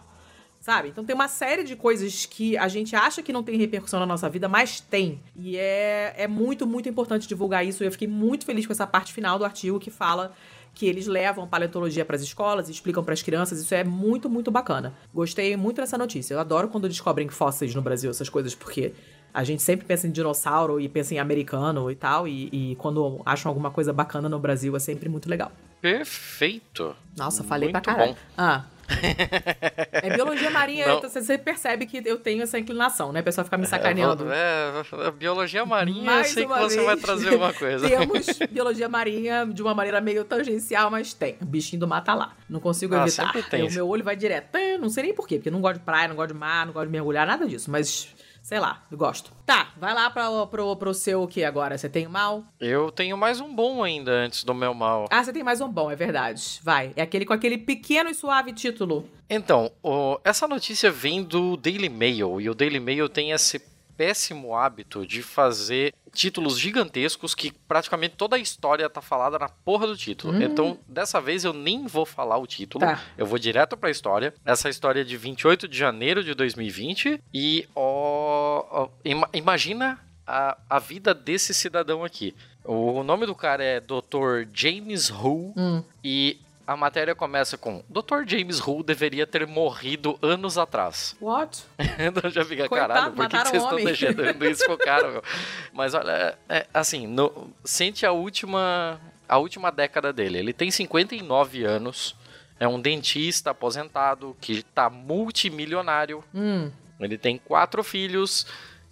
Sabe? 0.60 0.90
Então 0.90 1.06
tem 1.06 1.16
uma 1.16 1.30
série 1.30 1.64
de 1.64 1.74
coisas 1.74 2.26
que 2.26 2.58
a 2.58 2.68
gente 2.68 2.94
acha 2.94 3.24
que 3.24 3.32
não 3.32 3.42
tem 3.42 3.58
repercussão 3.58 3.98
na 3.98 4.06
nossa 4.06 4.30
vida, 4.30 4.50
mas 4.50 4.82
tem. 4.82 5.22
E 5.34 5.56
é, 5.58 6.14
é 6.18 6.28
muito, 6.28 6.68
muito 6.68 6.90
importante 6.90 7.30
divulgar 7.30 7.66
isso. 7.66 7.82
E 7.82 7.88
eu 7.88 7.92
fiquei 7.92 8.10
muito 8.10 8.46
feliz 8.46 8.68
com 8.68 8.74
essa 8.74 8.86
parte 8.86 9.14
final 9.14 9.40
do 9.40 9.46
artigo 9.46 9.80
que 9.80 9.90
fala 9.90 10.34
que 10.74 10.86
eles 10.86 11.08
levam 11.08 11.48
paleontologia 11.48 12.04
para 12.04 12.18
as 12.18 12.22
escolas 12.22 12.68
e 12.68 12.72
explicam 12.74 13.04
para 13.04 13.14
as 13.14 13.22
crianças. 13.22 13.60
Isso 13.60 13.74
é 13.74 13.86
muito, 13.86 14.30
muito 14.30 14.52
bacana. 14.52 14.94
Gostei 15.14 15.56
muito 15.56 15.78
dessa 15.78 15.98
notícia. 15.98 16.34
Eu 16.34 16.40
adoro 16.42 16.68
quando 16.68 16.90
descobrem 16.90 17.30
fósseis 17.30 17.74
no 17.74 17.82
Brasil, 17.82 18.10
essas 18.10 18.28
coisas, 18.28 18.54
porque 18.54 18.94
a 19.34 19.44
gente 19.44 19.62
sempre 19.62 19.86
pensa 19.86 20.08
em 20.08 20.12
dinossauro 20.12 20.80
e 20.80 20.90
pensa 20.90 21.14
em 21.14 21.20
americano 21.20 21.90
e 21.90 21.96
tal, 21.96 22.28
e, 22.28 22.50
e, 22.52 22.76
quando 22.76 23.22
acham 23.26 23.50
alguma 23.50 23.72
coisa 23.72 23.94
bacana 23.94 24.28
no 24.28 24.40
Brasil 24.40 24.76
é 24.76 24.80
sempre 24.80 25.10
muito 25.10 25.30
legal. 25.30 25.52
Perfeito. 25.82 26.96
Nossa, 27.18 27.44
falei 27.44 27.70
muito 27.70 27.82
pra 27.82 27.94
caralho. 27.94 28.14
Bom. 28.14 28.20
Ah. 28.38 28.66
é 29.94 30.16
biologia 30.16 30.50
marinha, 30.50 30.88
Não. 30.88 31.02
você 31.02 31.38
percebe 31.38 31.86
que 31.86 32.02
eu 32.04 32.18
tenho 32.18 32.42
essa 32.42 32.58
inclinação, 32.58 33.12
né? 33.12 33.20
A 33.20 33.24
pessoa 33.24 33.46
ficar 33.46 33.58
me 33.58 33.68
sacaneando. 33.68 34.28
É, 34.30 35.08
é 35.08 35.12
biologia 35.12 35.66
marinha, 35.66 36.04
Mais 36.04 36.28
eu 36.28 36.34
sei 36.34 36.48
que 36.48 36.54
você 36.54 36.82
vai 36.84 36.98
trazer 36.98 37.36
uma 37.36 37.54
coisa. 37.54 37.88
Temos 37.88 38.28
biologia 38.50 38.90
marinha 38.90 39.46
de 39.46 39.62
uma 39.62 39.74
maneira 39.74 40.00
meio 40.02 40.24
tangencial, 40.24 40.90
mas 40.90 41.14
tem. 41.14 41.38
O 41.42 41.46
bichinho 41.46 41.80
do 41.80 41.88
mar 41.88 42.04
tá 42.04 42.14
lá. 42.14 42.36
Não 42.50 42.60
consigo 42.60 42.96
ah, 42.96 43.06
evitar. 43.06 43.34
O 43.36 43.72
meu 43.72 43.88
olho 43.88 44.04
vai 44.04 44.16
direto. 44.16 44.58
Não 44.80 44.90
sei 44.90 45.04
nem 45.04 45.14
porquê, 45.14 45.36
porque 45.36 45.52
não 45.52 45.62
gosto 45.62 45.80
de 45.80 45.84
praia, 45.84 46.08
não 46.08 46.16
gosto 46.16 46.34
de 46.34 46.40
mar, 46.40 46.66
não 46.66 46.74
gosto 46.74 46.88
de 46.88 46.92
mergulhar, 46.92 47.28
nada 47.28 47.48
disso. 47.48 47.70
Mas 47.70 48.16
Sei 48.50 48.60
lá, 48.60 48.82
eu 48.90 48.98
gosto. 48.98 49.32
Tá, 49.46 49.74
vai 49.78 49.94
lá 49.94 50.10
pra, 50.10 50.48
pro, 50.48 50.76
pro 50.76 50.92
seu 50.92 51.22
o 51.22 51.28
que 51.28 51.44
agora? 51.44 51.78
Você 51.78 51.88
tem 51.88 52.08
o 52.08 52.10
mal? 52.10 52.44
Eu 52.60 52.92
tenho 52.92 53.16
mais 53.16 53.40
um 53.40 53.54
bom 53.54 53.84
ainda 53.84 54.12
antes 54.12 54.44
do 54.44 54.56
meu 54.56 54.74
mal. 54.74 55.06
Ah, 55.12 55.24
você 55.24 55.32
tem 55.32 55.44
mais 55.44 55.62
um 55.62 55.72
bom, 55.72 55.92
é 55.92 55.96
verdade. 55.96 56.60
Vai. 56.64 56.92
É 56.96 57.04
aquele 57.04 57.28
com 57.28 57.34
aquele 57.34 57.60
pequeno 57.60 58.10
e 58.10 58.16
suave 58.16 58.52
título. 58.52 59.08
Então, 59.30 59.72
o, 59.84 60.20
essa 60.24 60.48
notícia 60.48 60.90
vem 60.90 61.22
do 61.22 61.56
Daily 61.58 61.90
Mail. 61.90 62.42
E 62.42 62.50
o 62.50 62.56
Daily 62.56 62.80
Mail 62.80 63.08
tem 63.08 63.30
esse 63.30 63.60
péssimo 63.96 64.56
hábito 64.56 65.06
de 65.06 65.22
fazer 65.22 65.94
títulos 66.14 66.58
gigantescos 66.58 67.36
que 67.36 67.52
praticamente 67.68 68.16
toda 68.16 68.38
a 68.38 68.40
história 68.40 68.90
tá 68.90 69.02
falada 69.02 69.38
na 69.38 69.50
porra 69.50 69.88
do 69.88 69.98
título. 69.98 70.34
Hum. 70.34 70.42
Então, 70.42 70.80
dessa 70.88 71.20
vez 71.20 71.44
eu 71.44 71.52
nem 71.52 71.86
vou 71.86 72.06
falar 72.06 72.38
o 72.38 72.48
título, 72.48 72.86
tá. 72.86 73.02
eu 73.18 73.26
vou 73.26 73.38
direto 73.38 73.76
pra 73.76 73.92
história. 73.92 74.34
Essa 74.46 74.70
história 74.70 75.02
é 75.02 75.04
de 75.04 75.18
28 75.18 75.68
de 75.68 75.78
janeiro 75.78 76.24
de 76.24 76.34
2020 76.34 77.22
e 77.34 77.68
ó, 77.76 78.39
ó 78.72 78.90
imagina 79.34 80.00
a, 80.26 80.58
a 80.70 80.80
vida 80.80 81.14
desse 81.14 81.54
cidadão 81.54 82.04
aqui. 82.04 82.36
O 82.64 83.02
nome 83.04 83.26
do 83.26 83.34
cara 83.34 83.64
é 83.64 83.80
Dr. 83.80 84.46
James 84.54 85.10
Hu 85.10 85.54
Hum. 85.58 85.84
e 86.04 86.40
a 86.68 86.78
matéria 86.78 87.16
começa 87.16 87.58
com 87.58 87.84
Dr. 87.90 88.28
James 88.28 88.60
Hu 88.60 88.84
deveria 88.84 89.26
ter 89.26 89.48
morrido 89.48 90.20
anos 90.22 90.56
atrás. 90.56 91.16
What? 91.22 91.64
Então 91.98 92.30
já 92.30 92.46
fica, 92.46 92.68
Coitado, 92.70 92.94
caralho, 92.94 93.14
por 93.14 93.28
que, 93.28 93.38
que 93.38 93.48
vocês 93.48 93.64
estão 93.64 93.74
homem." 93.78 93.86
deixando 93.86 94.46
isso 94.46 94.66
com 94.68 94.74
o 94.74 94.78
cara, 94.78 95.10
meu? 95.10 95.24
Mas 95.74 95.96
olha, 95.96 96.12
é, 96.12 96.58
é, 96.58 96.68
assim, 96.72 97.08
no- 97.08 97.50
sente 97.66 98.06
a 98.06 98.12
última, 98.12 99.02
a 99.28 99.38
última 99.40 99.72
década 99.72 100.14
dele. 100.14 100.38
Ele 100.38 100.54
tem 100.54 100.70
59 100.70 101.64
anos, 101.64 102.16
é 102.60 102.68
um 102.68 102.80
dentista 102.80 103.50
aposentado 103.50 104.38
que 104.40 104.62
tá 104.62 104.92
multimilionário. 104.92 106.24
Hum. 106.36 106.70
Ele 107.00 107.18
tem 107.18 107.38
quatro 107.38 107.84
filhos 107.84 108.46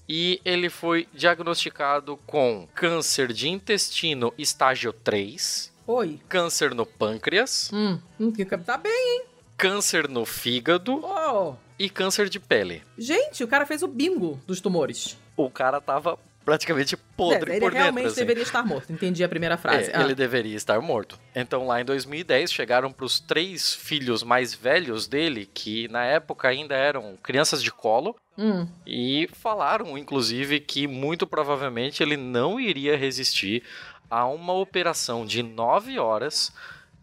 e 0.07 0.39
ele 0.45 0.69
foi 0.69 1.07
diagnosticado 1.13 2.17
com 2.25 2.67
câncer 2.73 3.33
de 3.33 3.49
intestino 3.49 4.33
estágio 4.37 4.93
3, 4.93 5.71
Oi. 5.85 6.19
câncer 6.29 6.73
no 6.73 6.85
pâncreas, 6.85 7.69
Hum. 7.73 7.99
Hum, 8.19 8.31
Tá 8.65 8.77
bem, 8.77 8.91
hein? 8.91 9.23
câncer 9.57 10.07
no 10.07 10.25
fígado 10.25 11.01
Oh. 11.03 11.55
e 11.77 11.89
câncer 11.89 12.29
de 12.29 12.39
pele. 12.39 12.83
Gente, 12.97 13.43
o 13.43 13.47
cara 13.47 13.65
fez 13.65 13.81
o 13.83 13.87
bingo 13.87 14.39
dos 14.47 14.61
tumores. 14.61 15.17
O 15.35 15.49
cara 15.49 15.81
tava 15.81 16.17
praticamente 16.47 16.95
podre 16.95 17.51
É, 17.51 17.55
ele 17.55 17.59
por 17.59 17.73
realmente 17.73 17.95
dentro. 17.95 18.07
assim. 18.11 18.21
deveria 18.21 18.43
estar 18.43 18.63
morto. 18.65 18.93
Entendi 18.93 19.21
a 19.21 19.27
primeira 19.27 19.57
frase. 19.57 19.91
É, 19.91 19.97
Ah. 19.97 20.01
Ele 20.01 20.15
deveria 20.15 20.55
estar 20.55 20.79
morto. 20.79 21.19
Então, 21.35 21.67
lá 21.67 21.81
em 21.81 21.83
2010, 21.83 22.49
chegaram 22.53 22.89
para 22.89 23.03
os 23.05 23.19
três 23.19 23.75
filhos 23.75 24.23
mais 24.23 24.53
velhos 24.53 25.07
dele, 25.07 25.45
que 25.53 25.89
na 25.89 26.05
época 26.05 26.47
ainda 26.47 26.73
eram 26.73 27.17
crianças 27.21 27.61
de 27.61 27.69
colo, 27.69 28.15
Hum. 28.37 28.65
e 28.85 29.27
falaram, 29.33 29.97
inclusive, 29.97 30.61
que 30.61 30.87
muito 30.87 31.27
provavelmente 31.27 32.01
ele 32.01 32.15
não 32.15 32.57
iria 32.57 32.95
resistir 32.95 33.61
a 34.09 34.25
uma 34.25 34.53
operação 34.53 35.25
de 35.25 35.43
nove 35.43 35.99
horas 35.99 36.53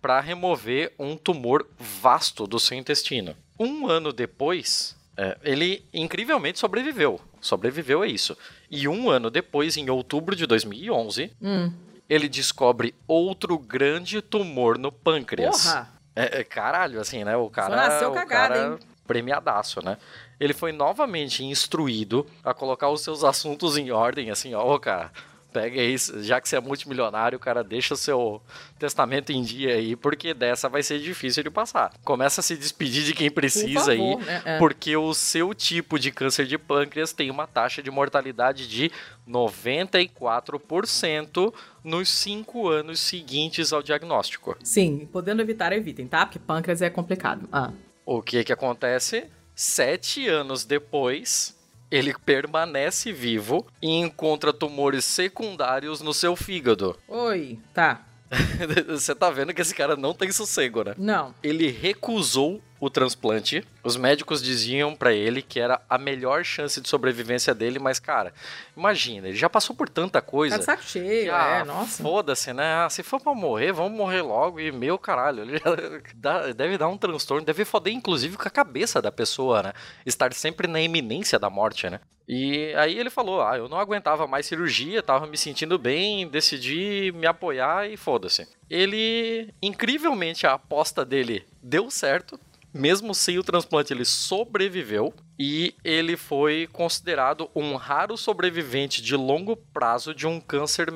para 0.01 0.19
remover 0.21 0.95
um 0.99 1.19
tumor 1.19 1.67
vasto 1.79 2.47
do 2.47 2.59
seu 2.59 2.79
intestino. 2.79 3.37
Um 3.61 3.87
ano 3.89 4.11
depois, 4.11 4.97
é, 5.17 5.37
ele 5.43 5.85
incrivelmente 5.93 6.59
sobreviveu. 6.59 7.21
Sobreviveu 7.41 8.03
a 8.03 8.07
isso. 8.07 8.37
E 8.71 8.89
um 8.89 9.09
ano 9.11 9.31
depois, 9.31 9.77
em 9.77 9.89
outubro 9.91 10.35
de 10.35 10.47
2011, 10.47 11.31
Hum. 11.41 11.73
ele 12.09 12.29
descobre 12.29 12.95
outro 13.07 13.59
grande 13.59 14.21
tumor 14.21 14.79
no 14.79 14.91
pâncreas. 14.91 15.63
Porra! 15.65 15.95
É, 16.17 16.41
é, 16.41 16.45
caralho, 16.45 17.01
assim, 17.01 17.25
né? 17.25 17.37
O 17.37 17.51
cara. 17.51 17.75
nasceu 17.75 18.11
o 18.11 18.15
cagado, 18.15 18.55
cara 18.55 18.67
hein? 18.75 18.79
Premiadaço, 19.07 19.85
né? 19.85 19.99
Ele 20.39 20.53
foi 20.55 20.73
novamente 20.73 21.45
instruído 21.45 22.27
a 22.43 22.55
colocar 22.55 22.89
os 22.89 23.03
seus 23.03 23.23
assuntos 23.25 23.77
em 23.77 23.91
ordem, 23.91 24.31
assim, 24.31 24.55
ó, 24.55 24.79
cara. 24.79 25.11
Pega 25.55 25.81
aí, 25.81 25.97
já 25.97 26.39
que 26.41 26.49
você 26.49 26.57
é 26.57 26.61
multimilionário, 26.61 27.39
cara, 27.39 27.63
deixa 27.63 27.95
o 27.95 27.97
seu 27.97 28.43
testamento 28.77 29.31
em 29.31 29.41
dia 29.41 29.75
aí, 29.75 29.95
porque 29.95 30.35
dessa 30.35 30.69
vai 30.69 30.83
ser 30.83 30.99
difícil 30.99 31.45
de 31.45 31.51
passar. 31.51 31.93
Começa 32.03 32.41
a 32.41 32.43
se 32.43 32.57
despedir 32.57 33.05
de 33.05 33.15
quem 33.15 33.31
precisa 33.31 33.93
aí, 33.93 33.99
favor, 33.99 34.21
né? 34.25 34.43
É. 34.45 34.59
porque 34.59 34.97
o 34.97 35.15
seu 35.15 35.55
tipo 35.55 35.97
de 35.97 36.11
câncer 36.11 36.47
de 36.47 36.59
pâncreas 36.59 37.13
tem 37.13 37.31
uma 37.31 37.47
taxa 37.47 37.81
de 37.81 37.89
mortalidade 37.89 38.67
de 38.67 38.91
94% 39.29 41.55
nos 41.85 42.09
cinco 42.09 42.69
anos 42.69 42.99
seguintes 42.99 43.73
ao 43.73 43.81
diagnóstico. 43.81 44.57
Sim, 44.61 45.09
podendo 45.13 45.41
evitar, 45.41 45.73
evitem, 45.73 46.09
tá? 46.09 46.27
Porque 46.27 46.41
pâncreas 46.41 46.83
é 46.83 46.91
complicado. 46.91 47.49
Ah. 47.53 47.71
O 48.05 48.21
que 48.21 48.43
que 48.43 48.53
acontece? 48.53 49.27
Sete 49.55 50.27
anos 50.27 50.65
depois, 50.65 51.54
ele 51.95 52.13
permanece 52.27 53.13
vivo 53.13 53.65
e 53.81 53.89
encontra 53.89 54.53
tumores 54.53 55.05
secundários 55.05 56.01
no 56.01 56.13
seu 56.13 56.35
fígado. 56.35 56.99
Oi. 57.07 57.61
Tá. 57.73 58.05
Você 58.89 59.15
tá 59.15 59.31
vendo 59.31 59.55
que 59.55 59.63
esse 59.63 59.73
cara 59.73 59.95
não 59.95 60.13
tem 60.13 60.33
sossego, 60.33 60.83
né? 60.83 60.95
Não. 60.99 61.33
Ele 61.41 61.71
recusou 61.71 62.61
o 62.85 62.91
transplante. 62.91 63.65
Os 63.83 63.97
médicos 63.97 64.43
diziam 64.43 64.95
pra 64.95 65.13
ele 65.13 65.43
que 65.43 65.59
era 65.61 65.81
a 65.89 65.97
melhor 65.99 66.45
chance 66.45 66.81
de 66.81 66.89
sobrevivência 66.89 67.55
dele, 67.55 67.79
mas 67.79 67.99
cara, 67.99 68.33
imagina, 68.77 69.29
ele 69.29 69.37
já 69.37 69.49
passou 69.49 69.75
por 69.75 69.89
tanta 69.89 70.21
coisa. 70.21 70.55
Tá 70.57 70.59
de 70.61 70.65
saco 70.65 70.83
cheio, 70.83 71.35
Ah, 71.35 71.59
é, 71.61 71.65
nossa. 71.65 72.03
Foda-se, 72.03 72.53
né? 72.53 72.85
Ah, 72.85 72.89
se 72.91 73.03
for 73.03 73.21
pra 73.21 73.35
morrer, 73.35 73.73
vamos 73.73 73.97
morrer 73.97 74.23
logo. 74.23 74.61
E 74.61 74.71
meu 74.73 74.99
caralho, 74.99 75.43
ele 75.43 75.59
já 75.59 75.65
dá- 76.15 76.53
deve 76.53 76.77
dar 76.79 76.89
um 76.89 76.97
transtorno, 76.99 77.45
deve 77.47 77.65
foder 77.65 77.93
inclusive 77.93 78.37
com 78.37 78.47
a 78.49 78.51
cabeça 78.51 79.01
da 79.01 79.11
pessoa, 79.13 79.63
né? 79.63 79.73
Estar 80.05 80.33
sempre 80.33 80.67
na 80.67 80.81
iminência 80.81 81.39
da 81.39 81.49
morte, 81.51 81.89
né? 81.89 82.01
E 82.27 82.73
aí 82.77 82.99
ele 82.99 83.11
falou: 83.11 83.43
Ah, 83.43 83.59
eu 83.59 83.69
não 83.69 83.79
aguentava 83.79 84.27
mais 84.27 84.47
cirurgia, 84.47 85.03
tava 85.03 85.27
me 85.27 85.37
sentindo 85.37 85.79
bem, 85.79 86.27
decidi 86.27 87.13
me 87.15 87.27
apoiar 87.27 87.89
e 87.91 87.99
foda-se. 87.99 88.49
Ele, 88.71 89.53
incrivelmente, 89.63 90.47
a 90.47 90.55
aposta 90.55 91.05
dele 91.05 91.45
deu 91.63 91.91
certo. 91.91 92.41
Mesmo 92.75 93.15
sem 93.15 93.39
o 93.39 93.45
transplante, 93.45 93.93
ele 93.93 94.05
sobreviveu 94.05 95.15
e 95.39 95.75
ele 95.85 96.17
foi 96.17 96.69
considerado 96.73 97.49
um 97.55 97.77
raro 97.77 98.17
sobrevivente 98.17 99.01
de 99.01 99.15
longo 99.17 99.55
prazo 99.57 100.13
de 100.13 100.27
um 100.27 100.41
câncer 100.41 100.91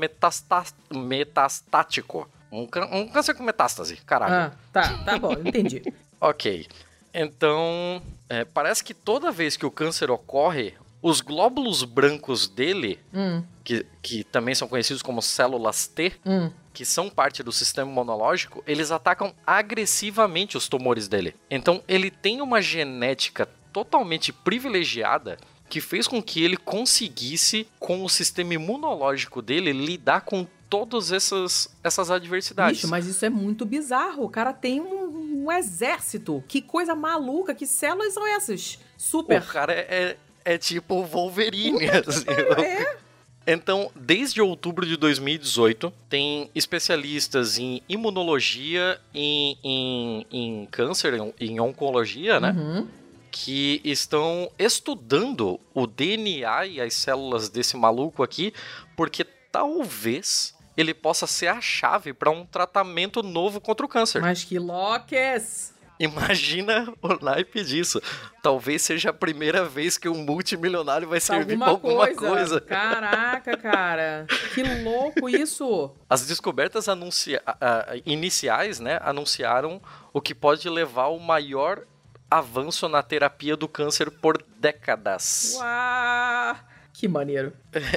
metastático. 0.90 2.28
Um, 2.50 2.62
um 2.92 3.08
câncer 3.08 3.34
com 3.34 3.42
metástase, 3.44 3.96
caralho. 3.98 4.34
Ah, 4.34 4.52
tá, 4.72 4.98
tá 5.04 5.18
bom, 5.18 5.32
entendi. 5.32 5.82
Ok. 6.20 6.66
Então, 7.14 8.02
é, 8.28 8.44
parece 8.44 8.82
que 8.82 8.92
toda 8.92 9.30
vez 9.30 9.56
que 9.56 9.64
o 9.64 9.70
câncer 9.70 10.10
ocorre, 10.10 10.74
os 11.00 11.20
glóbulos 11.20 11.84
brancos 11.84 12.48
dele, 12.48 12.98
Hum, 13.14 13.44
que, 13.62 13.86
que 14.02 14.24
também 14.24 14.52
são 14.52 14.66
conhecidos 14.66 15.00
como 15.00 15.22
células 15.22 15.86
T, 15.86 16.12
hum. 16.26 16.50
Que 16.78 16.84
são 16.84 17.10
parte 17.10 17.42
do 17.42 17.50
sistema 17.50 17.90
imunológico, 17.90 18.62
eles 18.64 18.92
atacam 18.92 19.34
agressivamente 19.44 20.56
os 20.56 20.68
tumores 20.68 21.08
dele. 21.08 21.34
Então, 21.50 21.82
ele 21.88 22.08
tem 22.08 22.40
uma 22.40 22.62
genética 22.62 23.48
totalmente 23.72 24.32
privilegiada 24.32 25.38
que 25.68 25.80
fez 25.80 26.06
com 26.06 26.22
que 26.22 26.40
ele 26.40 26.56
conseguisse, 26.56 27.66
com 27.80 28.04
o 28.04 28.08
sistema 28.08 28.54
imunológico 28.54 29.42
dele, 29.42 29.72
lidar 29.72 30.20
com 30.20 30.46
todas 30.70 31.10
essas, 31.10 31.68
essas 31.82 32.12
adversidades. 32.12 32.82
Bicho, 32.82 32.88
mas 32.88 33.08
isso 33.08 33.24
é 33.24 33.28
muito 33.28 33.66
bizarro. 33.66 34.22
O 34.22 34.30
cara 34.30 34.52
tem 34.52 34.80
um, 34.80 35.46
um 35.46 35.50
exército. 35.50 36.44
Que 36.46 36.62
coisa 36.62 36.94
maluca. 36.94 37.56
Que 37.56 37.66
células 37.66 38.14
são 38.14 38.24
essas? 38.24 38.78
Super. 38.96 39.42
O 39.42 39.46
cara 39.46 39.72
é, 39.72 40.16
é, 40.44 40.54
é 40.54 40.58
tipo 40.58 41.02
Wolverine. 41.02 41.90
assim. 42.06 42.24
É. 42.62 43.07
Então, 43.50 43.90
desde 43.96 44.42
outubro 44.42 44.84
de 44.84 44.94
2018, 44.98 45.90
tem 46.06 46.50
especialistas 46.54 47.58
em 47.58 47.80
imunologia, 47.88 49.00
em, 49.14 49.56
em, 49.64 50.26
em 50.30 50.66
câncer, 50.66 51.14
em, 51.14 51.34
em 51.40 51.58
oncologia, 51.58 52.38
né? 52.38 52.50
Uhum. 52.50 52.86
Que 53.30 53.80
estão 53.82 54.50
estudando 54.58 55.58
o 55.72 55.86
DNA 55.86 56.66
e 56.66 56.80
as 56.80 56.92
células 56.92 57.48
desse 57.48 57.74
maluco 57.74 58.22
aqui, 58.22 58.52
porque 58.94 59.24
talvez 59.50 60.54
ele 60.76 60.92
possa 60.92 61.26
ser 61.26 61.48
a 61.48 61.58
chave 61.58 62.12
para 62.12 62.30
um 62.30 62.44
tratamento 62.44 63.22
novo 63.22 63.62
contra 63.62 63.86
o 63.86 63.88
câncer. 63.88 64.20
Mas 64.20 64.44
que 64.44 64.58
loques. 64.58 65.72
Imagina 65.98 66.92
o 67.02 67.24
naipe 67.24 67.62
disso. 67.64 68.00
Talvez 68.42 68.82
seja 68.82 69.10
a 69.10 69.12
primeira 69.12 69.64
vez 69.64 69.98
que 69.98 70.08
um 70.08 70.14
multimilionário 70.24 71.08
vai 71.08 71.20
servir 71.20 71.52
Alguma 71.54 71.66
alguma 71.68 72.06
coisa. 72.14 72.20
coisa. 72.34 72.60
Caraca, 72.60 73.56
cara. 73.56 74.26
Que 74.54 74.62
louco 74.84 75.28
isso. 75.28 75.90
As 76.08 76.26
descobertas 76.26 76.88
anuncia- 76.88 77.42
iniciais 78.06 78.78
né, 78.80 78.98
anunciaram 79.02 79.80
o 80.12 80.20
que 80.20 80.34
pode 80.34 80.68
levar 80.68 81.08
o 81.08 81.18
maior 81.18 81.82
avanço 82.30 82.88
na 82.88 83.02
terapia 83.02 83.56
do 83.56 83.66
câncer 83.66 84.10
por 84.10 84.42
décadas. 84.58 85.54
Uau. 85.56 86.56
Que 86.98 87.06
maneiro. 87.06 87.52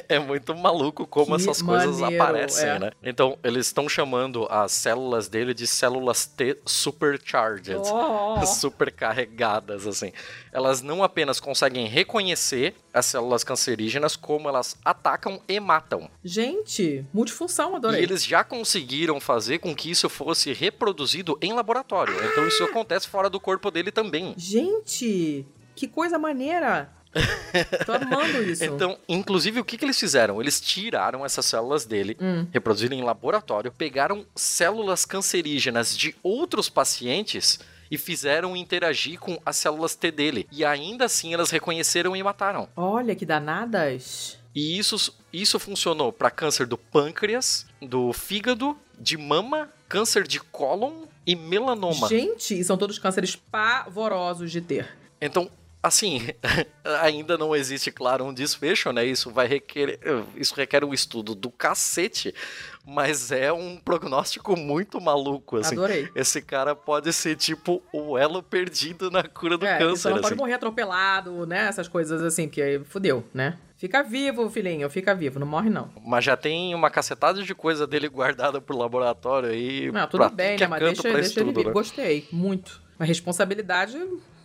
É 0.07 0.19
muito 0.19 0.55
maluco 0.55 1.07
como 1.07 1.35
Que 1.35 1.41
essas 1.41 1.59
coisas 1.59 1.99
maneiro, 1.99 2.23
aparecem, 2.23 2.69
é. 2.69 2.77
né? 2.77 2.91
Então, 3.01 3.35
eles 3.43 3.65
estão 3.65 3.89
chamando 3.89 4.45
as 4.47 4.71
células 4.73 5.27
dele 5.27 5.55
de 5.55 5.65
células 5.65 6.27
T 6.27 6.59
supercharged. 6.67 7.77
Oh. 7.77 8.39
supercarregadas, 8.45 9.87
assim. 9.87 10.11
Elas 10.51 10.83
não 10.83 11.01
apenas 11.01 11.39
conseguem 11.39 11.87
reconhecer 11.87 12.75
as 12.93 13.07
células 13.07 13.43
cancerígenas, 13.43 14.15
como 14.15 14.47
elas 14.47 14.77
atacam 14.85 15.41
e 15.47 15.59
matam. 15.59 16.07
Gente, 16.23 17.03
multifunção, 17.11 17.75
adorei. 17.75 18.01
E 18.01 18.03
eles 18.03 18.23
já 18.23 18.43
conseguiram 18.43 19.19
fazer 19.19 19.57
com 19.57 19.75
que 19.75 19.89
isso 19.89 20.09
fosse 20.09 20.53
reproduzido 20.53 21.39
em 21.41 21.53
laboratório. 21.53 22.13
Então 22.31 22.47
isso 22.47 22.63
acontece 22.63 23.07
fora 23.07 23.31
do 23.31 23.39
corpo 23.39 23.71
dele 23.71 23.91
também. 23.91 24.35
Gente, 24.37 25.43
que 25.75 25.87
coisa 25.87 26.19
maneira. 26.19 27.00
Tô 27.85 27.91
amando 27.93 28.41
isso. 28.43 28.63
Então, 28.63 28.97
inclusive, 29.07 29.59
o 29.59 29.65
que, 29.65 29.77
que 29.77 29.85
eles 29.85 29.99
fizeram? 29.99 30.41
Eles 30.41 30.61
tiraram 30.61 31.25
essas 31.25 31.45
células 31.45 31.85
dele, 31.85 32.15
Hum. 32.21 32.47
reproduziram 32.51 32.95
em 32.95 33.03
laboratório, 33.03 33.71
pegaram 33.71 34.25
células 34.35 35.05
cancerígenas 35.05 35.97
de 35.97 36.15
outros 36.23 36.69
pacientes 36.69 37.59
e 37.89 37.97
fizeram 37.97 38.55
interagir 38.55 39.19
com 39.19 39.37
as 39.45 39.57
células 39.57 39.95
T 39.95 40.11
dele. 40.11 40.47
E 40.51 40.63
ainda 40.63 41.05
assim 41.05 41.33
elas 41.33 41.49
reconheceram 41.51 42.15
e 42.15 42.23
mataram. 42.23 42.69
Olha 42.75 43.13
que 43.15 43.25
danadas. 43.25 44.37
E 44.55 44.77
isso, 44.77 45.13
isso 45.31 45.59
funcionou 45.59 46.11
para 46.13 46.29
câncer 46.31 46.65
do 46.65 46.77
pâncreas, 46.77 47.65
do 47.81 48.11
fígado, 48.13 48.77
de 48.99 49.17
mama, 49.17 49.69
câncer 49.89 50.25
de 50.27 50.39
cólon 50.39 51.03
e 51.25 51.35
melanoma. 51.35 52.07
Gente, 52.07 52.63
são 52.63 52.77
todos 52.77 52.97
cânceres 52.99 53.35
pavorosos 53.35 54.51
de 54.51 54.61
ter. 54.61 54.87
Então, 55.19 55.49
assim, 55.81 56.27
ainda 57.01 57.37
não 57.37 57.55
existe, 57.55 57.91
claro, 57.91 58.25
um 58.25 58.33
desfecho, 58.33 58.91
né? 58.91 59.05
Isso 59.05 59.31
vai 59.31 59.47
requerer, 59.47 59.99
isso 60.35 60.53
requer 60.55 60.83
um 60.83 60.93
estudo 60.93 61.33
do 61.33 61.49
cacete, 61.49 62.33
mas 62.85 63.31
é 63.31 63.51
um 63.51 63.77
prognóstico 63.77 64.57
muito 64.57 65.01
maluco, 65.01 65.57
assim. 65.57 65.75
Adorei. 65.75 66.09
Esse 66.15 66.41
cara 66.41 66.75
pode 66.75 67.11
ser 67.13 67.35
tipo 67.35 67.81
o 67.91 68.17
elo 68.17 68.43
perdido 68.43 69.09
na 69.09 69.23
cura 69.23 69.57
do 69.57 69.65
é, 69.65 69.77
câncer, 69.77 70.09
não 70.09 70.15
assim. 70.15 70.23
pode 70.23 70.35
morrer 70.35 70.53
atropelado, 70.53 71.45
né? 71.45 71.67
Essas 71.67 71.87
coisas 71.87 72.21
assim, 72.21 72.47
porque 72.47 72.61
aí 72.61 72.83
fudeu, 72.83 73.23
né? 73.33 73.57
Fica 73.77 74.03
vivo, 74.03 74.47
filhinho, 74.47 74.87
fica 74.91 75.15
vivo, 75.15 75.39
não 75.39 75.47
morre 75.47 75.71
não. 75.71 75.89
Mas 76.05 76.23
já 76.23 76.37
tem 76.37 76.75
uma 76.75 76.91
cacetada 76.91 77.41
de 77.41 77.55
coisa 77.55 77.87
dele 77.87 78.07
guardada 78.07 78.61
pro 78.61 78.77
laboratório 78.77 79.49
aí. 79.49 79.91
Não, 79.91 80.07
tudo 80.07 80.29
bem, 80.29 80.55
né? 80.55 80.67
Mas 80.67 80.79
deixa, 80.79 81.01
deixa 81.01 81.17
ele 81.17 81.27
estudo, 81.27 81.59
vir. 81.59 81.65
né? 81.65 81.73
Gostei, 81.73 82.27
muito. 82.31 82.79
Uma 82.99 83.07
responsabilidade 83.07 83.97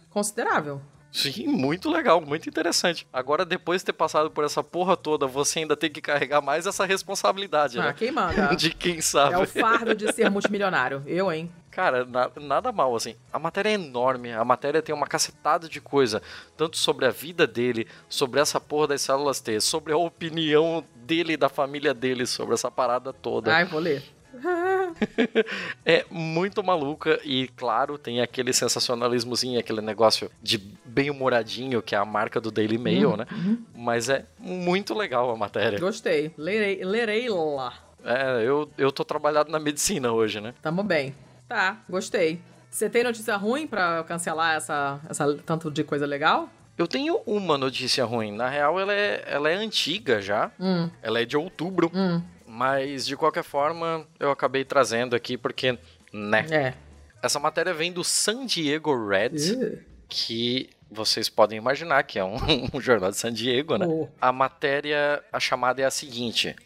considerável. 0.09 0.81
Sim, 1.17 1.47
muito 1.49 1.91
legal, 1.91 2.21
muito 2.21 2.49
interessante. 2.49 3.07
Agora, 3.13 3.45
depois 3.45 3.81
de 3.81 3.87
ter 3.87 3.93
passado 3.95 4.31
por 4.31 4.45
essa 4.45 4.63
porra 4.63 4.97
toda, 4.97 5.27
você 5.27 5.61
ainda 5.61 5.75
tem 5.77 5.91
que 5.91 6.01
carregar 6.01 6.43
mais 6.43 6.67
essa 6.67 6.85
responsabilidade, 6.85 7.79
Ah, 7.79 7.85
né? 7.87 7.95
quem 7.97 8.13
manda? 8.13 8.55
De 8.57 8.71
quem 8.71 9.01
sabe. 9.01 9.35
É 9.35 9.39
o 9.39 9.47
fardo 9.47 9.95
de 9.95 10.13
ser 10.13 10.31
multimilionário. 10.31 11.03
Eu, 11.07 11.33
hein? 11.33 11.51
Cara, 11.71 12.05
na- 12.05 12.31
nada 12.41 12.71
mal, 12.73 12.95
assim. 12.95 13.17
A 13.33 13.39
matéria 13.39 13.71
é 13.71 13.73
enorme, 13.73 14.33
a 14.33 14.45
matéria 14.45 14.81
tem 14.83 14.95
uma 14.95 15.07
cacetada 15.07 15.69
de 15.69 15.81
coisa, 15.81 16.23
tanto 16.57 16.77
sobre 16.77 17.05
a 17.07 17.11
vida 17.11 17.47
dele, 17.47 17.87
sobre 18.09 18.41
essa 18.41 18.61
porra 18.61 18.89
das 18.89 19.01
células 19.03 19.41
T, 19.41 19.61
sobre 19.61 19.93
a 19.93 19.97
opinião 19.97 20.85
dele 20.95 21.35
e 21.35 21.37
da 21.37 21.49
família 21.49 21.93
dele 21.95 22.27
sobre 22.27 22.55
essa 22.55 22.71
parada 22.71 23.13
toda. 23.13 23.55
Ai, 23.55 23.65
vou 23.65 23.81
ler. 23.81 24.03
É 25.85 26.05
muito 26.11 26.63
maluca 26.63 27.21
e, 27.25 27.49
claro, 27.57 27.97
tem 27.99 28.21
aquele 28.21 28.53
sensacionalismozinho, 28.53 29.59
aquele 29.59 29.81
negócio 29.81 30.31
de 30.43 30.59
bem 30.85 31.11
humoradinho, 31.11 31.81
que 31.83 31.95
é 31.95 31.99
a 31.99 32.05
marca 32.05 32.41
do 32.41 32.51
Daily 32.51 32.79
Mail, 32.79 33.17
né? 33.17 33.27
Mas 33.75 34.09
é 34.09 34.25
muito 34.39 34.95
legal 34.95 35.31
a 35.31 35.37
matéria. 35.37 35.79
Gostei. 35.79 36.33
Lerei, 36.37 36.85
lerei 36.85 37.29
lá. 37.29 37.73
É, 38.05 38.43
eu, 38.45 38.71
eu 38.79 38.91
tô 38.93 39.05
trabalhado 39.05 39.51
na 39.51 39.59
medicina 39.59 40.13
hoje, 40.13 40.41
né? 40.41 40.55
Tamo 40.63 40.83
bem. 40.83 41.15
Tá, 41.49 41.79
gostei. 41.89 42.41
Você 42.71 42.91
tem 42.91 43.03
notícia 43.05 43.37
ruim 43.37 43.67
pra 43.67 44.05
cancelar 44.05 44.57
essa, 44.57 45.01
essa 45.09 45.35
tanto 45.47 45.71
de 45.71 45.83
coisa 45.85 46.05
legal? 46.07 46.49
Eu 46.77 46.87
tenho 46.87 47.21
uma 47.27 47.57
notícia 47.57 48.05
ruim. 48.05 48.33
Na 48.33 48.49
real, 48.49 48.79
ela 48.79 48.93
é, 48.93 49.25
ela 49.27 49.49
é 49.51 49.55
antiga 49.55 50.21
já. 50.21 50.51
Hum, 50.61 50.91
Ela 51.03 51.21
é 51.21 51.25
de 51.25 51.37
outubro. 51.37 51.91
hum. 51.95 52.21
Mas, 52.57 53.07
de 53.07 53.19
qualquer 53.19 53.45
forma, 53.45 54.07
eu 54.19 54.31
acabei 54.31 54.65
trazendo 54.65 55.15
aqui 55.15 55.37
porque, 55.37 55.79
né? 56.11 56.47
É. 56.51 56.75
Essa 57.23 57.39
matéria 57.39 57.75
vem 57.75 57.93
do 57.93 58.03
San 58.03 58.47
Diego 58.47 59.09
Reds, 59.09 59.49
Ih, 59.49 59.79
que 60.09 60.71
vocês 60.91 61.29
podem 61.29 61.59
imaginar 61.59 62.03
que 62.05 62.19
é 62.19 62.25
um, 62.25 62.37
um 62.73 62.81
jornal 62.81 63.11
de 63.11 63.19
San 63.19 63.31
Diego, 63.31 63.77
né? 63.77 63.87
oh. 63.87 64.09
A 64.19 64.33
matéria, 64.33 65.23
a 65.31 65.39
chamada 65.39 65.83
é 65.83 65.85
a 65.85 65.91
seguinte: 65.91 66.57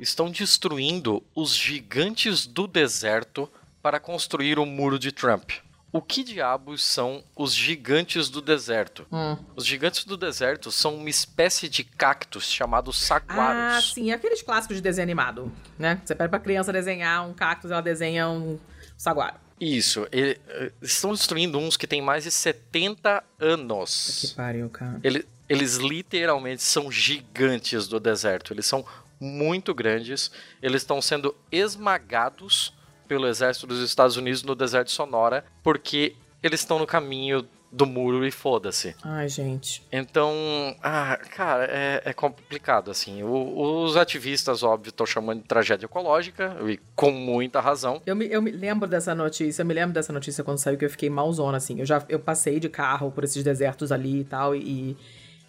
estão 0.00 0.30
destruindo 0.30 1.22
os 1.34 1.54
gigantes 1.54 2.46
do 2.46 2.66
deserto 2.66 3.46
para 3.82 4.00
construir 4.00 4.58
o 4.58 4.64
muro 4.64 4.98
de 4.98 5.12
Trump. 5.12 5.50
O 5.96 6.02
que 6.02 6.24
diabos 6.24 6.82
são 6.82 7.22
os 7.36 7.54
gigantes 7.54 8.28
do 8.28 8.42
deserto? 8.42 9.06
Hum. 9.12 9.36
Os 9.54 9.64
gigantes 9.64 10.04
do 10.04 10.16
deserto 10.16 10.72
são 10.72 10.96
uma 10.96 11.08
espécie 11.08 11.68
de 11.68 11.84
cactos 11.84 12.50
chamados 12.50 13.00
Ah, 13.00 13.06
saguaros. 13.06 13.92
sim, 13.92 14.10
aqueles 14.10 14.42
clássicos 14.42 14.76
de 14.78 14.82
desenho 14.82 15.04
animado, 15.04 15.52
né? 15.78 16.00
Você 16.04 16.12
pede 16.16 16.30
pra 16.30 16.40
criança 16.40 16.72
desenhar 16.72 17.24
um 17.24 17.32
cactus, 17.32 17.70
ela 17.70 17.80
desenha 17.80 18.28
um 18.28 18.58
saguaro. 18.98 19.36
Isso, 19.60 20.04
ele- 20.10 20.40
eh, 20.48 20.72
estão 20.82 21.12
destruindo 21.12 21.58
uns 21.58 21.76
que 21.76 21.86
têm 21.86 22.02
mais 22.02 22.24
de 22.24 22.30
70 22.32 23.22
anos. 23.38 24.34
pariu, 24.36 24.68
cara. 24.68 24.98
Ele- 25.04 25.24
eles 25.48 25.76
literalmente 25.76 26.64
são 26.64 26.90
gigantes 26.90 27.86
do 27.86 28.00
deserto. 28.00 28.52
Eles 28.52 28.66
são 28.66 28.84
muito 29.20 29.72
grandes. 29.72 30.28
Eles 30.60 30.82
estão 30.82 31.00
sendo 31.00 31.32
esmagados 31.52 32.73
pelo 33.06 33.26
exército 33.26 33.66
dos 33.66 33.80
Estados 33.80 34.16
Unidos 34.16 34.42
no 34.42 34.54
deserto 34.54 34.86
de 34.88 34.92
Sonora 34.92 35.44
porque 35.62 36.14
eles 36.42 36.60
estão 36.60 36.78
no 36.78 36.86
caminho 36.86 37.46
do 37.72 37.86
muro 37.86 38.24
e 38.24 38.30
foda-se. 38.30 38.94
Ai, 39.02 39.28
gente. 39.28 39.82
Então, 39.90 40.32
ah, 40.80 41.18
cara, 41.34 41.64
é, 41.64 42.02
é 42.04 42.12
complicado, 42.12 42.88
assim. 42.88 43.24
O- 43.24 43.82
os 43.84 43.96
ativistas, 43.96 44.62
óbvio, 44.62 44.90
estão 44.90 45.04
chamando 45.04 45.40
de 45.42 45.48
tragédia 45.48 45.86
ecológica, 45.86 46.56
e 46.68 46.78
com 46.94 47.10
muita 47.10 47.60
razão. 47.60 48.00
Eu 48.06 48.14
me, 48.14 48.26
eu 48.26 48.40
me 48.40 48.52
lembro 48.52 48.86
dessa 48.88 49.12
notícia, 49.12 49.62
eu 49.62 49.66
me 49.66 49.74
lembro 49.74 49.92
dessa 49.92 50.12
notícia 50.12 50.44
quando 50.44 50.58
saiu 50.58 50.78
que 50.78 50.84
eu 50.84 50.90
fiquei 50.90 51.10
malzona, 51.10 51.56
assim. 51.56 51.80
Eu 51.80 51.86
já 51.86 52.00
eu 52.08 52.20
passei 52.20 52.60
de 52.60 52.68
carro 52.68 53.10
por 53.10 53.24
esses 53.24 53.42
desertos 53.42 53.90
ali 53.90 54.20
e 54.20 54.24
tal, 54.24 54.54
e, 54.54 54.96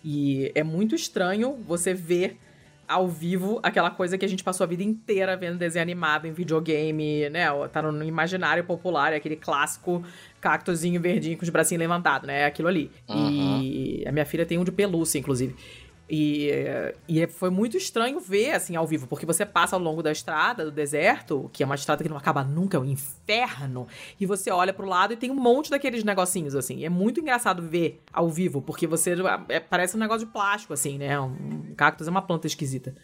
e 0.03 0.51
é 0.55 0.63
muito 0.63 0.95
estranho 0.95 1.53
você 1.67 1.93
ver 1.93 2.39
ao 2.87 3.07
vivo 3.07 3.59
aquela 3.63 3.89
coisa 3.89 4.17
que 4.17 4.25
a 4.25 4.27
gente 4.27 4.43
passou 4.43 4.63
a 4.63 4.67
vida 4.67 4.83
inteira 4.83 5.35
vendo 5.35 5.57
desenho 5.57 5.83
animado 5.83 6.27
em 6.27 6.31
videogame, 6.31 7.29
né? 7.29 7.45
Tá 7.71 7.81
no 7.81 8.03
imaginário 8.03 8.63
popular, 8.63 9.13
é 9.13 9.15
aquele 9.15 9.35
clássico 9.35 10.03
cactozinho 10.39 11.01
verdinho 11.01 11.37
com 11.37 11.43
os 11.43 11.49
bracinhos 11.49 11.79
levantados, 11.79 12.27
né? 12.27 12.41
É 12.41 12.45
aquilo 12.45 12.67
ali. 12.67 12.91
E 13.09 14.03
a 14.07 14.11
minha 14.11 14.25
filha 14.25 14.45
tem 14.45 14.57
um 14.57 14.63
de 14.63 14.71
pelúcia, 14.71 15.17
inclusive. 15.17 15.55
E, 16.07 16.51
e 17.07 17.25
foi 17.27 17.49
muito 17.49 17.75
estranho 17.77 18.19
ver, 18.19 18.51
assim, 18.51 18.75
ao 18.75 18.85
vivo, 18.85 19.07
porque 19.07 19.25
você 19.25 19.43
passa 19.43 19.75
ao 19.75 19.81
longo 19.81 20.03
da 20.03 20.11
estrada, 20.11 20.63
do 20.65 20.71
deserto, 20.71 21.49
que 21.51 21.63
é 21.63 21.65
uma 21.65 21.73
estrada 21.73 22.03
que 22.03 22.09
não 22.09 22.17
acaba 22.17 22.43
nunca, 22.43 22.77
é 22.77 22.79
um 22.79 22.85
inferno, 22.85 23.87
e 24.19 24.25
você 24.25 24.51
olha 24.51 24.71
pro 24.71 24.85
lado 24.85 25.13
e 25.13 25.17
tem 25.17 25.31
um 25.31 25.35
monte 25.35 25.71
daqueles 25.71 26.03
negocinhos, 26.03 26.55
assim. 26.55 26.77
E 26.77 26.85
é 26.85 26.89
muito 26.89 27.19
engraçado 27.19 27.63
ver 27.63 28.01
ao 28.13 28.29
vivo, 28.29 28.61
porque 28.61 28.85
você. 28.85 29.15
é- 29.49 29.59
parece 29.59 29.95
um 29.95 29.99
negócio 29.99 30.27
de 30.27 30.31
plástico, 30.31 30.73
assim, 30.73 30.99
né? 30.99 31.19
Um 31.19 31.73
cactus 31.75 32.07
é 32.07 32.11
uma 32.11 32.21
planta 32.21 32.45
esquisita. 32.45 32.95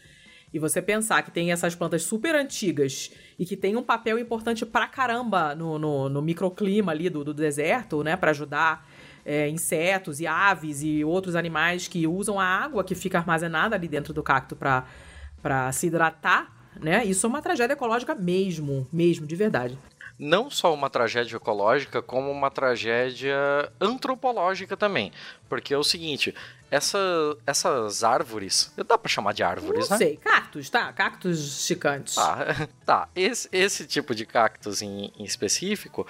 E 0.53 0.59
você 0.59 0.81
pensar 0.81 1.23
que 1.23 1.31
tem 1.31 1.51
essas 1.51 1.73
plantas 1.75 2.03
super 2.03 2.35
antigas 2.35 3.11
e 3.39 3.45
que 3.45 3.55
tem 3.55 3.77
um 3.77 3.83
papel 3.83 4.19
importante 4.19 4.65
pra 4.65 4.85
caramba 4.85 5.55
no, 5.55 5.79
no, 5.79 6.09
no 6.09 6.21
microclima 6.21 6.91
ali 6.91 7.09
do, 7.09 7.23
do 7.23 7.33
deserto, 7.33 8.03
né? 8.03 8.17
Pra 8.17 8.31
ajudar 8.31 8.85
é, 9.25 9.47
insetos 9.49 10.19
e 10.19 10.27
aves 10.27 10.81
e 10.83 11.03
outros 11.03 11.35
animais 11.35 11.87
que 11.87 12.05
usam 12.07 12.39
a 12.39 12.45
água 12.45 12.83
que 12.83 12.95
fica 12.95 13.17
armazenada 13.17 13.75
ali 13.75 13.87
dentro 13.87 14.13
do 14.13 14.21
cacto 14.23 14.55
pra 14.55 15.71
se 15.71 15.87
hidratar, 15.87 16.51
né? 16.79 17.03
Isso 17.05 17.25
é 17.25 17.29
uma 17.29 17.41
tragédia 17.41 17.73
ecológica 17.73 18.15
mesmo, 18.15 18.87
mesmo, 18.91 19.25
de 19.27 19.35
verdade. 19.35 19.77
não 20.17 20.49
só 20.49 20.73
uma 20.73 20.89
tragédia 20.89 21.35
ecológica, 21.35 22.01
como 22.01 22.29
uma 22.31 22.51
tragédia 22.51 23.35
antropológica 23.79 24.77
também. 24.77 25.11
Porque 25.49 25.73
é 25.73 25.77
o 25.77 25.83
seguinte, 25.83 26.33
essa, 26.69 26.97
essas 27.45 28.03
árvores, 28.03 28.71
dá 28.87 28.97
pra 28.97 29.09
chamar 29.09 29.33
de 29.33 29.43
árvores, 29.43 29.89
Não 29.89 29.97
né? 29.97 30.05
sei, 30.05 30.17
cactos, 30.17 30.69
tá? 30.69 30.93
Cactos 30.93 31.65
chicantes. 31.65 32.15
Tá, 32.15 32.67
tá. 32.85 33.09
Esse, 33.15 33.49
esse 33.51 33.85
tipo 33.87 34.13
de 34.15 34.25
cactus 34.25 34.81
em, 34.81 35.11
em 35.17 35.23
específico, 35.23 36.07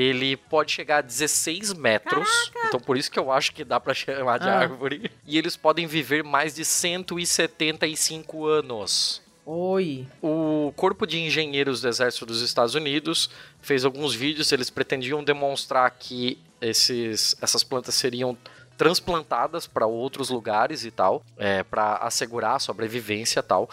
ele 0.00 0.36
pode 0.36 0.70
chegar 0.70 0.98
a 0.98 1.00
16 1.00 1.72
metros. 1.74 2.28
Então 2.66 2.78
por 2.78 2.96
isso 2.96 3.10
que 3.10 3.18
eu 3.18 3.32
acho 3.32 3.52
que 3.52 3.64
dá 3.64 3.80
pra 3.80 3.92
chamar 3.94 4.38
de 4.38 4.48
Ah. 4.48 4.58
árvore. 4.60 5.10
E 5.26 5.36
eles 5.36 5.56
podem 5.56 5.86
viver 5.86 6.22
mais 6.22 6.54
de 6.54 6.64
175 6.64 8.46
anos. 8.46 9.20
Oi. 9.44 10.06
O 10.22 10.72
Corpo 10.76 11.06
de 11.06 11.18
Engenheiros 11.18 11.80
do 11.80 11.88
Exército 11.88 12.26
dos 12.26 12.42
Estados 12.42 12.74
Unidos 12.74 13.30
fez 13.62 13.84
alguns 13.84 14.14
vídeos, 14.14 14.52
eles 14.52 14.68
pretendiam 14.70 15.24
demonstrar 15.24 15.90
que 15.90 16.38
esses, 16.60 17.34
essas 17.40 17.64
plantas 17.64 17.94
seriam 17.94 18.36
transplantadas 18.76 19.66
para 19.66 19.86
outros 19.86 20.28
lugares 20.28 20.84
e 20.84 20.90
tal, 20.90 21.24
é, 21.36 21.62
para 21.64 21.96
assegurar 21.96 22.56
a 22.56 22.58
sobrevivência 22.60 23.40
e 23.40 23.42
tal. 23.42 23.68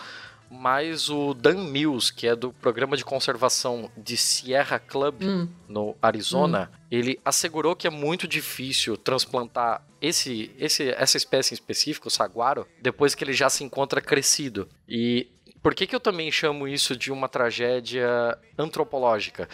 Mas 0.58 1.10
o 1.10 1.34
Dan 1.34 1.66
Mills, 1.66 2.14
que 2.14 2.28
é 2.28 2.36
do 2.36 2.54
programa 2.54 2.96
de 2.96 3.04
conservação 3.04 3.92
de 3.98 4.16
Sierra 4.16 4.80
Club 4.80 5.24
Hum. 5.24 5.48
no 5.68 5.96
Arizona, 6.02 6.72
ele 6.90 7.20
assegurou 7.26 7.76
que 7.76 7.88
é 7.88 7.90
muito 7.90 8.28
difícil 8.28 8.96
transplantar 8.98 9.86
esse, 10.02 10.52
esse, 10.58 10.90
essa 10.92 11.18
espécie 11.18 11.54
em 11.54 11.56
específico, 11.56 12.08
o 12.08 12.12
saguaro, 12.12 12.68
depois 12.82 13.14
que 13.14 13.24
ele 13.24 13.34
já 13.34 13.50
se 13.50 13.64
encontra 13.64 14.00
crescido. 14.02 14.68
E 14.88 15.28
por 15.62 15.74
que, 15.74 15.88
que 15.88 15.96
eu 15.96 16.00
também 16.00 16.32
chamo 16.32 16.68
isso 16.68 16.96
de 16.96 17.12
uma 17.12 17.28
tragédia 17.28 18.38
antropológica? 18.58 19.50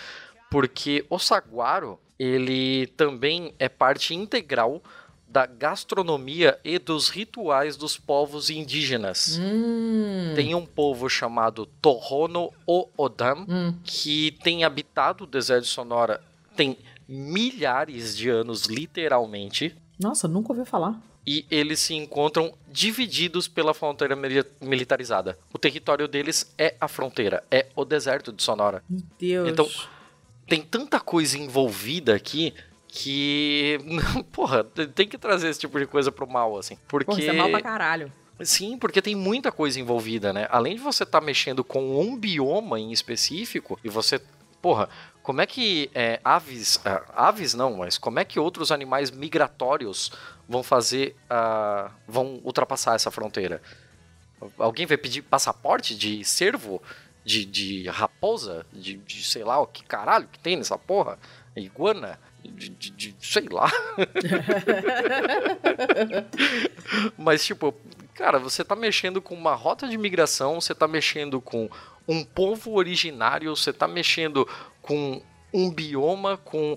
Porque 0.50 1.06
o 1.10 1.18
saguaro, 1.18 1.98
ele 2.20 2.88
também 2.98 3.54
é 3.58 3.70
parte 3.70 4.14
integral 4.14 4.84
da 5.32 5.46
gastronomia 5.46 6.60
e 6.64 6.78
dos 6.78 7.08
rituais 7.10 7.78
dos 7.78 7.98
povos 7.98 8.50
indígenas. 8.50 9.38
Hum. 9.42 10.34
Tem 10.36 10.54
um 10.54 10.66
povo 10.66 11.08
chamado 11.10 11.66
Tohono 11.82 12.52
O'odham, 12.68 13.46
Hum. 13.48 13.74
que 13.84 14.32
tem 14.44 14.64
habitado 14.66 15.24
o 15.24 15.28
deserto 15.28 15.64
de 15.64 15.70
Sonora 15.70 16.22
tem 16.56 16.78
milhares 17.08 18.16
de 18.18 18.30
anos, 18.30 18.66
literalmente. 18.66 19.74
Nossa, 20.00 20.28
nunca 20.28 20.52
ouvi 20.54 20.66
falar. 20.70 21.00
e 21.26 21.46
eles 21.52 21.80
se 21.80 21.94
encontram 21.94 22.52
divididos 22.68 23.48
pela 23.48 23.76
fronteira 23.76 24.18
militarizada. 24.60 25.38
O 25.54 25.58
território 25.60 26.08
deles 26.08 26.52
é 26.58 26.76
a 26.82 26.88
fronteira, 26.88 27.44
é 27.52 27.68
o 27.76 27.86
deserto 27.86 28.34
de 28.34 28.42
Sonora. 28.42 28.84
Meu 28.90 29.04
Deus. 29.20 29.50
Então, 29.50 29.70
tem 30.48 30.62
tanta 30.64 31.00
coisa 31.00 31.38
envolvida 31.38 32.16
aqui 32.16 32.54
que. 32.92 33.80
Porra, 34.34 34.64
tem 34.64 35.08
que 35.08 35.18
trazer 35.18 35.50
esse 35.50 35.62
tipo 35.62 35.80
de 35.80 35.88
coisa 35.88 36.12
pro 36.12 36.28
mal, 36.28 36.58
assim. 36.58 36.78
Porque. 36.88 37.06
Porra, 37.06 37.20
isso 37.20 37.30
é 37.30 37.34
mal 37.34 37.50
pra 37.50 37.62
caralho. 37.62 38.12
Sim, 38.44 38.78
porque 38.78 39.02
tem 39.02 39.16
muita 39.16 39.52
coisa 39.52 39.80
envolvida, 39.80 40.34
né? 40.34 40.48
Além 40.52 40.76
de 40.76 40.82
você 40.82 41.04
estar 41.04 41.20
tá 41.20 41.26
mexendo 41.26 41.64
com 41.64 42.00
um 42.02 42.18
bioma 42.18 42.80
em 42.80 42.92
específico, 42.92 43.80
e 43.84 43.90
você. 43.90 44.22
Porra, 44.62 44.90
como 45.24 45.42
é 45.42 45.48
que 45.48 45.90
é, 45.96 46.20
aves. 46.24 46.76
Uh, 46.78 47.12
aves 47.16 47.54
não, 47.54 47.78
mas 47.78 47.98
como 47.98 48.20
é 48.20 48.26
que 48.26 48.40
outros 48.40 48.72
animais 48.72 49.10
migratórios 49.10 50.12
vão 50.48 50.62
fazer. 50.62 51.16
Uh, 51.32 51.90
vão 52.08 52.42
ultrapassar 52.44 52.96
essa 52.96 53.10
fronteira? 53.10 53.62
Alguém 54.58 54.86
vai 54.86 54.98
pedir 54.98 55.22
passaporte 55.22 55.96
de 55.96 56.26
cervo? 56.26 56.82
De, 57.24 57.46
de 57.46 57.88
raposa? 57.88 58.66
De, 58.74 58.98
de 58.98 59.24
sei 59.24 59.44
lá 59.44 59.60
o 59.60 59.68
que 59.68 59.84
caralho 59.84 60.28
que 60.28 60.40
tem 60.40 60.58
nessa 60.58 60.78
porra? 60.78 61.20
Iguana? 61.60 62.20
De, 62.44 62.70
de, 62.70 62.90
de, 62.92 63.16
sei 63.20 63.48
lá. 63.50 63.70
Mas, 67.18 67.46
tipo, 67.46 67.74
cara, 68.16 68.40
você 68.40 68.64
tá 68.64 68.76
mexendo 68.76 69.22
com 69.22 69.36
uma 69.36 69.54
rota 69.54 69.88
de 69.88 69.98
migração, 69.98 70.60
você 70.60 70.74
tá 70.74 70.88
mexendo 70.88 71.42
com 71.42 71.70
um 72.08 72.24
povo 72.24 72.74
originário, 72.74 73.56
você 73.56 73.72
tá 73.72 73.88
mexendo 73.88 74.48
com 74.82 75.22
um 75.54 75.70
bioma, 75.70 76.38
com 76.38 76.76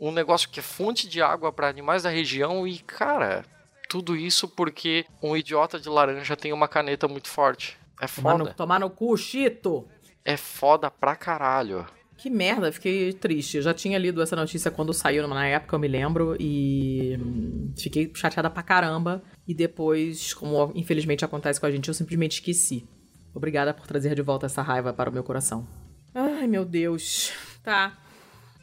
um 0.00 0.10
negócio 0.10 0.48
que 0.48 0.60
é 0.60 0.62
fonte 0.62 1.08
de 1.08 1.22
água 1.22 1.52
para 1.52 1.68
animais 1.68 2.02
da 2.02 2.10
região 2.10 2.66
e, 2.66 2.78
cara, 2.78 3.44
tudo 3.88 4.16
isso 4.16 4.48
porque 4.48 5.06
um 5.22 5.36
idiota 5.36 5.78
de 5.78 5.88
laranja 5.88 6.36
tem 6.36 6.52
uma 6.52 6.66
caneta 6.66 7.06
muito 7.06 7.28
forte. 7.28 7.78
É 8.00 8.06
foda. 8.06 8.30
Tomar 8.30 8.38
no, 8.38 8.54
tomar 8.54 8.80
no 8.80 8.90
cu, 8.90 9.16
Chito! 9.16 9.86
É 10.24 10.36
foda 10.36 10.90
pra 10.90 11.14
caralho. 11.14 11.86
Que 12.16 12.30
merda, 12.30 12.70
fiquei 12.72 13.12
triste. 13.12 13.56
Eu 13.56 13.62
já 13.62 13.74
tinha 13.74 13.98
lido 13.98 14.22
essa 14.22 14.36
notícia 14.36 14.70
quando 14.70 14.92
saiu, 14.92 15.26
na 15.26 15.46
época 15.46 15.74
eu 15.74 15.80
me 15.80 15.88
lembro, 15.88 16.36
e 16.38 17.18
fiquei 17.76 18.10
chateada 18.14 18.48
pra 18.48 18.62
caramba. 18.62 19.22
E 19.46 19.52
depois, 19.52 20.32
como 20.32 20.72
infelizmente 20.74 21.24
acontece 21.24 21.60
com 21.60 21.66
a 21.66 21.70
gente, 21.70 21.88
eu 21.88 21.94
simplesmente 21.94 22.34
esqueci. 22.34 22.88
Obrigada 23.34 23.74
por 23.74 23.86
trazer 23.86 24.14
de 24.14 24.22
volta 24.22 24.46
essa 24.46 24.62
raiva 24.62 24.92
para 24.92 25.10
o 25.10 25.12
meu 25.12 25.24
coração. 25.24 25.66
Ai, 26.14 26.46
meu 26.46 26.64
Deus. 26.64 27.32
Tá. 27.62 27.98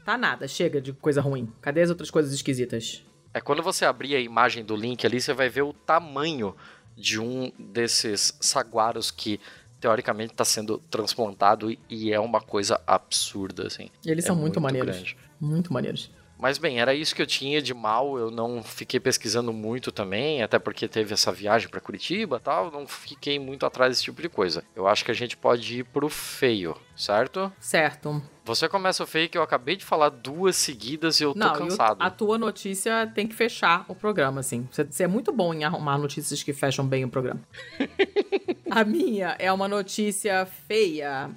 Tá 0.05 0.17
nada, 0.17 0.47
chega 0.47 0.81
de 0.81 0.93
coisa 0.93 1.21
ruim. 1.21 1.51
Cadê 1.61 1.81
as 1.81 1.89
outras 1.89 2.09
coisas 2.09 2.33
esquisitas? 2.33 3.03
É 3.33 3.39
quando 3.39 3.61
você 3.61 3.85
abrir 3.85 4.15
a 4.15 4.19
imagem 4.19 4.63
do 4.63 4.75
link 4.75 5.05
ali, 5.05 5.21
você 5.21 5.33
vai 5.33 5.49
ver 5.49 5.61
o 5.61 5.73
tamanho 5.73 6.55
de 6.95 7.19
um 7.19 7.51
desses 7.57 8.37
saguaros 8.41 9.11
que 9.11 9.39
teoricamente 9.81 10.31
está 10.31 10.45
sendo 10.45 10.77
transplantado 10.89 11.75
e 11.89 12.13
é 12.13 12.19
uma 12.19 12.39
coisa 12.39 12.79
absurda, 12.85 13.65
assim. 13.65 13.89
E 14.05 14.11
eles 14.11 14.23
é 14.23 14.27
são 14.27 14.35
muito, 14.35 14.61
muito 14.61 14.61
maneiros. 14.61 14.95
Grande. 14.95 15.17
Muito 15.39 15.73
maneiros. 15.73 16.11
Mas 16.41 16.57
bem, 16.57 16.79
era 16.79 16.95
isso 16.95 17.13
que 17.13 17.21
eu 17.21 17.27
tinha 17.27 17.61
de 17.61 17.71
mal. 17.71 18.17
Eu 18.17 18.31
não 18.31 18.63
fiquei 18.63 18.99
pesquisando 18.99 19.53
muito 19.53 19.91
também, 19.91 20.41
até 20.41 20.57
porque 20.57 20.87
teve 20.87 21.13
essa 21.13 21.31
viagem 21.31 21.69
para 21.69 21.79
Curitiba 21.79 22.39
tal. 22.39 22.71
Não 22.71 22.87
fiquei 22.87 23.37
muito 23.37 23.63
atrás 23.63 23.91
desse 23.91 24.03
tipo 24.05 24.23
de 24.23 24.27
coisa. 24.27 24.63
Eu 24.75 24.87
acho 24.87 25.05
que 25.05 25.11
a 25.11 25.13
gente 25.13 25.37
pode 25.37 25.81
ir 25.81 25.83
pro 25.83 26.09
feio, 26.09 26.75
certo? 26.95 27.53
Certo. 27.59 28.19
Você 28.43 28.67
começa 28.67 29.03
o 29.03 29.07
feio 29.07 29.29
que 29.29 29.37
eu 29.37 29.43
acabei 29.43 29.75
de 29.75 29.85
falar 29.85 30.09
duas 30.09 30.55
seguidas 30.55 31.19
e 31.19 31.23
eu 31.23 31.33
tô 31.33 31.39
não, 31.39 31.53
cansado. 31.53 32.01
Eu, 32.01 32.07
a 32.07 32.09
tua 32.09 32.39
notícia 32.39 33.05
tem 33.13 33.27
que 33.27 33.35
fechar 33.35 33.85
o 33.87 33.93
programa, 33.93 34.39
assim. 34.39 34.67
Você, 34.71 34.83
você 34.83 35.03
é 35.03 35.07
muito 35.07 35.31
bom 35.31 35.53
em 35.53 35.63
arrumar 35.63 35.99
notícias 35.99 36.41
que 36.41 36.53
fecham 36.53 36.87
bem 36.87 37.05
o 37.05 37.09
programa. 37.09 37.41
a 38.67 38.83
minha 38.83 39.35
é 39.37 39.53
uma 39.53 39.67
notícia 39.67 40.43
feia 40.67 41.29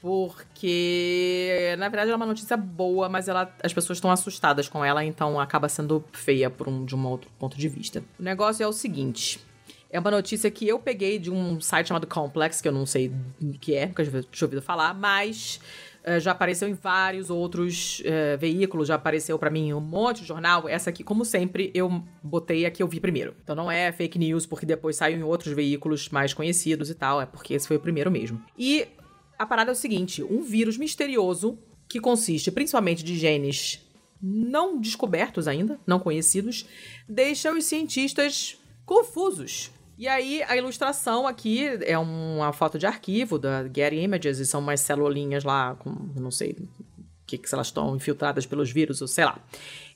porque, 0.00 1.74
na 1.78 1.88
verdade, 1.88 2.10
ela 2.10 2.14
é 2.14 2.16
uma 2.16 2.26
notícia 2.26 2.56
boa, 2.56 3.08
mas 3.08 3.28
ela, 3.28 3.52
as 3.62 3.72
pessoas 3.72 3.98
estão 3.98 4.10
assustadas 4.10 4.68
com 4.68 4.84
ela, 4.84 5.04
então 5.04 5.40
acaba 5.40 5.68
sendo 5.68 6.04
feia 6.12 6.48
por 6.48 6.68
um, 6.68 6.84
de 6.84 6.94
um 6.94 7.06
outro 7.06 7.30
ponto 7.38 7.56
de 7.58 7.68
vista. 7.68 8.02
O 8.18 8.22
negócio 8.22 8.62
é 8.62 8.66
o 8.66 8.72
seguinte. 8.72 9.40
É 9.90 9.98
uma 9.98 10.10
notícia 10.10 10.50
que 10.50 10.68
eu 10.68 10.78
peguei 10.78 11.18
de 11.18 11.30
um 11.30 11.60
site 11.60 11.88
chamado 11.88 12.06
Complex, 12.06 12.60
que 12.60 12.68
eu 12.68 12.72
não 12.72 12.84
sei 12.84 13.10
o 13.40 13.52
que 13.52 13.74
é, 13.74 13.86
nunca 13.86 14.04
tinha 14.04 14.46
ouvido 14.46 14.60
falar, 14.60 14.92
mas 14.92 15.58
uh, 16.06 16.20
já 16.20 16.32
apareceu 16.32 16.68
em 16.68 16.74
vários 16.74 17.30
outros 17.30 18.00
uh, 18.00 18.38
veículos, 18.38 18.86
já 18.86 18.96
apareceu 18.96 19.38
para 19.38 19.48
mim 19.48 19.72
um 19.72 19.80
monte 19.80 20.20
de 20.20 20.26
jornal. 20.26 20.68
Essa 20.68 20.90
aqui, 20.90 21.02
como 21.02 21.24
sempre, 21.24 21.72
eu 21.74 22.04
botei 22.22 22.66
a 22.66 22.70
que 22.70 22.82
eu 22.82 22.86
vi 22.86 23.00
primeiro. 23.00 23.34
Então 23.42 23.56
não 23.56 23.70
é 23.70 23.90
fake 23.90 24.18
news 24.18 24.44
porque 24.44 24.66
depois 24.66 24.94
saiu 24.94 25.18
em 25.18 25.22
outros 25.22 25.54
veículos 25.54 26.10
mais 26.10 26.34
conhecidos 26.34 26.90
e 26.90 26.94
tal, 26.94 27.20
é 27.20 27.26
porque 27.26 27.54
esse 27.54 27.66
foi 27.66 27.78
o 27.78 27.80
primeiro 27.80 28.10
mesmo. 28.10 28.42
E 28.58 28.86
a 29.38 29.46
parada 29.46 29.70
é 29.70 29.72
o 29.72 29.76
seguinte: 29.76 30.22
um 30.22 30.42
vírus 30.42 30.76
misterioso 30.76 31.58
que 31.88 32.00
consiste 32.00 32.50
principalmente 32.50 33.02
de 33.02 33.16
genes 33.16 33.84
não 34.20 34.80
descobertos 34.80 35.46
ainda, 35.46 35.78
não 35.86 36.00
conhecidos, 36.00 36.66
deixa 37.08 37.52
os 37.52 37.64
cientistas 37.64 38.58
confusos. 38.84 39.70
E 39.96 40.06
aí, 40.06 40.42
a 40.44 40.56
ilustração 40.56 41.26
aqui 41.26 41.66
é 41.82 41.98
uma 41.98 42.52
foto 42.52 42.78
de 42.78 42.86
arquivo 42.86 43.38
da 43.38 43.64
Getty 43.64 43.96
Images, 43.96 44.38
e 44.38 44.46
são 44.46 44.60
umas 44.60 44.80
celulinhas 44.80 45.42
lá, 45.42 45.74
com, 45.74 45.90
não 46.16 46.30
sei 46.30 46.52
o 46.52 46.68
que, 47.26 47.36
que 47.36 47.52
elas 47.52 47.66
estão 47.66 47.96
infiltradas 47.96 48.46
pelos 48.46 48.70
vírus, 48.70 49.00
ou 49.02 49.08
sei 49.08 49.24
lá. 49.24 49.38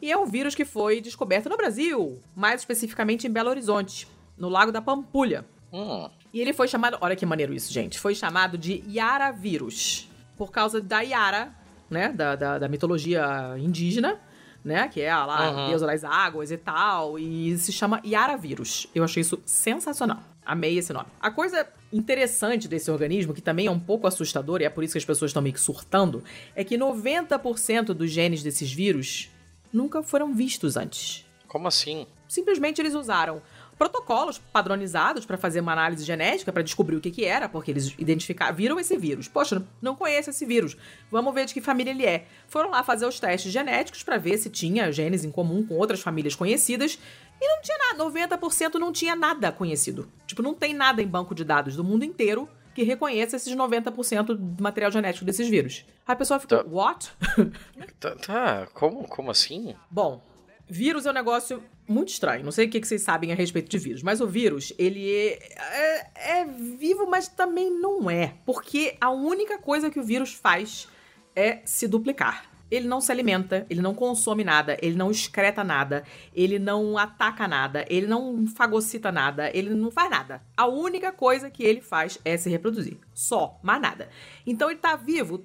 E 0.01 0.11
é 0.11 0.17
um 0.17 0.27
vírus 0.27 0.57
que 0.57 0.65
foi 0.65 1.01
descoberto 1.01 1.49
no 1.49 1.57
Brasil, 1.57 2.19
mais 2.35 2.61
especificamente 2.61 3.29
em 3.29 3.31
Belo 3.31 3.51
Horizonte, 3.51 4.09
no 4.37 4.49
Lago 4.49 4.73
da 4.73 4.83
Pampulha. 4.83 5.45
Hum. 5.73 6.09
E 6.33 6.41
ele 6.41 6.53
foi 6.53 6.67
chamado, 6.67 6.97
olha 7.01 7.15
que 7.15 7.27
maneiro 7.27 7.53
isso, 7.53 7.73
gente, 7.73 7.99
foi 7.99 8.15
chamado 8.15 8.57
de 8.57 8.83
Yara 8.89 9.31
vírus, 9.31 10.09
por 10.37 10.51
causa 10.51 10.81
da 10.81 11.01
Yara, 11.01 11.53
né, 11.91 12.09
da, 12.11 12.35
da, 12.35 12.59
da 12.59 12.69
mitologia 12.69 13.55
indígena, 13.59 14.19
né, 14.65 14.89
que 14.89 15.01
é 15.01 15.11
a 15.11 15.27
lá, 15.27 15.51
uhum. 15.51 15.69
deusa 15.69 15.87
das 15.87 16.05
águas 16.05 16.51
e 16.51 16.57
tal, 16.57 17.19
e 17.19 17.57
se 17.59 17.73
chama 17.73 18.01
Yara 18.05 18.37
vírus. 18.37 18.87
Eu 18.95 19.05
achei 19.05 19.21
isso 19.21 19.41
sensacional. 19.45 20.23
Amei 20.45 20.79
esse 20.79 20.93
nome. 20.93 21.07
A 21.21 21.31
coisa 21.31 21.69
interessante 21.93 22.67
desse 22.67 22.91
organismo, 22.91 23.35
que 23.35 23.41
também 23.41 23.67
é 23.67 23.71
um 23.71 23.79
pouco 23.79 24.07
assustador, 24.07 24.61
e 24.61 24.65
é 24.65 24.71
por 24.71 24.83
isso 24.83 24.93
que 24.93 24.99
as 24.99 25.05
pessoas 25.05 25.31
estão 25.31 25.43
meio 25.43 25.55
que 25.55 25.61
surtando, 25.61 26.25
é 26.57 26.65
que 26.65 26.77
90% 26.77 27.87
dos 27.93 28.11
genes 28.11 28.43
desses 28.43 28.73
vírus 28.73 29.31
nunca 29.73 30.03
foram 30.03 30.35
vistos 30.35 30.77
antes. 30.77 31.25
Como 31.47 31.69
assim? 31.69 32.07
Simplesmente 32.27 32.81
eles 32.81 32.95
usaram 32.95 33.43
protocolos 33.79 34.39
padronizados 34.39 35.27
para 35.27 35.37
fazer 35.37 35.61
uma 35.61 35.73
análise 35.73 36.05
genética 36.05 36.53
para 36.53 36.63
descobrir 36.63 36.97
o 36.97 37.01
que, 37.01 37.11
que 37.11 37.25
era, 37.25 37.49
porque 37.49 37.71
eles 37.71 37.95
identificaram, 37.99 38.55
viram 38.55 38.79
esse 38.79 38.97
vírus. 38.97 39.29
Poxa, 39.29 39.63
não 39.81 39.97
conheço 39.97 40.31
esse 40.31 40.47
vírus. 40.47 40.77
Vamos 41.11 41.35
ver 41.35 41.47
de 41.47 41.55
que 41.55 41.61
família 41.61 41.91
ele 41.91 42.07
é. 42.07 42.27
Foram 42.47 42.71
lá 42.71 42.83
fazer 42.83 43.07
os 43.07 43.19
testes 43.19 43.53
genéticos 43.53 44.03
para 44.03 44.19
ver 44.19 44.39
se 44.39 44.51
tinha 44.51 44.93
genes 44.93 45.25
em 45.25 45.31
comum 45.31 45.67
com 45.67 45.75
outras 45.75 46.01
famílias 46.01 46.35
conhecidas 46.35 46.99
e 47.41 47.49
não 47.49 47.61
tinha 47.61 47.79
nada. 47.79 48.05
90% 48.05 48.75
não 48.75 48.93
tinha 48.93 49.17
nada 49.17 49.51
conhecido. 49.51 50.09
Tipo, 50.27 50.43
não 50.43 50.55
tem 50.55 50.73
nada 50.73 51.03
em 51.03 51.07
banco 51.07 51.35
de 51.35 51.45
dados 51.45 51.75
do 51.75 51.83
mundo 51.83 52.05
inteiro 52.05 52.49
que 52.75 52.83
reconheça 52.83 53.37
esses 53.37 53.55
90% 53.55 54.35
do 54.35 54.63
material 54.63 54.91
genético 54.91 55.25
desses 55.25 55.49
vírus. 55.49 55.85
A 56.07 56.17
pessoa 56.17 56.41
ficou, 56.41 56.65
tá. 56.65 56.71
what? 56.71 57.11
tá, 58.01 58.17
tá, 58.17 58.69
como, 58.73 59.07
como 59.07 59.31
assim? 59.31 59.75
Bom, 59.91 60.25
vírus 60.69 61.05
é 61.07 61.11
um 61.11 61.15
negócio 61.15 61.63
muito 61.89 62.09
estranho. 62.09 62.45
Não 62.45 62.53
sei 62.53 62.67
o 62.67 62.71
que 62.71 62.85
vocês 62.85 63.03
sabem 63.03 63.33
a 63.33 63.35
respeito 63.35 63.71
de 63.71 63.79
vírus, 63.79 64.03
mas 64.03 64.21
o 64.21 64.27
vírus, 64.27 64.73
ele 64.79 65.11
é, 65.11 65.39
é, 65.57 66.41
é, 66.41 66.45
vivo, 66.45 67.07
mas 67.09 67.29
também 67.29 67.71
não 67.71 68.11
é. 68.11 68.35
Porque 68.45 68.97
a 69.01 69.11
única 69.11 69.59
coisa 69.59 69.91
que 69.91 70.01
o 70.01 70.05
vírus 70.05 70.33
faz 70.33 70.89
é 71.35 71.61
se 71.65 71.87
duplicar. 71.87 72.51
Ele 72.71 72.89
não 72.89 73.03
se 73.03 73.13
alimenta, 73.13 73.67
ele 73.69 73.83
não 73.83 73.95
consome 73.95 74.43
nada, 74.43 74.79
ele 74.81 74.97
não 74.97 75.11
excreta 75.11 75.63
nada, 75.63 76.05
ele 76.35 76.59
não 76.59 76.97
ataca 76.97 77.47
nada, 77.47 77.85
ele 77.87 78.07
não 78.07 78.47
fagocita 78.47 79.13
nada, 79.13 79.51
ele 79.55 79.75
não 79.75 79.91
faz 79.91 80.09
nada. 80.09 80.43
A 80.57 80.67
única 80.67 81.13
coisa 81.13 81.51
que 81.51 81.63
ele 81.63 81.83
faz 81.83 82.19
é 82.25 82.35
se 82.39 82.49
reproduzir. 82.49 82.97
Só, 83.13 83.61
mais 83.63 83.83
nada. 83.83 84.09
Então 84.47 84.71
ele 84.71 84.81
tá 84.81 84.97
vivo? 84.97 85.45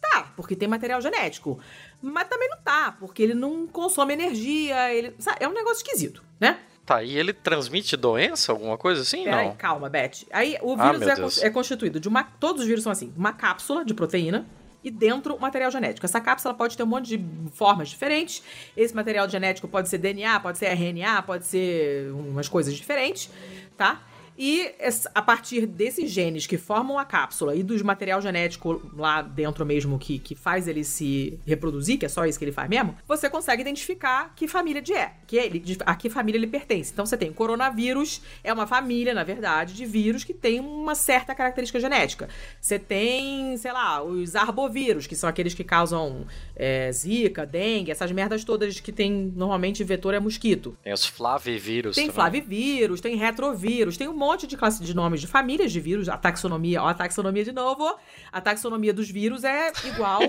Tá, 0.00 0.32
porque 0.34 0.56
tem 0.56 0.66
material 0.66 1.00
genético. 1.00 1.60
Mas 2.02 2.28
também 2.28 2.48
não 2.48 2.58
tá, 2.58 2.96
porque 2.98 3.22
ele 3.22 3.34
não 3.34 3.66
consome 3.66 4.12
energia, 4.12 4.92
ele. 4.92 5.14
Sabe, 5.18 5.38
é 5.40 5.48
um 5.48 5.52
negócio 5.52 5.78
esquisito, 5.78 6.22
né? 6.38 6.58
Tá, 6.84 7.02
e 7.02 7.18
ele 7.18 7.32
transmite 7.32 7.96
doença, 7.96 8.52
alguma 8.52 8.78
coisa 8.78 9.02
assim? 9.02 9.24
Pera 9.24 9.36
não. 9.42 9.50
Aí, 9.50 9.56
calma, 9.56 9.88
Beth. 9.88 10.24
Aí 10.30 10.56
o 10.62 10.74
ah, 10.78 10.92
vírus 10.92 11.40
ah, 11.40 11.44
é, 11.44 11.46
é, 11.48 11.50
constituído 11.50 11.98
de 11.98 12.06
uma. 12.06 12.22
Todos 12.22 12.62
os 12.62 12.68
vírus 12.68 12.84
são 12.84 12.92
assim: 12.92 13.12
uma 13.16 13.32
cápsula 13.32 13.84
de 13.84 13.92
proteína 13.92 14.46
e 14.84 14.90
dentro 14.90 15.36
material 15.40 15.68
genético. 15.68 16.06
Essa 16.06 16.20
cápsula 16.20 16.54
pode 16.54 16.76
ter 16.76 16.84
um 16.84 16.86
monte 16.86 17.18
de 17.18 17.50
formas 17.52 17.88
diferentes. 17.88 18.40
Esse 18.76 18.94
material 18.94 19.28
genético 19.28 19.66
pode 19.66 19.88
ser 19.88 19.98
DNA, 19.98 20.38
pode 20.38 20.58
ser 20.58 20.66
RNA, 20.66 21.22
pode 21.22 21.44
ser 21.44 22.12
umas 22.12 22.48
coisas 22.48 22.72
diferentes, 22.72 23.28
tá? 23.76 24.00
E 24.38 24.72
a 25.14 25.22
partir 25.22 25.66
desses 25.66 26.10
genes 26.10 26.46
que 26.46 26.58
formam 26.58 26.98
a 26.98 27.04
cápsula 27.04 27.54
e 27.54 27.62
dos 27.62 27.82
material 27.82 28.20
genético 28.20 28.82
lá 28.94 29.22
dentro 29.22 29.64
mesmo 29.64 29.98
que, 29.98 30.18
que 30.18 30.34
faz 30.34 30.68
ele 30.68 30.84
se 30.84 31.38
reproduzir, 31.46 31.98
que 31.98 32.06
é 32.06 32.08
só 32.08 32.26
isso 32.26 32.38
que 32.38 32.44
ele 32.44 32.52
faz 32.52 32.68
mesmo, 32.68 32.96
você 33.06 33.30
consegue 33.30 33.62
identificar 33.62 34.34
que 34.34 34.46
família 34.46 34.82
de 34.82 34.92
é, 34.92 35.12
que 35.26 35.36
ele, 35.36 35.62
a 35.86 35.94
que 35.94 36.10
família 36.10 36.38
ele 36.38 36.46
pertence. 36.46 36.92
Então 36.92 37.06
você 37.06 37.16
tem 37.16 37.32
coronavírus, 37.32 38.20
é 38.44 38.52
uma 38.52 38.66
família, 38.66 39.14
na 39.14 39.24
verdade, 39.24 39.74
de 39.74 39.86
vírus 39.86 40.24
que 40.24 40.34
tem 40.34 40.60
uma 40.60 40.94
certa 40.94 41.34
característica 41.34 41.80
genética. 41.80 42.28
Você 42.60 42.78
tem, 42.78 43.56
sei 43.56 43.72
lá, 43.72 44.02
os 44.02 44.36
arbovírus, 44.36 45.06
que 45.06 45.16
são 45.16 45.28
aqueles 45.28 45.54
que 45.54 45.64
causam 45.64 46.26
é, 46.54 46.90
zika, 46.92 47.46
dengue, 47.46 47.90
essas 47.90 48.12
merdas 48.12 48.44
todas 48.44 48.80
que 48.80 48.92
tem 48.92 49.32
normalmente 49.34 49.82
vetor 49.82 50.14
é 50.14 50.20
mosquito. 50.20 50.76
Tem 50.82 50.92
os 50.92 51.06
flavivírus. 51.06 51.94
Tem 51.94 52.06
também. 52.06 52.14
flavivírus, 52.14 53.00
tem 53.00 53.16
retrovírus, 53.16 53.96
tem 53.96 54.08
um 54.08 54.16
monte 54.16 54.25
de 54.34 54.56
classe 54.56 54.82
de 54.82 54.94
nomes 54.94 55.20
de 55.20 55.26
famílias 55.26 55.70
de 55.70 55.78
vírus. 55.78 56.08
A 56.08 56.16
taxonomia, 56.16 56.82
ó, 56.82 56.88
a 56.88 56.94
taxonomia 56.94 57.44
de 57.44 57.52
novo. 57.52 57.96
A 58.32 58.40
taxonomia 58.40 58.92
dos 58.94 59.10
vírus 59.10 59.44
é 59.44 59.70
igual 59.84 60.20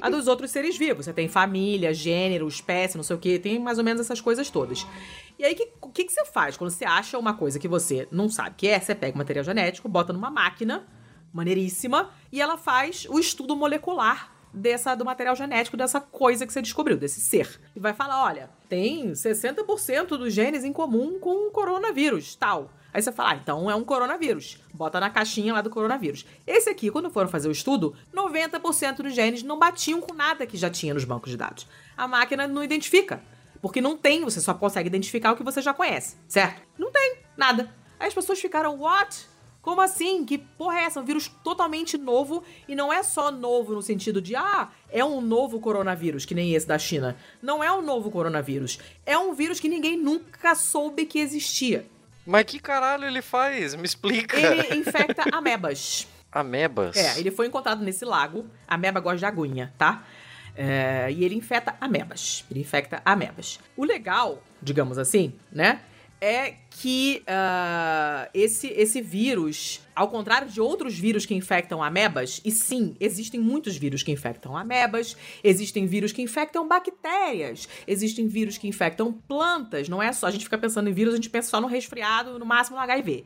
a 0.00 0.08
dos 0.08 0.28
outros 0.28 0.50
seres 0.50 0.78
vivos. 0.78 1.04
Você 1.04 1.12
tem 1.12 1.28
família, 1.28 1.92
gênero, 1.92 2.46
espécie, 2.46 2.96
não 2.96 3.02
sei 3.02 3.16
o 3.16 3.18
que, 3.18 3.38
tem 3.38 3.58
mais 3.58 3.78
ou 3.78 3.84
menos 3.84 4.00
essas 4.00 4.20
coisas 4.20 4.48
todas. 4.48 4.86
E 5.38 5.44
aí, 5.44 5.56
o 5.80 5.88
que, 5.88 6.04
que, 6.04 6.12
você 6.12 6.24
faz 6.24 6.56
quando 6.56 6.70
você 6.70 6.84
acha 6.84 7.18
uma 7.18 7.34
coisa 7.34 7.58
que 7.58 7.66
você 7.66 8.06
não 8.10 8.28
sabe 8.28 8.54
que 8.56 8.68
é? 8.68 8.78
Você 8.78 8.94
pega 8.94 9.14
o 9.14 9.18
material 9.18 9.44
genético, 9.44 9.88
bota 9.88 10.12
numa 10.12 10.30
máquina 10.30 10.86
maneiríssima 11.32 12.10
e 12.30 12.40
ela 12.40 12.56
faz 12.56 13.06
o 13.08 13.18
estudo 13.18 13.56
molecular 13.56 14.32
dessa 14.52 14.94
do 14.94 15.04
material 15.04 15.34
genético 15.34 15.76
dessa 15.76 16.00
coisa 16.00 16.46
que 16.46 16.52
você 16.52 16.60
descobriu, 16.60 16.96
desse 16.96 17.20
ser. 17.20 17.60
E 17.74 17.80
vai 17.80 17.94
falar, 17.94 18.22
olha, 18.24 18.50
tem 18.68 19.12
60% 19.12 20.08
dos 20.08 20.32
genes 20.32 20.64
em 20.64 20.72
comum 20.72 21.18
com 21.18 21.48
o 21.48 21.50
coronavírus, 21.50 22.36
tal. 22.36 22.70
Aí 22.92 23.00
você 23.00 23.10
fala, 23.10 23.30
ah, 23.30 23.36
então 23.36 23.70
é 23.70 23.74
um 23.74 23.84
coronavírus. 23.84 24.58
Bota 24.74 25.00
na 25.00 25.08
caixinha 25.08 25.54
lá 25.54 25.62
do 25.62 25.70
coronavírus. 25.70 26.26
Esse 26.46 26.68
aqui, 26.68 26.90
quando 26.90 27.10
foram 27.10 27.28
fazer 27.28 27.48
o 27.48 27.52
estudo, 27.52 27.94
90% 28.14 28.96
dos 28.96 29.14
genes 29.14 29.42
não 29.42 29.58
batiam 29.58 30.00
com 30.00 30.12
nada 30.12 30.46
que 30.46 30.56
já 30.56 30.68
tinha 30.68 30.92
nos 30.92 31.04
bancos 31.04 31.30
de 31.30 31.36
dados. 31.36 31.66
A 31.96 32.06
máquina 32.06 32.46
não 32.46 32.62
identifica. 32.62 33.22
Porque 33.62 33.80
não 33.80 33.96
tem, 33.96 34.24
você 34.24 34.40
só 34.40 34.52
consegue 34.52 34.88
identificar 34.88 35.32
o 35.32 35.36
que 35.36 35.44
você 35.44 35.62
já 35.62 35.72
conhece, 35.72 36.16
certo? 36.26 36.60
Não 36.76 36.90
tem, 36.90 37.18
nada. 37.36 37.72
Aí 37.98 38.08
as 38.08 38.14
pessoas 38.14 38.40
ficaram, 38.40 38.80
what? 38.80 39.28
Como 39.62 39.80
assim? 39.80 40.24
Que 40.24 40.36
porra 40.36 40.80
é 40.80 40.82
essa? 40.82 41.00
Um 41.00 41.04
vírus 41.04 41.28
totalmente 41.44 41.96
novo 41.96 42.42
e 42.66 42.74
não 42.74 42.92
é 42.92 43.04
só 43.04 43.30
novo 43.30 43.72
no 43.72 43.80
sentido 43.80 44.20
de, 44.20 44.34
ah, 44.34 44.68
é 44.90 45.04
um 45.04 45.20
novo 45.20 45.60
coronavírus, 45.60 46.24
que 46.24 46.34
nem 46.34 46.52
esse 46.52 46.66
da 46.66 46.76
China. 46.76 47.16
Não 47.40 47.62
é 47.62 47.72
um 47.72 47.80
novo 47.80 48.10
coronavírus. 48.10 48.80
É 49.06 49.16
um 49.16 49.32
vírus 49.32 49.60
que 49.60 49.68
ninguém 49.68 49.96
nunca 49.96 50.56
soube 50.56 51.06
que 51.06 51.20
existia. 51.20 51.86
Mas 52.26 52.44
que 52.44 52.58
caralho 52.58 53.04
ele 53.04 53.22
faz? 53.22 53.74
Me 53.74 53.84
explica. 53.84 54.38
Ele 54.38 54.76
infecta 54.76 55.24
amebas. 55.32 56.06
Amebas? 56.32 56.96
É, 56.96 57.18
ele 57.20 57.30
foi 57.30 57.46
encontrado 57.46 57.84
nesse 57.84 58.06
lago. 58.06 58.46
A 58.66 58.74
ameba 58.74 59.00
gosta 59.00 59.18
de 59.18 59.26
aguinha, 59.26 59.70
tá? 59.76 60.02
É, 60.56 61.08
e 61.10 61.24
ele 61.24 61.34
infecta 61.34 61.74
amebas. 61.78 62.44
Ele 62.50 62.60
infecta 62.60 63.02
amebas. 63.04 63.60
O 63.76 63.84
legal, 63.84 64.42
digamos 64.60 64.96
assim, 64.96 65.34
né? 65.52 65.80
É 66.22 66.54
que 66.70 67.20
uh, 67.22 68.30
esse, 68.32 68.68
esse 68.68 69.00
vírus, 69.00 69.80
ao 69.92 70.06
contrário 70.06 70.48
de 70.48 70.60
outros 70.60 70.96
vírus 70.96 71.26
que 71.26 71.34
infectam 71.34 71.82
amebas, 71.82 72.40
e 72.44 72.52
sim, 72.52 72.94
existem 73.00 73.40
muitos 73.40 73.76
vírus 73.76 74.04
que 74.04 74.12
infectam 74.12 74.56
amebas, 74.56 75.16
existem 75.42 75.84
vírus 75.84 76.12
que 76.12 76.22
infectam 76.22 76.68
bactérias, 76.68 77.68
existem 77.88 78.28
vírus 78.28 78.56
que 78.56 78.68
infectam 78.68 79.12
plantas, 79.12 79.88
não 79.88 80.00
é 80.00 80.12
só, 80.12 80.28
a 80.28 80.30
gente 80.30 80.44
fica 80.44 80.56
pensando 80.56 80.88
em 80.88 80.92
vírus, 80.92 81.14
a 81.14 81.16
gente 81.16 81.28
pensa 81.28 81.50
só 81.50 81.60
no 81.60 81.66
resfriado, 81.66 82.38
no 82.38 82.46
máximo 82.46 82.76
no 82.76 82.82
HIV, 82.84 83.24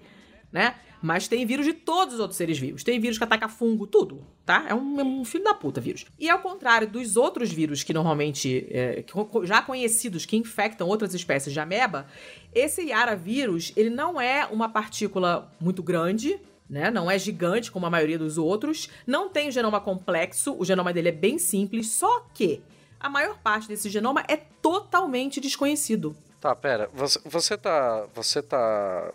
né? 0.50 0.74
Mas 1.06 1.28
tem 1.28 1.46
vírus 1.46 1.64
de 1.64 1.72
todos 1.72 2.14
os 2.14 2.20
outros 2.20 2.36
seres 2.36 2.58
vivos. 2.58 2.82
Tem 2.82 2.98
vírus 2.98 3.16
que 3.16 3.22
ataca 3.22 3.48
fungo, 3.48 3.86
tudo, 3.86 4.26
tá? 4.44 4.66
É 4.68 4.74
um, 4.74 5.00
é 5.00 5.04
um 5.04 5.24
filho 5.24 5.44
da 5.44 5.54
puta 5.54 5.80
vírus. 5.80 6.04
E 6.18 6.28
ao 6.28 6.40
contrário 6.40 6.88
dos 6.88 7.16
outros 7.16 7.52
vírus 7.52 7.84
que 7.84 7.94
normalmente, 7.94 8.66
é, 8.70 9.04
já 9.44 9.62
conhecidos, 9.62 10.26
que 10.26 10.36
infectam 10.36 10.88
outras 10.88 11.14
espécies 11.14 11.52
de 11.52 11.60
ameba, 11.60 12.08
esse 12.52 12.82
Yara 12.82 13.14
vírus, 13.14 13.72
ele 13.76 13.88
não 13.88 14.20
é 14.20 14.46
uma 14.46 14.68
partícula 14.68 15.48
muito 15.60 15.80
grande, 15.80 16.40
né? 16.68 16.90
Não 16.90 17.08
é 17.08 17.16
gigante 17.16 17.70
como 17.70 17.86
a 17.86 17.90
maioria 17.90 18.18
dos 18.18 18.36
outros. 18.36 18.90
Não 19.06 19.28
tem 19.28 19.46
o 19.46 19.52
genoma 19.52 19.80
complexo, 19.80 20.56
o 20.58 20.64
genoma 20.64 20.92
dele 20.92 21.10
é 21.10 21.12
bem 21.12 21.38
simples, 21.38 21.92
só 21.92 22.26
que 22.34 22.60
a 22.98 23.08
maior 23.08 23.38
parte 23.38 23.68
desse 23.68 23.88
genoma 23.88 24.24
é 24.26 24.36
totalmente 24.36 25.40
desconhecido. 25.40 26.16
Tá, 26.40 26.52
pera, 26.56 26.90
você, 26.92 27.20
você 27.24 27.56
tá. 27.56 28.08
Você 28.12 28.42
tá 28.42 29.14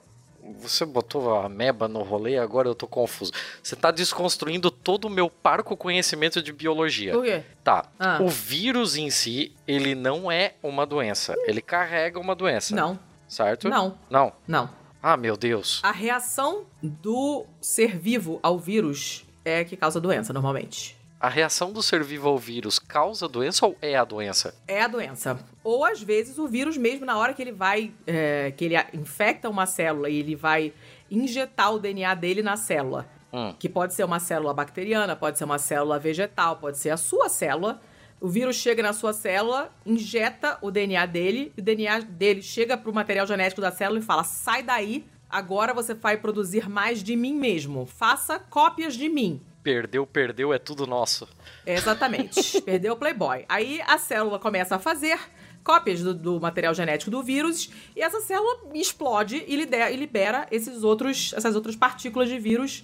você 0.60 0.86
botou 0.86 1.36
a 1.36 1.50
meba 1.50 1.88
no 1.88 2.02
rolê, 2.02 2.38
agora 2.38 2.68
eu 2.68 2.76
tô 2.76 2.88
confuso. 2.88 3.32
Você 3.62 3.76
tá 3.76 3.92
desconstruindo 3.92 4.70
todo 4.70 5.06
o 5.06 5.10
meu 5.10 5.30
parco 5.30 5.76
conhecimento 5.78 6.42
de 6.42 6.52
biologia. 6.52 7.14
Por 7.14 7.24
quê? 7.24 7.44
Tá. 7.64 7.86
Ah. 8.00 8.20
O 8.22 8.28
vírus 8.28 8.96
em 8.96 9.10
si, 9.10 9.54
ele 9.68 9.96
não 9.96 10.32
é 10.32 10.56
uma 10.62 10.86
doença. 10.86 11.36
Ele 11.46 11.62
carrega 11.62 12.20
uma 12.20 12.36
doença. 12.36 12.76
Não. 12.76 13.00
Certo? 13.28 13.70
Não. 13.70 13.98
Não. 14.10 14.34
Não. 14.48 14.70
Ah, 15.02 15.18
meu 15.18 15.36
Deus. 15.36 15.80
A 15.84 15.92
reação 15.92 16.66
do 16.82 17.46
ser 17.60 17.98
vivo 17.98 18.40
ao 18.44 18.60
vírus 18.60 19.26
é 19.44 19.64
que 19.64 19.76
causa 19.76 20.00
doença, 20.00 20.32
normalmente. 20.32 21.01
A 21.22 21.30
reação 21.30 21.72
do 21.72 21.84
ser 21.84 22.04
vivo 22.04 22.28
ao 22.28 22.38
vírus 22.40 22.80
causa 22.80 23.28
doença 23.28 23.64
ou 23.64 23.78
é 23.80 23.96
a 23.96 24.04
doença? 24.04 24.56
É 24.68 24.82
a 24.82 24.88
doença. 24.88 25.38
Ou 25.64 25.86
às 25.86 26.02
vezes 26.02 26.40
o 26.40 26.48
vírus 26.48 26.78
mesmo 26.78 27.06
na 27.06 27.16
hora 27.16 27.32
que 27.32 27.44
ele 27.44 27.52
vai, 27.52 27.92
é, 28.08 28.52
que 28.58 28.66
ele 28.66 28.76
infecta 28.92 29.48
uma 29.48 29.68
célula 29.68 30.10
e 30.10 30.18
ele 30.18 30.36
vai 30.36 30.74
injetar 31.12 31.76
o 31.76 31.78
DNA 31.80 32.16
dele 32.16 32.42
na 32.42 32.58
célula, 32.58 33.08
hum. 33.32 33.54
que 33.60 33.70
pode 33.70 33.94
ser 33.94 34.04
uma 34.04 34.20
célula 34.20 34.52
bacteriana, 34.52 35.16
pode 35.16 35.38
ser 35.38 35.44
uma 35.44 35.60
célula 35.60 36.00
vegetal, 36.00 36.56
pode 36.56 36.80
ser 36.80 36.90
a 36.90 36.98
sua 36.98 37.30
célula. 37.30 37.80
O 38.20 38.28
vírus 38.28 38.56
chega 38.56 38.82
na 38.82 38.92
sua 38.92 39.14
célula, 39.14 39.72
injeta 39.86 40.58
o 40.60 40.72
DNA 40.72 41.06
dele, 41.06 41.54
e 41.56 41.62
o 41.62 41.64
DNA 41.64 42.00
dele 42.00 42.42
chega 42.42 42.76
para 42.76 42.90
o 42.90 42.96
material 42.96 43.28
genético 43.28 43.62
da 43.62 43.72
célula 43.72 44.00
e 44.00 44.04
fala: 44.04 44.24
sai 44.24 44.64
daí, 44.64 45.06
agora 45.30 45.72
você 45.72 45.94
vai 45.94 46.18
produzir 46.18 46.68
mais 46.68 47.04
de 47.04 47.16
mim 47.16 47.36
mesmo. 47.36 47.86
Faça 47.86 48.40
cópias 48.40 48.96
de 48.96 49.08
mim. 49.08 49.40
Perdeu, 49.64 50.08
perdeu, 50.08 50.54
é 50.54 50.58
tudo 50.58 50.88
nosso. 50.88 51.28
Exatamente. 51.66 52.62
perdeu 52.62 52.94
o 52.94 52.96
Playboy. 52.96 53.46
Aí 53.48 53.82
a 53.86 53.98
célula 53.98 54.40
começa 54.40 54.76
a 54.76 54.80
fazer 54.80 55.20
cópias 55.64 56.02
do, 56.02 56.14
do, 56.14 56.40
material 56.40 56.74
genético 56.74 57.12
do 57.12 57.22
vírus 57.22 57.70
e 57.96 58.02
essa 58.02 58.20
célula 58.20 58.60
explode 58.74 59.44
e 59.48 59.56
libera, 59.56 59.92
e 59.92 59.96
libera 59.96 60.48
esses 60.50 60.84
outros, 60.84 61.34
essas 61.36 61.56
outras 61.56 61.76
partículas 61.76 62.30
de 62.30 62.40
vírus 62.40 62.84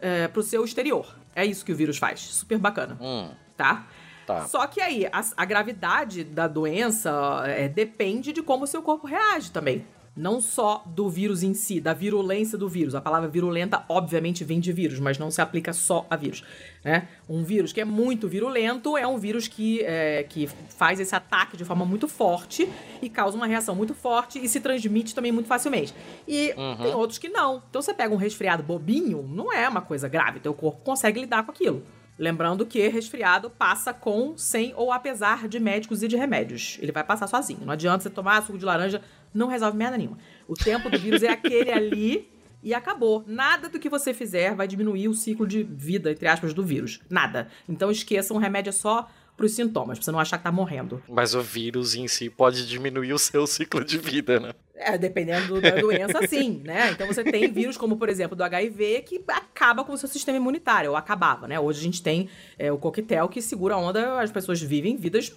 é, 0.00 0.28
pro 0.28 0.42
seu 0.42 0.64
exterior. 0.64 1.16
É 1.34 1.44
isso 1.44 1.64
que 1.64 1.72
o 1.72 1.76
vírus 1.76 1.98
faz. 1.98 2.20
Super 2.20 2.58
bacana. 2.58 2.96
Hum. 3.00 3.30
Tá? 3.56 3.86
Tá. 4.26 4.46
Só 4.46 4.66
que 4.68 4.80
aí, 4.80 5.06
a, 5.06 5.24
a 5.36 5.44
gravidade 5.44 6.22
da 6.22 6.46
doença 6.46 7.42
é, 7.46 7.68
depende 7.68 8.32
de 8.32 8.40
como 8.40 8.64
o 8.64 8.66
seu 8.68 8.80
corpo 8.80 9.06
reage 9.08 9.50
também 9.50 9.84
não 10.14 10.40
só 10.40 10.82
do 10.86 11.08
vírus 11.08 11.42
em 11.42 11.54
si, 11.54 11.80
da 11.80 11.94
virulência 11.94 12.58
do 12.58 12.68
vírus. 12.68 12.94
A 12.94 13.00
palavra 13.00 13.28
virulenta, 13.28 13.84
obviamente, 13.88 14.44
vem 14.44 14.60
de 14.60 14.72
vírus, 14.72 15.00
mas 15.00 15.18
não 15.18 15.30
se 15.30 15.40
aplica 15.40 15.72
só 15.72 16.06
a 16.10 16.16
vírus. 16.16 16.44
Né? 16.84 17.08
Um 17.28 17.42
vírus 17.42 17.72
que 17.72 17.80
é 17.80 17.84
muito 17.84 18.28
virulento 18.28 18.96
é 18.96 19.06
um 19.06 19.16
vírus 19.16 19.48
que, 19.48 19.82
é, 19.82 20.22
que 20.24 20.46
faz 20.76 21.00
esse 21.00 21.14
ataque 21.14 21.56
de 21.56 21.64
forma 21.64 21.84
muito 21.86 22.06
forte 22.06 22.68
e 23.00 23.08
causa 23.08 23.36
uma 23.36 23.46
reação 23.46 23.74
muito 23.74 23.94
forte 23.94 24.38
e 24.38 24.48
se 24.48 24.60
transmite 24.60 25.14
também 25.14 25.32
muito 25.32 25.46
facilmente. 25.46 25.94
E 26.28 26.52
uhum. 26.56 26.76
tem 26.76 26.94
outros 26.94 27.18
que 27.18 27.28
não. 27.28 27.62
Então 27.70 27.80
você 27.80 27.94
pega 27.94 28.12
um 28.12 28.18
resfriado 28.18 28.62
bobinho, 28.62 29.22
não 29.22 29.52
é 29.52 29.66
uma 29.68 29.80
coisa 29.80 30.08
grave, 30.08 30.40
teu 30.40 30.52
corpo 30.52 30.82
consegue 30.84 31.20
lidar 31.20 31.44
com 31.44 31.50
aquilo. 31.50 31.82
Lembrando 32.18 32.66
que 32.66 32.86
resfriado 32.88 33.48
passa 33.48 33.92
com, 33.92 34.36
sem 34.36 34.74
ou 34.76 34.92
apesar 34.92 35.48
de 35.48 35.58
médicos 35.58 36.02
e 36.02 36.08
de 36.08 36.16
remédios. 36.16 36.78
Ele 36.80 36.92
vai 36.92 37.02
passar 37.02 37.26
sozinho. 37.26 37.60
Não 37.64 37.72
adianta 37.72 38.02
você 38.02 38.10
tomar 38.10 38.42
suco 38.42 38.58
de 38.58 38.64
laranja, 38.64 39.02
não 39.34 39.48
resolve 39.48 39.76
merda 39.76 39.96
nenhuma. 39.96 40.18
O 40.46 40.54
tempo 40.54 40.90
do 40.90 40.98
vírus 40.98 41.22
é 41.22 41.28
aquele 41.28 41.70
ali 41.72 42.30
e 42.62 42.72
acabou. 42.74 43.24
Nada 43.26 43.68
do 43.68 43.78
que 43.78 43.88
você 43.88 44.14
fizer 44.14 44.54
vai 44.54 44.68
diminuir 44.68 45.08
o 45.08 45.14
ciclo 45.14 45.46
de 45.46 45.62
vida, 45.62 46.12
entre 46.12 46.28
aspas, 46.28 46.54
do 46.54 46.64
vírus. 46.64 47.00
Nada. 47.10 47.48
Então 47.68 47.90
esqueça, 47.90 48.32
um 48.32 48.38
remédio 48.38 48.70
é 48.70 48.72
só 48.72 49.08
para 49.36 49.46
os 49.46 49.52
sintomas, 49.52 49.98
pra 49.98 50.04
você 50.04 50.12
não 50.12 50.20
achar 50.20 50.38
que 50.38 50.44
tá 50.44 50.52
morrendo. 50.52 51.02
Mas 51.08 51.34
o 51.34 51.40
vírus 51.40 51.94
em 51.94 52.06
si 52.06 52.28
pode 52.28 52.66
diminuir 52.66 53.12
o 53.12 53.18
seu 53.18 53.46
ciclo 53.46 53.84
de 53.84 53.98
vida, 53.98 54.38
né? 54.38 54.52
É, 54.84 54.98
dependendo 54.98 55.60
da 55.60 55.70
doença, 55.70 56.24
sim, 56.28 56.62
né? 56.64 56.90
Então 56.90 57.06
você 57.06 57.22
tem 57.22 57.50
vírus 57.50 57.76
como, 57.76 57.96
por 57.96 58.08
exemplo, 58.08 58.36
do 58.36 58.42
HIV, 58.42 59.02
que 59.02 59.22
acaba 59.28 59.84
com 59.84 59.92
o 59.92 59.98
seu 59.98 60.08
sistema 60.08 60.36
imunitário, 60.36 60.90
ou 60.90 60.96
acabava, 60.96 61.46
né? 61.46 61.58
Hoje 61.58 61.80
a 61.80 61.82
gente 61.82 62.02
tem 62.02 62.28
é, 62.58 62.72
o 62.72 62.78
coquetel 62.78 63.28
que 63.28 63.40
segura 63.40 63.74
a 63.74 63.78
onda, 63.78 64.20
as 64.20 64.30
pessoas 64.30 64.60
vivem 64.60 64.96
vidas 64.96 65.32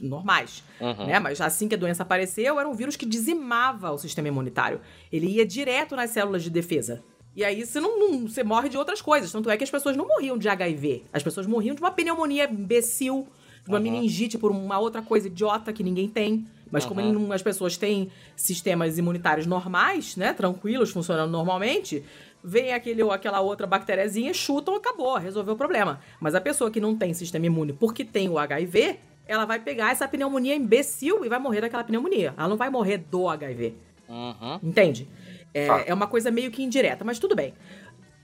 normais, 0.00 0.62
uhum. 0.80 1.06
né? 1.06 1.18
Mas 1.18 1.40
assim 1.40 1.68
que 1.68 1.74
a 1.74 1.78
doença 1.78 2.02
apareceu, 2.02 2.58
era 2.58 2.68
um 2.68 2.74
vírus 2.74 2.96
que 2.96 3.06
dizimava 3.06 3.90
o 3.90 3.98
sistema 3.98 4.28
imunitário. 4.28 4.80
Ele 5.12 5.26
ia 5.26 5.46
direto 5.46 5.94
nas 5.96 6.10
células 6.10 6.42
de 6.42 6.50
defesa. 6.50 7.02
E 7.34 7.44
aí 7.44 7.64
você 7.64 7.80
não, 7.80 7.98
não, 7.98 8.28
você 8.28 8.42
morre 8.42 8.68
de 8.68 8.76
outras 8.76 9.00
coisas. 9.00 9.30
Tanto 9.30 9.50
é 9.50 9.56
que 9.56 9.64
as 9.64 9.70
pessoas 9.70 9.96
não 9.96 10.06
morriam 10.06 10.36
de 10.36 10.48
HIV. 10.48 11.04
As 11.12 11.22
pessoas 11.22 11.46
morriam 11.46 11.74
de 11.74 11.80
uma 11.80 11.90
pneumonia 11.90 12.50
imbecil, 12.50 13.28
de 13.62 13.70
uma 13.70 13.78
uhum. 13.78 13.84
meningite 13.84 14.36
por 14.36 14.50
uma 14.50 14.78
outra 14.78 15.00
coisa 15.00 15.28
idiota 15.28 15.72
que 15.72 15.82
ninguém 15.82 16.08
tem. 16.08 16.46
Mas 16.70 16.84
como 16.86 17.00
ele 17.00 17.12
não- 17.12 17.32
as 17.32 17.42
pessoas 17.42 17.76
têm 17.76 18.10
sistemas 18.36 18.96
imunitários 18.98 19.46
normais, 19.46 20.16
né? 20.16 20.32
Tranquilos, 20.32 20.90
funcionando 20.90 21.30
normalmente, 21.30 22.04
vem 22.42 22.72
aquele, 22.72 23.02
ou 23.02 23.10
aquela 23.12 23.40
outra 23.40 23.66
bactériazinha, 23.66 24.32
chutam, 24.32 24.74
acabou, 24.76 25.16
resolveu 25.16 25.54
o 25.54 25.56
problema. 25.56 26.00
Mas 26.20 26.34
a 26.34 26.40
pessoa 26.40 26.70
que 26.70 26.80
não 26.80 26.96
tem 26.96 27.12
sistema 27.12 27.46
imune 27.46 27.72
porque 27.72 28.04
tem 28.04 28.28
o 28.28 28.38
HIV, 28.38 28.98
ela 29.26 29.44
vai 29.44 29.58
pegar 29.60 29.90
essa 29.92 30.06
pneumonia 30.08 30.54
imbecil 30.56 31.24
e 31.24 31.28
vai 31.28 31.38
morrer 31.38 31.60
daquela 31.60 31.84
pneumonia. 31.84 32.34
Ela 32.36 32.48
não 32.48 32.56
vai 32.56 32.70
morrer 32.70 32.98
do 32.98 33.28
HIV. 33.28 33.74
Uhum. 34.08 34.58
Entende? 34.62 35.08
É, 35.52 35.66
Tá. 35.66 35.82
é 35.86 35.92
uma 35.94 36.06
coisa 36.06 36.30
meio 36.30 36.50
que 36.50 36.62
indireta, 36.62 37.04
mas 37.04 37.18
tudo 37.18 37.34
bem. 37.34 37.52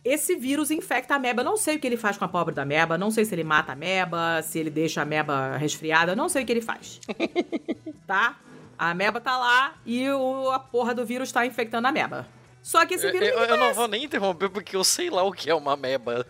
Esse 0.08 0.36
vírus 0.36 0.70
infecta 0.70 1.14
a 1.14 1.16
ameba. 1.16 1.42
Não 1.42 1.56
sei 1.56 1.76
o 1.76 1.80
que 1.80 1.86
ele 1.86 1.96
faz 1.96 2.16
com 2.16 2.24
a 2.24 2.28
pobre 2.28 2.54
da 2.54 2.62
ameba. 2.62 2.96
Não 2.96 3.10
sei 3.10 3.24
se 3.24 3.34
ele 3.34 3.42
mata 3.42 3.72
a 3.72 3.74
ameba, 3.74 4.40
se 4.42 4.56
ele 4.58 4.70
deixa 4.70 5.00
a 5.00 5.02
ameba 5.02 5.56
resfriada. 5.56 6.14
Não 6.14 6.28
sei 6.28 6.44
o 6.44 6.46
que 6.46 6.52
ele 6.52 6.60
faz. 6.62 7.00
tá? 8.06 8.36
A 8.78 8.90
ameba 8.90 9.20
tá 9.20 9.36
lá 9.36 9.74
e 9.84 10.08
o, 10.10 10.50
a 10.52 10.58
porra 10.60 10.94
do 10.94 11.04
vírus 11.04 11.32
tá 11.32 11.44
infectando 11.44 11.86
a 11.86 11.90
ameba. 11.90 12.26
Só 12.62 12.84
que 12.86 12.94
esse 12.94 13.06
Eu, 13.06 13.12
vírus. 13.12 13.28
eu- 13.28 13.40
ninguém 13.40 13.50
eu 13.54 13.56
não 13.56 13.74
vou 13.74 13.88
nem 13.88 14.04
interromper 14.04 14.48
porque 14.48 14.76
eu 14.76 14.84
sei 14.84 15.10
lá 15.10 15.22
o 15.24 15.32
que 15.32 15.50
é 15.50 15.54
uma 15.54 15.72
ameba. 15.74 16.24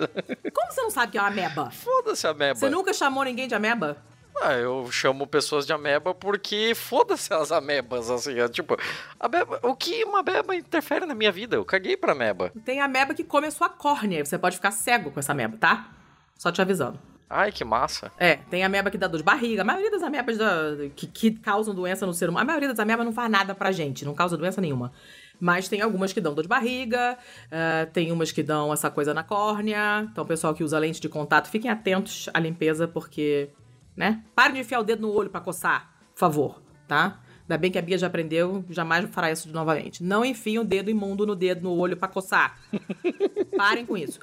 Como 0.54 0.72
você 0.72 0.80
não 0.82 0.90
sabe 0.90 1.12
que 1.12 1.18
é 1.18 1.20
uma 1.20 1.28
ameba? 1.28 1.70
Foda-se 1.70 2.26
a 2.26 2.30
ameba. 2.30 2.58
Você 2.58 2.70
nunca 2.70 2.92
chamou 2.94 3.24
ninguém 3.24 3.46
de 3.48 3.54
ameba? 3.54 3.96
Ah, 4.42 4.52
eu 4.54 4.90
chamo 4.92 5.26
pessoas 5.26 5.66
de 5.66 5.72
ameba 5.72 6.14
porque 6.14 6.74
foda-se 6.74 7.32
as 7.32 7.50
amebas, 7.50 8.10
assim. 8.10 8.38
É, 8.38 8.48
tipo, 8.48 8.76
ameba, 9.18 9.58
o 9.62 9.74
que 9.74 10.04
uma 10.04 10.20
ameba 10.20 10.54
interfere 10.54 11.06
na 11.06 11.14
minha 11.14 11.32
vida? 11.32 11.56
Eu 11.56 11.64
caguei 11.64 11.96
pra 11.96 12.12
ameba. 12.12 12.52
Tem 12.64 12.80
ameba 12.80 13.14
que 13.14 13.24
come 13.24 13.46
a 13.46 13.50
sua 13.50 13.68
córnea. 13.68 14.24
Você 14.24 14.38
pode 14.38 14.56
ficar 14.56 14.70
cego 14.70 15.10
com 15.10 15.18
essa 15.20 15.32
ameba, 15.32 15.56
tá? 15.56 15.90
Só 16.36 16.52
te 16.52 16.60
avisando. 16.60 16.98
Ai, 17.28 17.50
que 17.50 17.64
massa. 17.64 18.12
É, 18.18 18.36
tem 18.36 18.62
ameba 18.62 18.88
que 18.90 18.98
dá 18.98 19.08
dor 19.08 19.16
de 19.16 19.24
barriga. 19.24 19.62
A 19.62 19.64
maioria 19.64 19.90
das 19.90 20.02
amebas 20.02 20.38
da- 20.38 20.76
que, 20.94 21.06
que 21.08 21.30
causam 21.32 21.74
doença 21.74 22.06
no 22.06 22.12
ser 22.14 22.28
humano, 22.28 22.42
a 22.42 22.46
maioria 22.46 22.68
das 22.68 22.78
amebas 22.78 23.04
não 23.04 23.12
faz 23.12 23.28
nada 23.30 23.52
pra 23.54 23.72
gente, 23.72 24.04
não 24.04 24.14
causa 24.14 24.36
doença 24.36 24.60
nenhuma. 24.60 24.92
Mas 25.40 25.68
tem 25.68 25.80
algumas 25.82 26.12
que 26.12 26.20
dão 26.20 26.34
dor 26.34 26.42
de 26.42 26.48
barriga, 26.48 27.18
ah, 27.50 27.86
tem 27.92 28.12
umas 28.12 28.30
que 28.30 28.42
dão 28.44 28.72
essa 28.72 28.88
coisa 28.90 29.12
na 29.12 29.24
córnea. 29.24 30.06
Então, 30.12 30.24
pessoal 30.24 30.54
que 30.54 30.62
usa 30.62 30.78
lente 30.78 31.00
de 31.00 31.08
contato, 31.08 31.48
fiquem 31.48 31.70
atentos 31.70 32.28
à 32.32 32.38
limpeza, 32.38 32.86
porque, 32.86 33.50
né? 33.96 34.22
Parem 34.34 34.54
de 34.54 34.60
enfiar 34.60 34.80
o 34.80 34.84
dedo 34.84 35.02
no 35.02 35.12
olho 35.12 35.30
pra 35.30 35.40
coçar, 35.40 35.90
por 36.14 36.18
favor, 36.20 36.62
tá? 36.86 37.20
Ainda 37.42 37.58
bem 37.58 37.70
que 37.70 37.78
a 37.78 37.82
Bia 37.82 37.96
já 37.96 38.08
aprendeu, 38.08 38.64
jamais 38.70 39.08
fará 39.10 39.30
isso 39.30 39.48
novamente. 39.52 40.02
Não 40.02 40.24
enfiem 40.24 40.58
o 40.58 40.64
dedo 40.64 40.90
imundo 40.90 41.24
no 41.24 41.36
dedo, 41.36 41.62
no 41.62 41.76
olho 41.76 41.96
pra 41.96 42.08
coçar. 42.08 42.58
Parem 43.56 43.86
com 43.86 43.96
isso. 43.96 44.18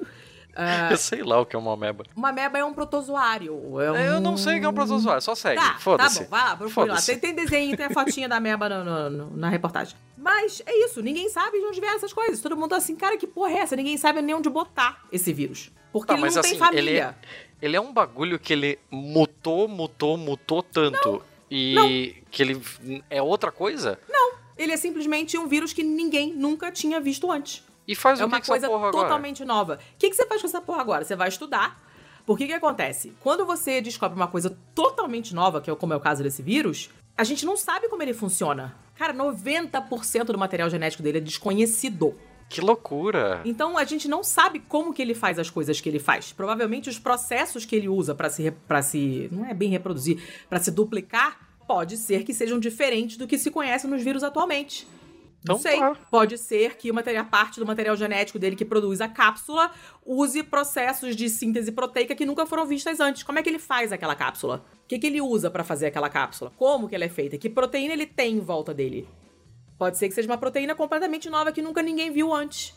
Ah, 0.55 0.89
Eu 0.91 0.97
sei 0.97 1.23
lá 1.23 1.39
o 1.41 1.45
que 1.47 1.55
é 1.55 1.59
uma 1.59 1.73
ameba. 1.73 2.03
uma 2.15 2.29
ameba 2.29 2.59
é 2.59 2.63
um 2.65 2.73
protozoário. 2.73 3.81
É 3.81 3.91
um... 3.91 3.95
Eu 3.97 4.21
não 4.21 4.37
sei 4.37 4.57
o 4.57 4.59
que 4.59 4.65
é 4.65 4.69
um 4.69 4.73
protozoário, 4.73 5.21
só 5.21 5.33
segue. 5.33 5.59
Tá, 5.59 5.73
tá 5.73 5.79
Foda-se. 5.79 6.23
bom, 6.25 6.29
vai 6.29 6.43
lá, 6.43 6.55
procura 6.55 6.93
lá. 6.93 7.01
Tem, 7.01 7.17
tem 7.17 7.33
desenho, 7.33 7.75
tem 7.75 7.87
a 7.87 7.89
fotinha 7.89 8.29
da 8.29 8.35
ameba 8.35 8.69
no- 8.69 8.83
no- 8.83 9.09
no- 9.09 9.37
na 9.37 9.49
reportagem. 9.49 9.95
Mas 10.15 10.61
é 10.65 10.85
isso, 10.85 11.01
ninguém 11.01 11.27
sabe 11.29 11.59
de 11.59 11.65
onde 11.65 11.79
vieram 11.79 11.95
essas 11.95 12.13
coisas. 12.13 12.39
Todo 12.39 12.55
mundo 12.55 12.69
tá 12.69 12.77
assim, 12.77 12.95
cara, 12.95 13.17
que 13.17 13.25
porra 13.25 13.51
é 13.51 13.57
essa? 13.59 13.75
Ninguém 13.75 13.97
sabe 13.97 14.21
nem 14.21 14.35
onde 14.35 14.47
botar 14.49 15.01
esse 15.11 15.33
vírus. 15.33 15.71
Porque 15.91 16.07
Tá, 16.07 16.13
ele 16.13 16.21
não 16.29 16.39
assim, 16.39 16.49
tem 16.51 16.59
família. 16.59 16.79
ele 16.81 16.97
é, 16.99 17.15
ele 17.63 17.77
é 17.77 17.81
um 17.81 17.93
bagulho 17.93 18.37
que 18.37 18.51
ele 18.51 18.77
mutou, 18.91 19.67
mutou, 19.67 20.17
mutou 20.17 20.61
tanto. 20.61 21.21
e 21.49 22.15
que 22.29 22.41
ele 22.43 22.61
é 23.09 23.21
outra 23.21 23.51
coisa? 23.51 23.97
Ele 24.57 24.71
é 24.71 24.77
simplesmente 24.77 25.37
um 25.37 25.47
vírus 25.47 25.71
que 25.73 25.83
ninguém 25.83 26.33
nunca 26.33 26.71
tinha 26.71 26.99
visto 26.99 27.31
antes. 27.31 27.63
E 27.87 27.95
faz 27.95 28.19
É 28.19 28.23
o 28.25 28.27
que 28.27 28.33
uma 28.35 28.41
que 28.41 28.47
coisa 28.47 28.67
porra 28.67 28.87
agora? 28.89 29.03
totalmente 29.03 29.43
nova. 29.45 29.75
O 29.95 29.97
que, 29.97 30.09
que 30.09 30.15
você 30.15 30.25
faz 30.27 30.41
com 30.41 30.47
essa 30.47 30.61
porra 30.61 30.81
agora? 30.81 31.03
Você 31.05 31.15
vai 31.15 31.27
estudar. 31.29 31.81
Porque 32.25 32.45
o 32.45 32.47
que 32.47 32.53
acontece? 32.53 33.13
Quando 33.19 33.45
você 33.45 33.81
descobre 33.81 34.15
uma 34.15 34.27
coisa 34.27 34.55
totalmente 34.75 35.33
nova, 35.35 35.59
que 35.59 35.69
é 35.71 35.75
como 35.75 35.91
é 35.93 35.95
o 35.95 35.99
caso 35.99 36.21
desse 36.23 36.41
vírus, 36.41 36.89
a 37.17 37.23
gente 37.23 37.45
não 37.45 37.57
sabe 37.57 37.89
como 37.89 38.01
ele 38.01 38.13
funciona. 38.13 38.75
Cara, 38.95 39.13
90% 39.13 40.25
do 40.25 40.37
material 40.37 40.69
genético 40.69 41.03
dele 41.03 41.17
é 41.17 41.21
desconhecido. 41.21 42.15
Que 42.49 42.61
loucura. 42.61 43.41
Então 43.45 43.77
a 43.77 43.83
gente 43.83 44.07
não 44.07 44.23
sabe 44.23 44.59
como 44.59 44.93
que 44.93 45.01
ele 45.01 45.15
faz 45.15 45.39
as 45.39 45.49
coisas 45.49 45.81
que 45.81 45.89
ele 45.89 45.99
faz. 45.99 46.31
Provavelmente 46.31 46.89
os 46.89 46.99
processos 46.99 47.65
que 47.65 47.75
ele 47.75 47.89
usa 47.89 48.13
pra 48.13 48.29
se 48.29 48.51
para 48.67 48.81
se, 48.81 49.27
não 49.31 49.45
é 49.45 49.53
bem 49.53 49.69
reproduzir, 49.69 50.21
pra 50.49 50.59
se 50.59 50.69
duplicar, 50.71 51.39
pode 51.67 51.97
ser 51.97 52.23
que 52.23 52.33
sejam 52.33 52.59
diferentes 52.59 53.17
do 53.17 53.25
que 53.27 53.37
se 53.37 53.49
conhece 53.49 53.87
nos 53.87 54.03
vírus 54.03 54.23
atualmente. 54.23 54.87
Não 55.45 55.55
Então 55.55 55.57
sei. 55.57 55.77
tá. 55.79 55.95
Pode 56.09 56.37
ser 56.37 56.77
que 56.77 56.89
material, 56.91 57.25
parte 57.25 57.59
do 57.59 57.65
material 57.65 57.97
genético 57.97 58.39
dele 58.39 58.55
que 58.55 58.63
produz 58.63 59.01
a 59.01 59.09
cápsula 59.09 59.71
use 60.05 60.41
processos 60.43 61.15
de 61.17 61.29
síntese 61.29 61.71
proteica 61.71 62.15
que 62.15 62.25
nunca 62.25 62.45
foram 62.45 62.65
vistas 62.65 62.99
antes. 63.01 63.23
Como 63.23 63.39
é 63.39 63.43
que 63.43 63.49
ele 63.49 63.59
faz 63.59 63.91
aquela 63.91 64.15
cápsula? 64.15 64.63
O 64.85 64.87
que, 64.87 64.97
que 64.99 65.07
ele 65.07 65.19
usa 65.19 65.49
pra 65.51 65.63
fazer 65.63 65.87
aquela 65.87 66.09
cápsula? 66.09 66.51
Como 66.55 66.87
que 66.87 66.95
ela 66.95 67.03
é 67.03 67.09
feita? 67.09 67.37
Que 67.37 67.49
proteína 67.49 67.93
ele 67.93 68.05
tem 68.05 68.35
em 68.35 68.39
volta 68.39 68.73
dele? 68.73 69.05
Pode 69.77 69.97
ser 69.97 70.07
que 70.07 70.15
seja 70.15 70.27
uma 70.29 70.37
proteína 70.37 70.75
completamente 70.75 71.29
nova 71.29 71.51
que 71.51 71.61
nunca 71.61 71.81
ninguém 71.81 72.11
viu 72.11 72.33
antes. 72.33 72.73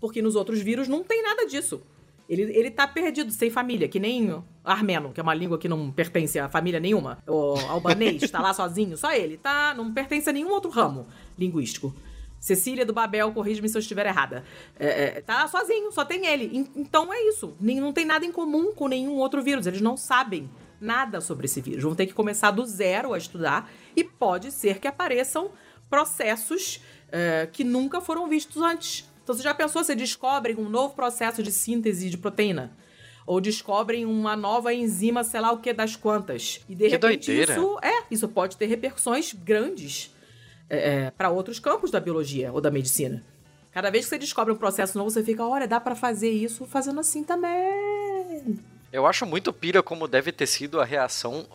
Porque 0.00 0.22
nos 0.22 0.34
outros 0.34 0.60
vírus 0.60 0.88
não 0.88 1.02
tem 1.04 1.22
nada 1.22 1.46
disso. 1.46 1.82
Ele, 2.28 2.42
ele 2.42 2.70
tá 2.70 2.86
perdido, 2.86 3.32
sem 3.32 3.50
família, 3.50 3.88
que 3.88 3.98
nem 3.98 4.42
armeno, 4.64 5.12
que 5.12 5.18
é 5.18 5.22
uma 5.22 5.34
língua 5.34 5.58
que 5.58 5.68
não 5.68 5.90
pertence 5.90 6.38
a 6.38 6.48
família 6.48 6.78
nenhuma. 6.78 7.18
O 7.26 7.54
albanês 7.68 8.30
tá 8.30 8.40
lá 8.40 8.54
sozinho, 8.54 8.96
só 8.96 9.12
ele. 9.12 9.36
Tá, 9.36 9.74
não 9.76 9.92
pertence 9.92 10.30
a 10.30 10.32
nenhum 10.32 10.50
outro 10.50 10.70
ramo 10.70 11.06
linguístico. 11.36 11.92
Cecília 12.38 12.86
do 12.86 12.92
Babel, 12.94 13.32
corrige-me 13.32 13.68
se 13.68 13.76
eu 13.76 13.80
estiver 13.80 14.06
errada. 14.06 14.44
É, 14.78 14.86
é, 15.18 15.20
tá 15.20 15.46
sozinho, 15.48 15.92
só 15.92 16.04
tem 16.04 16.24
ele. 16.26 16.56
En- 16.56 16.70
Então 16.76 17.12
é 17.12 17.20
isso. 17.28 17.54
Nem- 17.60 17.80
Não 17.80 17.92
tem 17.92 18.04
nada 18.06 18.24
em 18.24 18.32
comum 18.32 18.72
com 18.74 18.88
nenhum 18.88 19.16
outro 19.16 19.42
vírus. 19.42 19.66
Eles 19.66 19.80
não 19.82 19.96
sabem 19.96 20.48
nada 20.80 21.20
sobre 21.20 21.44
esse 21.46 21.60
vírus. 21.60 21.82
Vão 21.82 21.94
ter 21.94 22.06
que 22.06 22.14
começar 22.14 22.50
do 22.52 22.64
zero 22.64 23.12
a 23.12 23.18
estudar. 23.18 23.70
E 23.94 24.02
pode 24.02 24.50
ser 24.52 24.78
que 24.78 24.88
apareçam 24.88 25.50
processos 25.90 26.80
é, 27.10 27.48
que 27.52 27.64
nunca 27.64 28.00
foram 28.00 28.28
vistos 28.28 28.62
antes. 28.62 29.04
Então 29.22 29.34
você 29.34 29.42
já 29.42 29.52
pensou, 29.52 29.84
você 29.84 29.94
descobrem 29.94 30.56
um 30.56 30.68
novo 30.68 30.94
processo 30.94 31.42
de 31.42 31.50
síntese 31.52 32.08
de 32.08 32.16
proteína? 32.16 32.72
Ou 33.26 33.40
descobrem 33.40 34.06
uma 34.06 34.34
nova 34.34 34.72
enzima, 34.72 35.22
sei 35.22 35.40
lá 35.40 35.52
o 35.52 35.58
que 35.58 35.72
das 35.72 35.94
quantas. 35.96 36.60
E 36.68 36.74
de 36.74 36.84
Que 36.84 36.90
repente 36.90 37.26
doideira. 37.26 37.52
isso 37.52 37.78
é, 37.82 38.02
isso 38.10 38.28
pode 38.28 38.56
ter 38.56 38.66
repercussões 38.66 39.32
grandes 39.34 40.14
para 41.16 41.30
outros 41.30 41.58
campos 41.58 41.90
da 41.90 42.00
biologia 42.00 42.52
ou 42.52 42.60
da 42.60 42.70
medicina. 42.70 43.24
Cada 43.72 43.90
vez 43.90 44.04
que 44.04 44.10
você 44.10 44.18
descobre 44.18 44.52
um 44.52 44.56
processo 44.56 44.96
novo, 44.98 45.10
você 45.10 45.22
fica, 45.22 45.44
olha, 45.46 45.66
dá 45.68 45.78
para 45.80 45.94
fazer 45.94 46.30
isso 46.30 46.64
fazendo 46.66 46.98
assim 47.00 47.22
também. 47.22 48.58
Eu 48.92 49.06
acho 49.06 49.24
muito 49.26 49.52
pira 49.52 49.82
como 49.82 50.08
deve 50.08 50.32
ter 50.32 50.46
sido 50.46 50.80
a 50.80 50.84
reação 50.84 51.46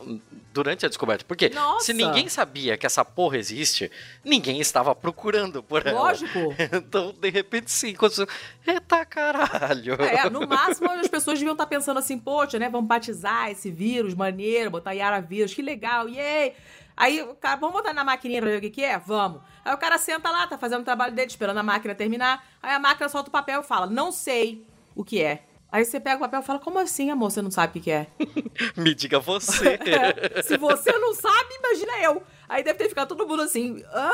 durante 0.55 0.85
a 0.85 0.89
descoberta. 0.89 1.25
Porque 1.27 1.49
Nossa! 1.49 1.85
se 1.85 1.93
ninguém 1.93 2.29
sabia 2.29 2.77
que 2.77 2.85
essa 2.85 3.03
porra 3.03 3.37
existe, 3.37 3.91
ninguém 4.23 4.61
estava 4.61 4.95
procurando 4.95 5.61
por 5.61 5.85
ela. 5.85 5.99
Lógico. 5.99 6.55
Então, 6.75 7.13
de 7.13 7.29
repente, 7.29 7.71
sim, 7.71 7.93
quando. 7.93 8.27
Eita 8.65 9.05
caralho! 9.05 9.95
É, 9.95 10.29
no 10.29 10.47
máximo 10.47 10.89
as 10.89 11.07
pessoas 11.07 11.37
deviam 11.37 11.53
estar 11.53 11.65
pensando 11.65 11.97
assim, 11.97 12.17
poxa, 12.17 12.57
né, 12.57 12.69
vamos 12.69 12.87
batizar 12.87 13.49
esse 13.49 13.69
vírus, 13.69 14.13
maneiro, 14.13 14.71
botar 14.71 14.93
Yara 14.93 15.19
vírus, 15.19 15.53
que 15.53 15.61
legal, 15.61 16.07
yay! 16.07 16.53
Aí 16.95 17.21
o 17.21 17.35
cara, 17.35 17.57
vamos 17.57 17.75
botar 17.75 17.93
na 17.93 18.03
maquininha 18.03 18.41
pra 18.41 18.51
ver 18.51 18.57
o 18.57 18.61
que, 18.61 18.69
que 18.69 18.83
é? 18.83 18.97
Vamos. 18.97 19.41
Aí 19.63 19.73
o 19.73 19.77
cara 19.77 19.97
senta 19.97 20.29
lá, 20.29 20.47
tá 20.47 20.57
fazendo 20.57 20.81
o 20.81 20.85
trabalho 20.85 21.13
dele, 21.13 21.27
esperando 21.27 21.57
a 21.57 21.63
máquina 21.63 21.93
terminar. 21.93 22.45
Aí 22.61 22.73
a 22.73 22.79
máquina 22.79 23.09
solta 23.09 23.29
o 23.29 23.31
papel 23.31 23.61
e 23.61 23.63
fala, 23.63 23.87
não 23.87 24.11
sei 24.11 24.65
o 24.95 25.03
que 25.03 25.21
é. 25.21 25.43
Aí 25.75 25.83
você 25.83 25.99
pega 25.99 26.15
o 26.15 26.19
papel 26.19 26.39
e 26.39 26.43
fala, 26.43 26.57
como 26.59 26.79
assim, 26.79 27.09
amor, 27.09 27.29
você 27.31 27.41
não 27.41 27.51
sabe 27.51 27.79
o 27.79 27.81
que, 27.81 27.91
é? 27.91 28.07
Me 28.77 28.95
diga 28.95 29.19
você. 29.19 29.77
É, 29.85 30.41
Se 30.41 30.55
você 30.57 30.89
não 30.93 31.13
sabe, 31.13 31.53
imagina 31.59 32.01
eu. 32.01 32.23
Aí 32.47 32.63
deve 32.63 32.79
ter 32.79 32.87
ficado 32.87 33.09
todo 33.09 33.27
mundo 33.27 33.41
assim, 33.41 33.83
hã? 33.93 34.09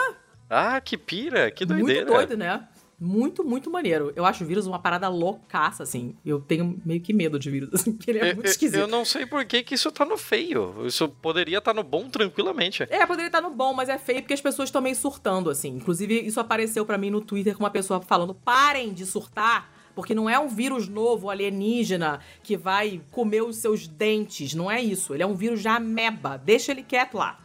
ah, 0.50 0.82
que 0.82 0.98
pira, 0.98 1.52
que 1.52 1.64
doideira. 1.64 2.02
Muito 2.06 2.14
doido, 2.16 2.36
né? 2.38 2.68
Muito, 3.00 3.44
muito 3.44 3.70
maneiro. 3.70 4.12
Eu 4.16 4.26
acho 4.26 4.44
o 4.44 4.48
vírus 4.48 4.66
uma 4.66 4.80
parada 4.80 5.08
loucaça, 5.08 5.84
assim. 5.84 6.16
Eu 6.26 6.40
tenho 6.40 6.80
meio 6.84 7.00
que 7.00 7.14
medo 7.14 7.38
de 7.38 7.50
vírus, 7.52 7.70
assim, 7.76 7.94
porque 7.94 8.10
ele 8.10 8.20
é 8.20 8.32
Eu- 8.32 8.36
muito 8.36 8.48
esquisito. 8.48 8.80
Eu 8.80 8.88
não 8.88 9.06
sei 9.06 9.26
por 9.28 9.46
que, 9.46 9.62
que 9.62 9.76
isso 9.76 9.92
tá 9.92 10.04
no 10.04 10.18
feio. 10.18 10.86
Isso 10.88 11.08
poderia 11.10 11.60
estar 11.60 11.74
no 11.76 11.84
bom 11.84 12.10
tranquilamente. 12.10 12.84
É, 12.90 13.06
poderia 13.06 13.28
estar 13.28 13.42
no 13.42 13.52
bom, 13.52 13.72
mas 13.74 13.88
é 13.88 13.98
feio 14.00 14.22
porque 14.22 14.34
as 14.34 14.42
pessoas 14.42 14.70
estão 14.70 14.82
meio 14.82 14.96
surtando, 14.96 15.50
assim. 15.52 15.70
Inclusive, 15.76 16.22
isso 16.22 16.40
apareceu 16.40 16.86
pra 16.88 16.98
mim 16.98 17.12
no 17.12 17.22
Twitter 17.22 17.56
com 17.56 17.64
uma 17.64 17.70
pessoa 17.72 18.02
falando: 18.02 18.34
parem 18.34 18.94
de 18.94 19.06
surtar, 19.06 19.72
porque 19.96 20.14
não 20.16 20.30
é 20.30 20.40
um 20.40 20.48
vírus 20.48 20.88
novo 20.88 21.30
alienígena 21.30 22.20
que 22.44 22.56
vai 22.58 23.02
comer 23.12 23.42
os 23.44 23.58
seus 23.58 23.88
dentes. 23.88 24.54
Não 24.54 24.70
é 24.72 24.82
isso. 24.82 25.14
Ele 25.14 25.24
é 25.24 25.28
um 25.28 25.36
vírus 25.36 25.62
de 25.62 25.68
ameba. 25.68 26.38
Deixa 26.38 26.72
ele 26.72 26.84
quieto 26.84 27.16
lá. 27.18 27.40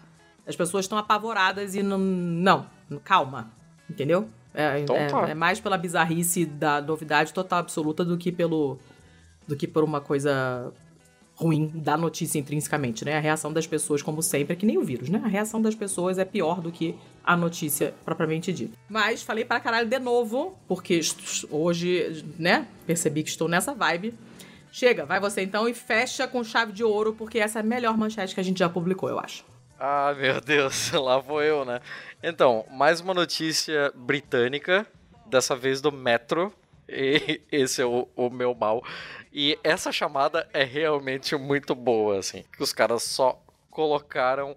As 0.46 0.54
pessoas 0.56 0.84
estão 0.84 0.96
apavoradas 0.98 1.74
e 1.74 1.82
não. 1.82 1.98
Não, 1.98 2.66
calma. 3.02 3.50
Entendeu? 3.90 4.28
É, 4.54 4.80
Então 4.80 4.96
é- 4.96 5.06
tá. 5.06 5.28
é 5.28 5.34
mais 5.34 5.60
pela 5.60 5.76
bizarrice 5.76 6.46
da 6.46 6.80
novidade 6.80 7.32
total 7.32 7.58
absoluta 7.58 8.04
do 8.04 8.16
que 8.16 8.30
pelo. 8.32 8.78
do 9.46 9.54
que 9.56 9.66
por 9.68 9.84
uma 9.84 10.00
coisa 10.00 10.72
ruim 11.36 11.66
da 11.74 11.96
notícia 11.96 12.38
intrinsecamente, 12.38 13.04
né? 13.04 13.16
A 13.16 13.20
reação 13.20 13.52
das 13.52 13.66
pessoas, 13.66 14.02
como 14.02 14.22
sempre, 14.22 14.54
é 14.54 14.56
que 14.56 14.64
nem 14.66 14.78
o 14.78 14.82
vírus, 14.82 15.08
né? 15.10 15.20
A 15.24 15.28
reação 15.28 15.60
das 15.62 15.74
pessoas 15.74 16.18
é 16.18 16.24
pior 16.24 16.60
do 16.60 16.72
que 16.72 16.96
a 17.26 17.36
notícia 17.36 17.92
propriamente 18.04 18.52
dita. 18.52 18.78
Mas 18.88 19.22
falei 19.22 19.44
pra 19.44 19.58
caralho 19.58 19.88
de 19.88 19.98
novo, 19.98 20.56
porque 20.68 21.00
hoje, 21.50 22.24
né? 22.38 22.68
Percebi 22.86 23.24
que 23.24 23.30
estou 23.30 23.48
nessa 23.48 23.74
vibe. 23.74 24.14
Chega, 24.70 25.04
vai 25.04 25.18
você 25.18 25.42
então 25.42 25.68
e 25.68 25.74
fecha 25.74 26.28
com 26.28 26.44
chave 26.44 26.72
de 26.72 26.84
ouro, 26.84 27.14
porque 27.14 27.38
essa 27.38 27.58
é 27.58 27.60
a 27.60 27.64
melhor 27.64 27.96
manchete 27.96 28.34
que 28.34 28.40
a 28.40 28.44
gente 28.44 28.58
já 28.58 28.68
publicou, 28.68 29.08
eu 29.08 29.18
acho. 29.18 29.44
Ah, 29.78 30.14
meu 30.16 30.40
Deus, 30.40 30.92
lá 30.94 31.18
vou 31.18 31.42
eu, 31.42 31.64
né? 31.64 31.80
Então, 32.22 32.64
mais 32.70 33.00
uma 33.00 33.12
notícia 33.12 33.92
britânica, 33.94 34.86
dessa 35.26 35.56
vez 35.56 35.80
do 35.80 35.90
Metro. 35.90 36.52
E 36.88 37.40
esse 37.50 37.82
é 37.82 37.86
o, 37.86 38.08
o 38.14 38.30
meu 38.30 38.54
mal. 38.54 38.84
E 39.32 39.58
essa 39.64 39.90
chamada 39.90 40.48
é 40.52 40.62
realmente 40.62 41.34
muito 41.36 41.74
boa, 41.74 42.18
assim. 42.18 42.44
Que 42.56 42.62
os 42.62 42.72
caras 42.72 43.02
só 43.02 43.42
colocaram 43.70 44.56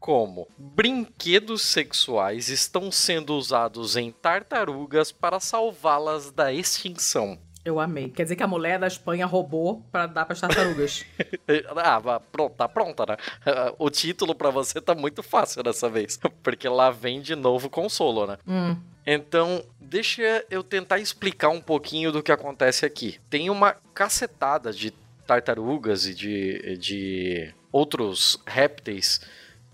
como 0.00 0.48
brinquedos 0.58 1.62
sexuais 1.62 2.48
estão 2.48 2.90
sendo 2.90 3.34
usados 3.34 3.96
em 3.96 4.10
tartarugas 4.10 5.12
para 5.12 5.38
salvá-las 5.38 6.32
da 6.32 6.50
extinção. 6.52 7.38
Eu 7.62 7.78
amei. 7.78 8.08
Quer 8.08 8.22
dizer 8.22 8.36
que 8.36 8.42
a 8.42 8.46
mulher 8.46 8.78
da 8.78 8.86
Espanha 8.86 9.26
roubou 9.26 9.86
para 9.92 10.06
dar 10.06 10.24
para 10.24 10.32
as 10.32 10.40
tartarugas. 10.40 11.04
ah, 11.76 12.20
pronto, 12.32 12.54
tá 12.54 12.66
pronta, 12.66 13.04
né? 13.06 13.16
O 13.78 13.90
título 13.90 14.34
para 14.34 14.48
você 14.48 14.80
tá 14.80 14.94
muito 14.94 15.22
fácil 15.22 15.62
dessa 15.62 15.88
vez, 15.88 16.18
porque 16.42 16.66
lá 16.66 16.90
vem 16.90 17.20
de 17.20 17.36
novo 17.36 17.68
consolo, 17.68 18.26
né? 18.26 18.38
Hum. 18.48 18.76
Então, 19.06 19.62
deixa 19.78 20.44
eu 20.50 20.62
tentar 20.62 20.98
explicar 20.98 21.50
um 21.50 21.60
pouquinho 21.60 22.10
do 22.10 22.22
que 22.22 22.32
acontece 22.32 22.86
aqui. 22.86 23.20
Tem 23.28 23.50
uma 23.50 23.76
cacetada 23.92 24.72
de 24.72 24.92
tartarugas 25.26 26.06
e 26.06 26.14
de, 26.14 26.76
de 26.78 27.54
outros 27.70 28.42
répteis 28.46 29.20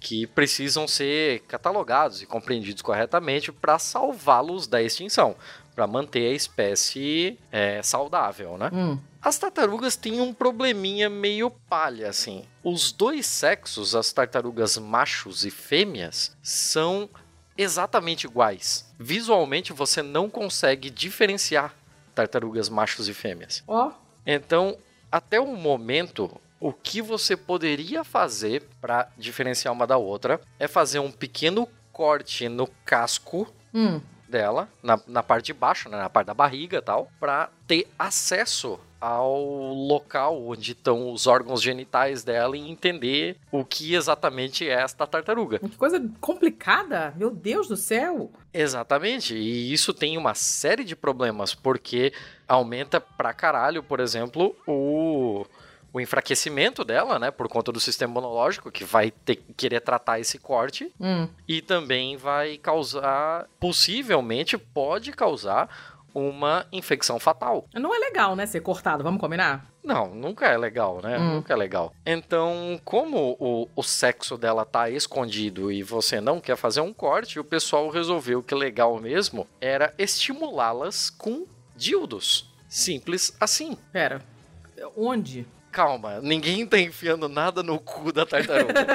que 0.07 0.25
precisam 0.25 0.87
ser 0.87 1.41
catalogados 1.49 2.23
e 2.23 2.27
compreendidos 2.27 2.81
corretamente 2.81 3.51
para 3.51 3.77
salvá-los 3.77 4.69
da 4.69 4.81
extinção 4.81 5.35
para 5.75 5.85
manter 5.85 6.31
a 6.31 6.33
espécie 6.33 7.37
é, 7.51 7.83
saudável, 7.83 8.57
né? 8.57 8.71
Hum. 8.73 9.01
As 9.21 9.37
tartarugas 9.37 9.97
têm 9.97 10.21
um 10.21 10.33
probleminha 10.33 11.11
meio 11.11 11.51
palha, 11.51 12.09
assim. 12.09 12.45
Os 12.63 12.93
dois 12.93 13.27
sexos, 13.27 13.97
as 13.97 14.13
tartarugas 14.13 14.79
machos 14.79 15.45
e 15.45 15.51
fêmeas, 15.51 16.37
são 16.41 17.11
exatamente 17.59 18.29
iguais. 18.29 18.89
Visualmente 19.01 19.73
você 19.73 20.03
não 20.03 20.31
consegue 20.31 20.89
diferenciar 20.89 21.75
tartarugas 22.15 22.69
machos 22.69 23.09
e 23.09 23.13
fêmeas. 23.13 23.65
Ó. 23.67 23.89
Oh. 23.89 23.93
Então, 24.25 24.79
até 25.11 25.41
o 25.41 25.49
momento, 25.49 26.41
o 26.61 26.73
que 26.73 27.03
você 27.03 27.37
poderia 27.37 28.03
fazer 28.03 28.65
para 28.81 29.09
diferenciar 29.17 29.73
uma 29.73 29.87
da 29.87 29.97
outra 29.97 30.41
é 30.59 30.67
fazer 30.67 30.99
um 30.99 31.11
pequeno 31.11 31.69
corte 31.93 32.49
no 32.49 32.67
casco 32.85 33.53
hum 33.73 34.01
dela, 34.29 34.69
na, 34.83 35.01
na 35.07 35.23
parte 35.23 35.47
de 35.47 35.55
baixo, 35.55 35.89
né, 35.89 35.99
na 35.99 36.11
parte 36.11 36.27
da 36.27 36.35
barriga 36.35 36.79
e 36.79 36.83
tal, 36.83 37.11
para 37.19 37.49
ter 37.67 37.89
acesso 37.99 38.79
ao 39.01 39.39
local 39.75 40.43
onde 40.49 40.73
estão 40.73 41.13
os 41.13 41.27
órgãos 41.27 41.63
genitais 41.63 42.25
dela 42.25 42.57
e 42.57 42.71
entender 42.71 43.37
o 43.53 43.65
que 43.65 43.95
exatamente 43.95 44.67
é 44.69 44.73
esta 44.73 45.07
tartaruga. 45.07 45.59
Que 45.59 45.77
coisa 45.77 46.03
complicada! 46.21 47.13
Meu 47.17 47.31
Deus 47.31 47.69
do 47.69 47.77
céu! 47.77 48.33
Exatamente, 48.53 49.35
e 49.35 49.73
isso 49.73 49.93
tem 49.93 50.17
uma 50.17 50.35
série 50.35 50.83
de 50.83 50.97
problemas, 50.97 51.55
porque 51.55 52.13
aumenta 52.49 53.01
pra 53.01 53.35
caralho, 53.35 53.83
por 53.83 54.01
exemplo, 54.01 54.57
o 54.67 55.45
o 55.97 56.01
enfraquecimento 56.01 56.85
dela, 56.85 57.19
né, 57.19 57.31
por 57.31 57.49
conta 57.49 57.73
do 57.73 57.81
sistema 57.81 58.13
imunológico, 58.13 58.71
que 58.71 58.85
vai 58.85 59.11
ter, 59.11 59.37
querer 59.57 59.81
tratar 59.81 60.21
esse 60.21 60.39
corte, 60.39 60.93
hum. 61.01 61.27
e 61.49 61.63
também 61.63 62.19
vai 62.19 62.59
causar, 62.59 63.47
possivelmente 63.59 64.59
pode 64.59 65.11
causar 65.13 65.97
uma 66.15 66.67
infecção 66.71 67.19
fatal. 67.19 67.67
Não 67.73 67.95
é 67.95 67.99
legal, 67.99 68.37
né, 68.37 68.45
ser 68.45 68.61
cortado, 68.61 69.03
vamos 69.03 69.19
combinar? 69.19 69.71
Não, 69.83 70.15
nunca 70.15 70.47
é 70.47 70.59
legal, 70.59 71.01
né? 71.03 71.17
Hum. 71.17 71.37
Nunca 71.37 71.55
é 71.55 71.57
legal. 71.57 71.95
Então, 72.05 72.79
como 72.85 73.35
o, 73.41 73.67
o 73.75 73.83
sexo 73.83 74.37
dela 74.37 74.67
tá 74.67 74.91
escondido 74.91 75.73
e 75.73 75.83
você 75.83 76.21
não 76.21 76.41
quer 76.41 76.57
fazer 76.57 76.83
um 76.83 76.93
corte, 76.93 77.41
o 77.41 77.45
pessoal 77.45 77.89
resolveu 77.89 78.43
que 78.43 78.55
legal 78.55 79.01
mesmo 79.01 79.47
era 79.63 79.95
estimulá-las 79.97 81.09
com 81.09 81.47
dildos. 81.75 82.53
Simples 82.69 83.35
assim. 83.41 83.79
Pera, 83.93 84.21
onde? 84.95 85.47
Calma, 85.77 86.23
ninguém 86.23 86.67
tá 86.67 86.79
enfiando 86.79 87.29
nada 87.29 87.63
no 87.63 87.79
cu 87.79 88.11
da 88.11 88.25
tartaruga. 88.25 88.87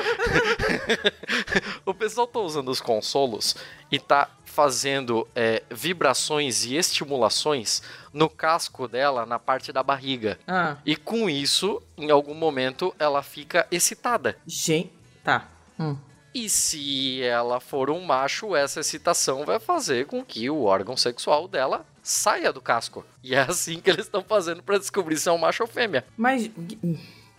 o 1.86 1.94
pessoal 1.94 2.26
tá 2.26 2.40
usando 2.40 2.70
os 2.70 2.82
consolos 2.82 3.56
e 3.92 4.00
tá 4.00 4.28
fazendo 4.44 5.28
é, 5.36 5.62
vibrações 5.70 6.66
e 6.66 6.76
estimulações 6.76 7.84
no 8.12 8.28
casco 8.28 8.88
dela, 8.88 9.28
na 9.28 9.38
parte 9.38 9.72
da 9.72 9.84
barriga. 9.84 10.40
Ah. 10.48 10.78
E 10.84 10.96
com 10.96 11.30
isso, 11.30 11.80
em 11.96 12.10
algum 12.10 12.34
momento, 12.34 12.96
ela 12.98 13.22
fica 13.22 13.68
excitada. 13.70 14.36
Gente, 14.48 14.92
tá. 15.24 15.50
Hum. 15.80 15.96
E 16.34 16.50
se 16.50 17.22
ela 17.22 17.60
for 17.60 17.92
um 17.92 18.02
macho, 18.02 18.56
essa 18.56 18.80
excitação 18.80 19.46
vai 19.46 19.60
fazer 19.60 20.08
com 20.08 20.26
que 20.26 20.50
o 20.50 20.64
órgão 20.64 20.98
sexual 20.98 21.48
dela 21.48 21.86
saia 22.02 22.52
do 22.52 22.62
casco. 22.62 23.06
E 23.24 23.36
é 23.36 23.42
assim 23.42 23.80
que 23.80 23.90
eles 23.90 24.06
estão 24.06 24.24
fazendo 24.24 24.64
para 24.64 24.78
descobrir 24.78 25.18
se 25.18 25.30
é 25.30 25.32
um 25.32 25.38
macho 25.38 25.64
ou 25.64 25.68
fêmea. 25.68 26.06
Mas. 26.18 26.50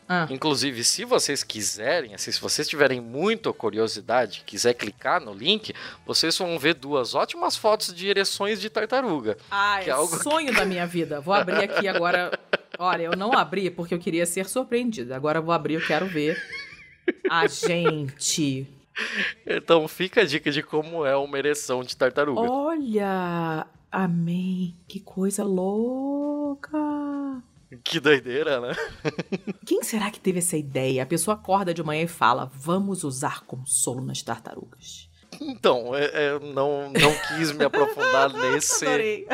Ah. 0.08 0.26
Inclusive, 0.28 0.84
se 0.84 1.04
vocês 1.04 1.42
quiserem, 1.42 2.14
assim, 2.14 2.30
se 2.30 2.40
vocês 2.40 2.68
tiverem 2.68 3.00
muita 3.00 3.52
curiosidade, 3.52 4.42
quiser 4.44 4.74
clicar 4.74 5.20
no 5.20 5.32
link, 5.32 5.72
vocês 6.04 6.36
vão 6.36 6.58
ver 6.58 6.74
duas 6.74 7.14
ótimas 7.14 7.56
fotos 7.56 7.94
de 7.94 8.08
ereções 8.08 8.60
de 8.60 8.68
tartaruga. 8.68 9.38
Ah, 9.50 9.82
é, 9.82 9.88
é 9.88 9.90
algo 9.90 10.14
sonho 10.22 10.48
que... 10.48 10.58
da 10.58 10.66
minha 10.66 10.86
vida. 10.86 11.20
Vou 11.20 11.32
abrir 11.32 11.56
aqui 11.56 11.88
agora. 11.88 12.38
Olha, 12.78 13.04
eu 13.04 13.16
não 13.16 13.32
abri 13.32 13.70
porque 13.70 13.94
eu 13.94 13.98
queria 13.98 14.26
ser 14.26 14.48
surpreendida. 14.48 15.16
Agora 15.16 15.38
eu 15.38 15.42
vou 15.42 15.54
abrir, 15.54 15.74
eu 15.74 15.86
quero 15.86 16.06
ver. 16.06 16.42
A 17.30 17.46
gente. 17.46 18.66
Então 19.46 19.88
fica 19.88 20.20
a 20.20 20.24
dica 20.24 20.50
de 20.50 20.62
como 20.62 21.06
é 21.06 21.16
uma 21.16 21.38
ereção 21.38 21.82
de 21.82 21.96
tartaruga. 21.96 22.40
Olha, 22.40 23.66
Amém. 23.92 24.74
Que 24.88 24.98
coisa 24.98 25.44
louca. 25.44 26.78
Que 27.84 28.00
doideira, 28.00 28.58
né? 28.58 28.74
Quem 29.66 29.82
será 29.82 30.10
que 30.10 30.18
teve 30.18 30.38
essa 30.38 30.56
ideia? 30.56 31.02
A 31.02 31.06
pessoa 31.06 31.34
acorda 31.34 31.74
de 31.74 31.82
manhã 31.82 32.02
e 32.02 32.08
fala: 32.08 32.50
vamos 32.54 33.04
usar 33.04 33.42
consolo 33.42 34.02
nas 34.02 34.22
tartarugas. 34.22 35.10
Então, 35.40 35.94
é, 35.94 36.04
é, 36.04 36.38
não, 36.38 36.90
não 36.90 37.14
quis 37.28 37.52
me 37.52 37.64
aprofundar 37.64 38.32
nesse, 38.32 39.26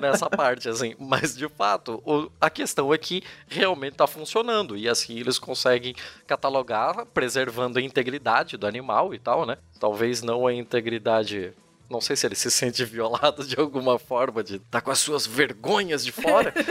nessa 0.00 0.30
parte, 0.30 0.68
assim. 0.68 0.94
Mas, 0.98 1.36
de 1.36 1.48
fato, 1.48 2.02
a 2.40 2.48
questão 2.48 2.94
é 2.94 2.98
que 2.98 3.22
realmente 3.48 3.92
está 3.92 4.06
funcionando. 4.06 4.76
E 4.76 4.88
assim 4.88 5.18
eles 5.18 5.38
conseguem 5.38 5.94
catalogar, 6.26 7.06
preservando 7.06 7.78
a 7.78 7.82
integridade 7.82 8.56
do 8.56 8.66
animal 8.66 9.12
e 9.14 9.18
tal, 9.18 9.44
né? 9.44 9.58
Talvez 9.78 10.22
não 10.22 10.46
a 10.46 10.54
integridade 10.54 11.52
não 11.90 12.00
sei 12.00 12.14
se 12.14 12.26
ele 12.26 12.36
se 12.36 12.50
sente 12.50 12.84
violado 12.84 13.44
de 13.44 13.58
alguma 13.58 13.98
forma, 13.98 14.44
de 14.44 14.56
estar 14.56 14.64
tá 14.70 14.80
com 14.80 14.92
as 14.92 15.00
suas 15.00 15.26
vergonhas 15.26 16.04
de 16.04 16.12
fora. 16.12 16.54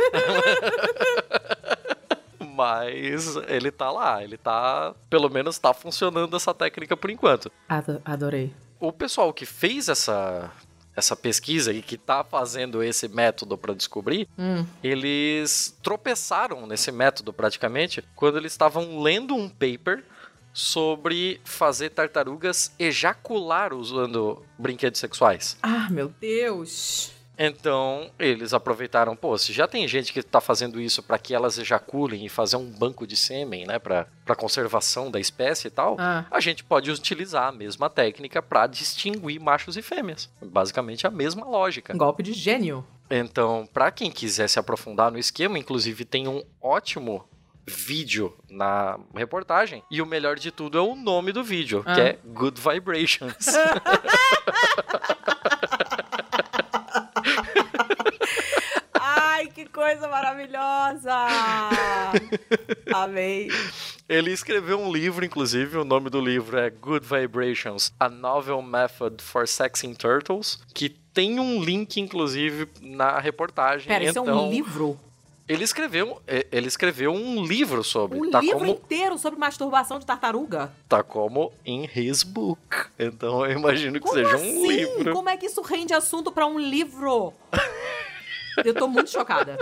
Mas 2.39 3.35
ele 3.47 3.71
tá 3.71 3.91
lá, 3.91 4.23
ele 4.23 4.37
tá. 4.37 4.93
Pelo 5.09 5.29
menos 5.29 5.59
tá 5.59 5.73
funcionando 5.73 6.35
essa 6.35 6.53
técnica 6.53 6.95
por 6.97 7.09
enquanto. 7.09 7.51
Adorei. 8.05 8.53
O 8.79 8.91
pessoal 8.91 9.33
que 9.33 9.45
fez 9.45 9.87
essa, 9.89 10.51
essa 10.95 11.15
pesquisa 11.15 11.71
e 11.71 11.81
que 11.81 11.97
tá 11.97 12.23
fazendo 12.23 12.83
esse 12.83 13.07
método 13.07 13.57
para 13.57 13.73
descobrir, 13.73 14.27
hum. 14.37 14.65
eles 14.83 15.77
tropeçaram 15.81 16.65
nesse 16.67 16.91
método 16.91 17.31
praticamente 17.33 18.03
quando 18.15 18.37
eles 18.37 18.51
estavam 18.51 19.01
lendo 19.01 19.35
um 19.35 19.49
paper 19.49 20.03
sobre 20.53 21.39
fazer 21.43 21.89
tartarugas 21.89 22.73
ejacular 22.79 23.73
usando 23.73 24.43
brinquedos 24.57 24.99
sexuais. 24.99 25.57
Ah, 25.61 25.87
meu 25.89 26.09
Deus! 26.09 27.19
Então, 27.41 28.11
eles 28.19 28.53
aproveitaram, 28.53 29.15
pô, 29.15 29.37
se 29.37 29.53
já 29.53 29.65
tem 29.65 29.87
gente 29.87 30.11
que 30.11 30.19
está 30.19 30.41
fazendo 30.41 30.77
isso 30.77 31.01
para 31.01 31.17
que 31.17 31.33
elas 31.33 31.57
ejaculem 31.57 32.25
e 32.25 32.29
fazer 32.29 32.57
um 32.57 32.69
banco 32.69 33.07
de 33.07 33.15
sêmen, 33.15 33.65
né, 33.65 33.79
para 33.79 34.05
conservação 34.35 35.09
da 35.09 35.21
espécie 35.21 35.67
e 35.67 35.71
tal, 35.71 35.95
ah. 35.97 36.25
a 36.29 36.41
gente 36.41 36.65
pode 36.65 36.91
utilizar 36.91 37.47
a 37.47 37.51
mesma 37.53 37.89
técnica 37.89 38.41
para 38.41 38.67
distinguir 38.67 39.39
machos 39.39 39.77
e 39.77 39.81
fêmeas. 39.81 40.29
Basicamente 40.41 41.07
a 41.07 41.09
mesma 41.09 41.45
lógica. 41.45 41.93
golpe 41.93 42.21
de 42.21 42.33
gênio. 42.33 42.85
Então, 43.09 43.65
para 43.73 43.89
quem 43.89 44.11
quiser 44.11 44.49
se 44.49 44.59
aprofundar 44.59 45.09
no 45.09 45.17
esquema, 45.17 45.57
inclusive 45.57 46.03
tem 46.03 46.27
um 46.27 46.43
ótimo 46.61 47.23
vídeo 47.69 48.35
na 48.49 48.99
reportagem. 49.15 49.83
E 49.89 50.01
o 50.01 50.05
melhor 50.05 50.37
de 50.37 50.51
tudo 50.51 50.77
é 50.77 50.81
o 50.81 50.95
nome 50.95 51.31
do 51.31 51.43
vídeo, 51.43 51.83
ah. 51.85 51.95
que 51.95 52.01
é 52.01 52.19
Good 52.25 52.59
Vibrations. 52.59 53.47
Ai, 58.99 59.47
que 59.47 59.65
coisa 59.67 60.07
maravilhosa! 60.07 61.15
Amei. 62.93 63.49
Ele 64.09 64.31
escreveu 64.31 64.79
um 64.79 64.91
livro, 64.91 65.23
inclusive, 65.23 65.77
o 65.77 65.85
nome 65.85 66.09
do 66.09 66.19
livro 66.19 66.57
é 66.57 66.69
Good 66.69 67.05
Vibrations: 67.05 67.93
A 67.99 68.09
Novel 68.09 68.61
Method 68.61 69.23
for 69.23 69.47
Sexing 69.47 69.93
Turtles, 69.93 70.59
que 70.73 70.89
tem 70.89 71.39
um 71.39 71.63
link, 71.63 71.99
inclusive, 71.99 72.67
na 72.81 73.19
reportagem. 73.19 73.87
Pera, 73.87 74.03
então... 74.03 74.23
isso 74.23 74.31
é 74.31 74.35
um 74.35 74.49
livro? 74.49 74.99
Ele 75.49 75.63
escreveu, 75.63 76.21
é, 76.27 76.45
ele 76.51 76.67
escreveu 76.67 77.11
um 77.11 77.43
livro 77.43 77.83
sobre. 77.83 78.19
Um 78.19 78.29
tá 78.29 78.39
livro 78.39 78.59
como, 78.59 78.71
inteiro 78.71 79.17
sobre 79.17 79.39
masturbação 79.39 79.97
de 79.97 80.05
tartaruga? 80.05 80.71
Tá 80.87 81.01
como 81.01 81.51
em 81.65 81.89
his 81.95 82.21
book. 82.21 82.59
Então 82.99 83.43
eu 83.47 83.57
imagino 83.57 83.93
que 83.93 84.01
Como 84.01 84.13
seja 84.13 84.35
assim? 84.35 84.59
um 84.59 84.71
livro. 84.71 85.11
Como 85.11 85.27
é 85.27 85.35
que 85.35 85.47
isso 85.47 85.61
rende 85.63 85.91
assunto 85.91 86.31
pra 86.31 86.45
um 86.45 86.59
livro? 86.59 87.33
Eu 88.63 88.73
tô 88.75 88.87
muito 88.87 89.09
chocada. 89.09 89.57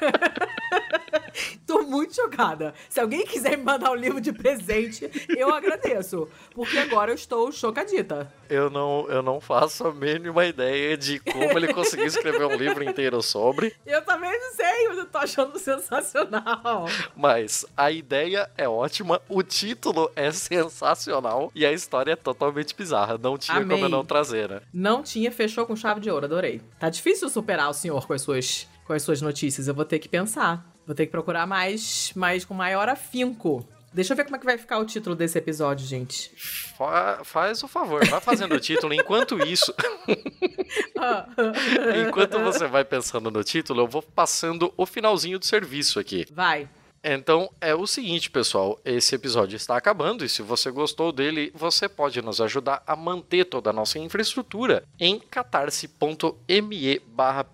Tô 1.66 1.82
muito 1.82 2.14
chocada. 2.14 2.72
Se 2.88 3.00
alguém 3.00 3.26
quiser 3.26 3.56
me 3.58 3.64
mandar 3.64 3.90
um 3.90 3.94
livro 3.94 4.20
de 4.20 4.32
presente, 4.32 5.10
eu 5.36 5.52
agradeço. 5.52 6.28
Porque 6.54 6.78
agora 6.78 7.10
eu 7.10 7.14
estou 7.14 7.50
chocadita. 7.52 8.32
Eu 8.48 8.70
não, 8.70 9.06
eu 9.08 9.22
não 9.22 9.40
faço 9.40 9.86
a 9.86 9.92
mínima 9.92 10.46
ideia 10.46 10.96
de 10.96 11.18
como 11.20 11.58
ele 11.58 11.72
conseguiu 11.74 12.06
escrever 12.06 12.46
um 12.46 12.54
livro 12.54 12.82
inteiro 12.84 13.20
sobre, 13.20 13.74
Eu 13.84 14.02
também 14.02 14.30
não 14.38 14.54
sei, 14.54 14.88
mas 14.88 14.98
eu 14.98 15.06
tô 15.06 15.18
achando 15.18 15.58
sensacional. 15.58 16.86
mas 17.16 17.66
a 17.76 17.90
ideia 17.90 18.48
é 18.56 18.68
ótima, 18.68 19.20
o 19.28 19.42
título 19.42 20.10
é 20.14 20.30
sensacional 20.32 21.50
e 21.54 21.66
a 21.66 21.72
história 21.72 22.12
é 22.12 22.16
totalmente 22.16 22.74
bizarra. 22.74 23.18
Não 23.18 23.36
tinha 23.36 23.58
Amei. 23.58 23.76
como 23.76 23.84
eu 23.84 23.90
não 23.90 24.04
trazer, 24.04 24.48
né? 24.48 24.60
Não 24.72 25.02
tinha, 25.02 25.30
fechou 25.32 25.66
com 25.66 25.74
chave 25.76 26.00
de 26.00 26.10
ouro, 26.10 26.26
adorei. 26.26 26.60
Tá 26.78 26.88
difícil 26.88 27.28
superar 27.28 27.68
o 27.68 27.74
senhor 27.74 28.06
com 28.06 28.12
as 28.12 28.22
suas, 28.22 28.68
com 28.86 28.92
as 28.92 29.02
suas 29.02 29.20
notícias. 29.20 29.68
Eu 29.68 29.74
vou 29.74 29.84
ter 29.84 29.98
que 29.98 30.08
pensar. 30.08 30.64
Vou 30.86 30.94
ter 30.94 31.06
que 31.06 31.12
procurar 31.12 31.46
mais, 31.46 32.12
mais 32.14 32.44
com 32.44 32.54
maior 32.54 32.88
afinco. 32.88 33.66
Deixa 33.92 34.12
eu 34.12 34.16
ver 34.16 34.24
como 34.24 34.36
é 34.36 34.38
que 34.38 34.44
vai 34.44 34.58
ficar 34.58 34.78
o 34.78 34.84
título 34.84 35.16
desse 35.16 35.38
episódio, 35.38 35.86
gente. 35.86 36.30
Fa- 36.76 37.20
faz 37.24 37.62
o 37.62 37.68
favor, 37.68 38.04
vai 38.06 38.20
fazendo 38.20 38.54
o 38.54 38.60
título. 38.60 38.92
Enquanto 38.92 39.38
isso, 39.46 39.72
enquanto 42.06 42.38
você 42.40 42.66
vai 42.66 42.84
pensando 42.84 43.30
no 43.30 43.42
título, 43.42 43.82
eu 43.82 43.86
vou 43.88 44.02
passando 44.02 44.72
o 44.76 44.86
finalzinho 44.86 45.38
do 45.38 45.46
serviço 45.46 45.98
aqui. 45.98 46.26
Vai. 46.30 46.68
Então 47.08 47.48
é 47.60 47.72
o 47.72 47.86
seguinte, 47.86 48.28
pessoal, 48.28 48.80
esse 48.84 49.14
episódio 49.14 49.54
está 49.54 49.76
acabando 49.76 50.24
e 50.24 50.28
se 50.28 50.42
você 50.42 50.72
gostou 50.72 51.12
dele, 51.12 51.52
você 51.54 51.88
pode 51.88 52.20
nos 52.20 52.40
ajudar 52.40 52.82
a 52.84 52.96
manter 52.96 53.44
toda 53.44 53.70
a 53.70 53.72
nossa 53.72 53.96
infraestrutura 54.00 54.82
em 54.98 55.20
catarse.me 55.20 57.00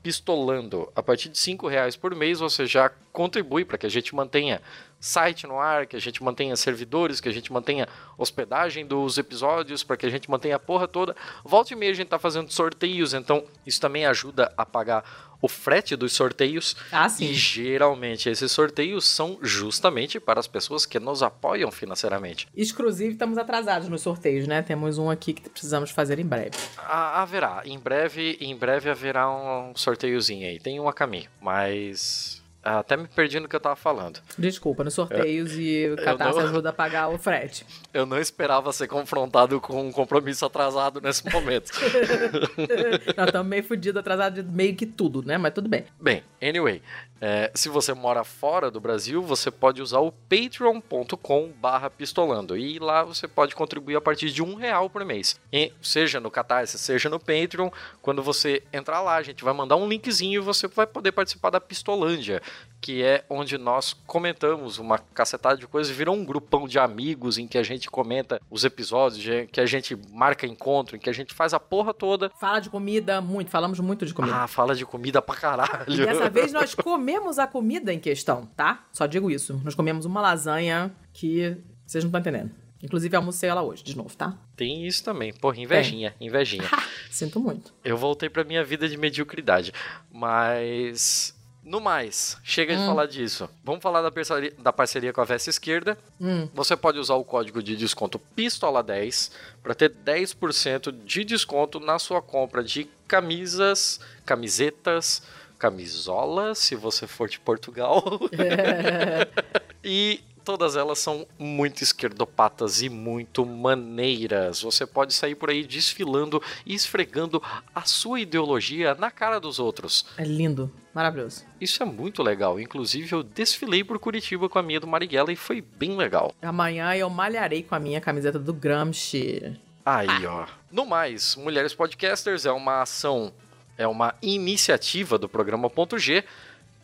pistolando. 0.03 0.91
A 0.97 1.03
partir 1.03 1.29
de 1.29 1.37
cinco 1.37 1.69
reais 1.69 1.97
por 1.97 2.15
mês 2.15 2.39
você 2.39 2.65
já 2.65 2.91
contribui 3.13 3.63
para 3.63 3.77
que 3.77 3.85
a 3.85 3.91
gente 3.91 4.15
mantenha 4.15 4.63
site 5.03 5.49
no 5.49 5.59
ar, 5.59 5.85
que 5.87 5.97
a 5.97 6.01
gente 6.01 6.23
mantenha 6.23 6.55
servidores, 6.55 7.21
que 7.21 7.29
a 7.29 7.33
gente 7.33 7.53
mantenha 7.53 7.89
hospedagem 8.17 8.87
dos 8.87 9.19
episódios, 9.19 9.83
para 9.83 9.97
que 9.97 10.07
a 10.07 10.11
gente 10.11 10.31
mantenha 10.31 10.55
a 10.57 10.59
porra 10.61 10.87
toda. 10.87 11.15
Volta 11.45 11.73
e 11.73 11.77
meia 11.77 11.91
a 11.91 11.95
gente 11.95 12.07
tá 12.09 12.21
fazendo 12.21 12.51
sorteios, 12.53 13.13
então 13.13 13.45
isso 13.67 13.81
também 13.81 14.07
ajuda 14.07 14.53
a 14.57 14.65
pagar 14.65 15.05
o 15.43 15.49
frete 15.49 15.97
dos 15.97 16.13
sorteios. 16.13 16.77
Ah, 16.93 17.09
sim. 17.09 17.25
E 17.25 17.35
geralmente 17.35 18.29
esses 18.29 18.53
sorteios 18.53 19.05
são 19.05 19.41
justamente 19.43 20.21
para 20.21 20.39
as 20.39 20.47
pessoas 20.47 20.87
que 20.87 21.01
nos 21.01 21.21
apoiam 21.21 21.73
financeiramente. 21.73 22.47
Exclusive, 22.57 23.15
estamos 23.15 23.37
atrasados 23.37 23.89
nos 23.89 24.03
sorteios, 24.03 24.47
né? 24.47 24.63
Temos 24.63 24.99
um 24.99 25.11
aqui 25.11 25.33
que 25.33 25.49
precisamos 25.51 25.91
fazer 25.91 26.21
em 26.21 26.25
breve. 26.27 26.53
Ha- 26.79 27.23
haverá, 27.23 27.63
em 27.65 27.77
breve, 27.77 28.39
em 28.41 28.55
breve 28.55 28.89
haverá 28.89 29.29
um 29.29 29.73
sorteiozinho 29.75 30.47
aí. 30.49 30.61
Tem 30.61 30.79
um 30.79 30.89
a 30.89 30.93
caminho, 30.93 31.29
mas 31.41 32.41
ah, 32.41 32.42
até 32.63 32.97
me 32.97 33.09
perdi 33.09 33.41
no 33.41 33.49
que 33.49 33.57
eu 33.57 33.61
tava 33.61 33.77
falando. 33.77 34.21
Desculpa, 34.39 34.85
nos 34.85 34.95
sorteios 34.95 35.53
e 35.57 35.89
o 35.93 35.97
Catarse 35.97 36.39
não- 36.39 36.47
ajuda 36.47 36.71
a 36.71 36.73
pagar 36.73 37.09
o 37.09 37.19
frete. 37.19 37.67
Eu 37.93 38.07
não 38.07 38.19
esperava 38.19 38.73
ser 38.73 38.87
confrontado 38.89 39.61
com 39.61 39.89
um 39.89 39.93
compromisso 39.93 40.45
atrasado 40.45 41.01
nesse 41.01 41.29
momento. 41.33 41.71
Nós 43.17 43.27
estamos 43.27 43.49
meio 43.49 43.65
fudidos, 43.65 43.99
atrasados 44.01 44.45
de 44.45 44.51
meio 44.51 44.75
que 44.75 44.87
tudo, 44.87 45.23
né? 45.23 45.37
Mas 45.39 45.53
tudo 45.53 45.69
bem. 45.69 45.85
Bem, 46.01 46.23
anyway, 46.43 46.83
é, 47.21 47.51
se 47.55 47.69
você 47.69 47.93
mora 47.95 48.25
fora 48.25 48.71
do 48.71 48.81
Brasil, 48.81 49.23
você 49.23 49.51
pode 49.51 49.81
usar 49.83 50.01
o 50.01 50.13
patreon.com 50.13 51.53
barra 51.61 51.91
pistolando. 51.91 52.57
E 52.57 52.79
lá 52.79 53.03
você 53.05 53.29
pode 53.29 53.55
contribuir 53.55 53.97
a 53.97 54.01
partir 54.01 54.31
de 54.31 54.43
um 54.43 54.55
real 54.55 54.89
por 54.89 55.05
mês. 55.05 55.39
E 55.53 55.73
seja 55.81 56.21
no 56.21 56.31
Catarse, 56.31 56.79
seja 56.79 57.09
no 57.09 57.19
Patreon. 57.21 57.71
Quando 58.01 58.23
você 58.23 58.63
entrar 58.73 59.01
lá, 59.01 59.17
a 59.17 59.23
gente 59.23 59.45
vai 59.45 59.53
mandar 59.55 59.77
um 59.77 59.89
linkzinho 59.89 60.41
e 60.41 60.45
você 60.45 60.67
vai 60.69 60.87
poder 60.87 61.13
participar 61.13 61.51
da 61.51 61.61
Pistolândia, 61.61 62.43
que 62.83 63.01
é 63.01 63.25
onde 63.31 63.57
nós 63.57 63.95
comentamos 64.07 64.79
uma 64.79 64.99
cacetada 64.99 65.57
de 65.57 65.69
coisas. 65.69 65.95
Virou 65.95 66.17
um 66.17 66.25
grupão 66.25 66.67
de 66.67 66.81
amigos 66.81 67.39
em 67.39 67.47
que 67.47 67.57
a 67.57 67.63
gente 67.63 67.89
comenta 67.89 68.41
os 68.51 68.65
episódios, 68.65 69.25
que 69.53 69.61
a 69.61 69.67
gente 69.67 69.97
marca 70.11 70.47
encontro, 70.47 70.97
em 70.97 70.99
que 70.99 71.09
a 71.09 71.13
gente 71.13 71.33
faz 71.33 71.55
a 71.55 71.61
porra 71.61 71.95
toda. 71.95 72.29
Fala 72.41 72.59
de 72.59 72.69
comida, 72.69 73.21
muito. 73.21 73.51
Falamos 73.51 73.79
muito 73.79 74.05
de 74.05 74.13
comida. 74.13 74.35
Ah, 74.35 74.49
fala 74.49 74.75
de 74.75 74.85
comida 74.85 75.23
pra 75.23 75.37
caralho. 75.37 75.85
E 75.87 75.97
dessa 75.97 76.29
vez 76.29 76.53
nós 76.53 76.75
comemos 76.75 77.39
a 77.39 77.47
comida 77.47 77.93
em 77.93 78.01
questão, 78.01 78.47
tá? 78.57 78.85
Só 78.93 79.07
digo 79.07 79.31
isso. 79.31 79.61
Nós 79.65 79.77
comemos 79.77 80.05
uma 80.05 80.21
lasanha 80.21 80.93
que 81.13 81.57
vocês 81.87 82.03
não 82.03 82.09
estão 82.09 82.21
entendendo. 82.21 82.51
Inclusive, 82.83 83.15
almocei 83.15 83.49
ela 83.49 83.63
hoje, 83.63 83.85
de 83.85 83.97
novo, 83.97 84.17
tá? 84.17 84.37
Tem 84.57 84.85
isso 84.85 85.05
também. 85.05 85.33
Porra, 85.33 85.61
invejinha, 85.61 86.13
invejinha. 86.21 86.69
Sinto 87.09 87.39
muito. 87.39 87.73
Eu 87.85 87.97
voltei 87.97 88.29
pra 88.29 88.43
minha 88.43 88.65
vida 88.65 88.89
de 88.89 88.97
mediocridade. 88.97 89.73
Mas. 90.11 91.33
No 91.65 91.81
mais, 91.81 92.37
chega 92.43 92.75
de 92.75 92.85
falar 92.85 93.07
disso. 93.07 93.49
Vamos 93.63 93.81
falar 93.81 94.03
da 94.03 94.11
parceria, 94.11 94.53
da 94.59 94.73
parceria 94.73 95.13
com 95.13 95.21
a 95.21 95.25
Veste 95.25 95.49
Esquerda. 95.49 95.97
Hum. 96.21 96.49
Você 96.53 96.77
pode 96.77 96.99
usar 96.99 97.15
o 97.15 97.25
código 97.25 97.63
de 97.63 97.77
desconto 97.77 98.21
PISTOLA10 98.37 99.31
para 99.63 99.75
ter 99.75 99.91
10% 99.91 100.93
de 101.05 101.25
desconto 101.25 101.79
na 101.79 102.01
sua 102.01 102.21
compra 102.21 102.65
de 102.65 102.89
camisas, 103.07 104.01
camisetas, 104.27 105.23
camisolas, 105.57 106.59
se 106.59 106.75
você 106.75 107.07
for 107.07 107.29
de 107.29 107.39
Portugal. 107.39 108.03
E 109.85 110.23
todas 110.45 110.77
elas 110.77 110.99
são 110.99 111.27
muito 111.39 111.83
esquerdopatas 111.83 112.83
e 112.83 112.89
muito 112.89 113.45
maneiras. 113.47 114.63
Você 114.63 114.87
pode 114.87 115.15
sair 115.15 115.35
por 115.35 115.51
aí 115.51 115.65
desfilando 115.65 116.43
e 116.67 116.75
esfregando 116.75 117.43
a 117.75 117.83
sua 117.83 118.21
ideologia 118.21 118.95
na 118.95 119.11
cara 119.11 119.39
dos 119.41 119.59
outros. 119.59 120.05
É 120.17 120.25
lindo. 120.25 120.71
Maravilhoso. 120.95 121.45
Isso 121.61 121.83
é 121.83 121.87
muito 121.87 122.23
legal. 122.23 122.61
Inclusive, 122.61 123.11
eu 123.13 123.23
desfilei 123.23 123.83
por 123.83 123.99
Curitiba 123.99 124.49
com 124.49 124.59
a 124.59 124.63
minha 124.63 124.79
do 124.79 124.87
Marighella 124.87 125.33
e 125.33 125.37
foi 125.37 125.61
bem 125.61 125.97
legal. 125.97 126.35
Amanhã 126.43 126.95
eu 126.95 127.09
malharei 127.09 127.63
com 127.63 127.75
a 127.75 127.81
minha 127.81 128.01
camiseta 128.01 128.39
do 128.39 128.53
Gramsci. 128.53 129.59
Aí, 129.85 130.27
ó. 130.27 130.47
No 130.71 130.85
mais, 130.87 131.35
Mulheres 131.35 131.75
Podcasters 131.75 132.47
é 132.47 132.53
uma 132.53 132.83
ação, 132.83 133.33
é 133.77 133.87
uma 133.87 134.15
iniciativa 134.23 135.19
do 135.19 135.29
programa 135.29 135.69
Ponto 135.71 135.99
G. 135.99 136.25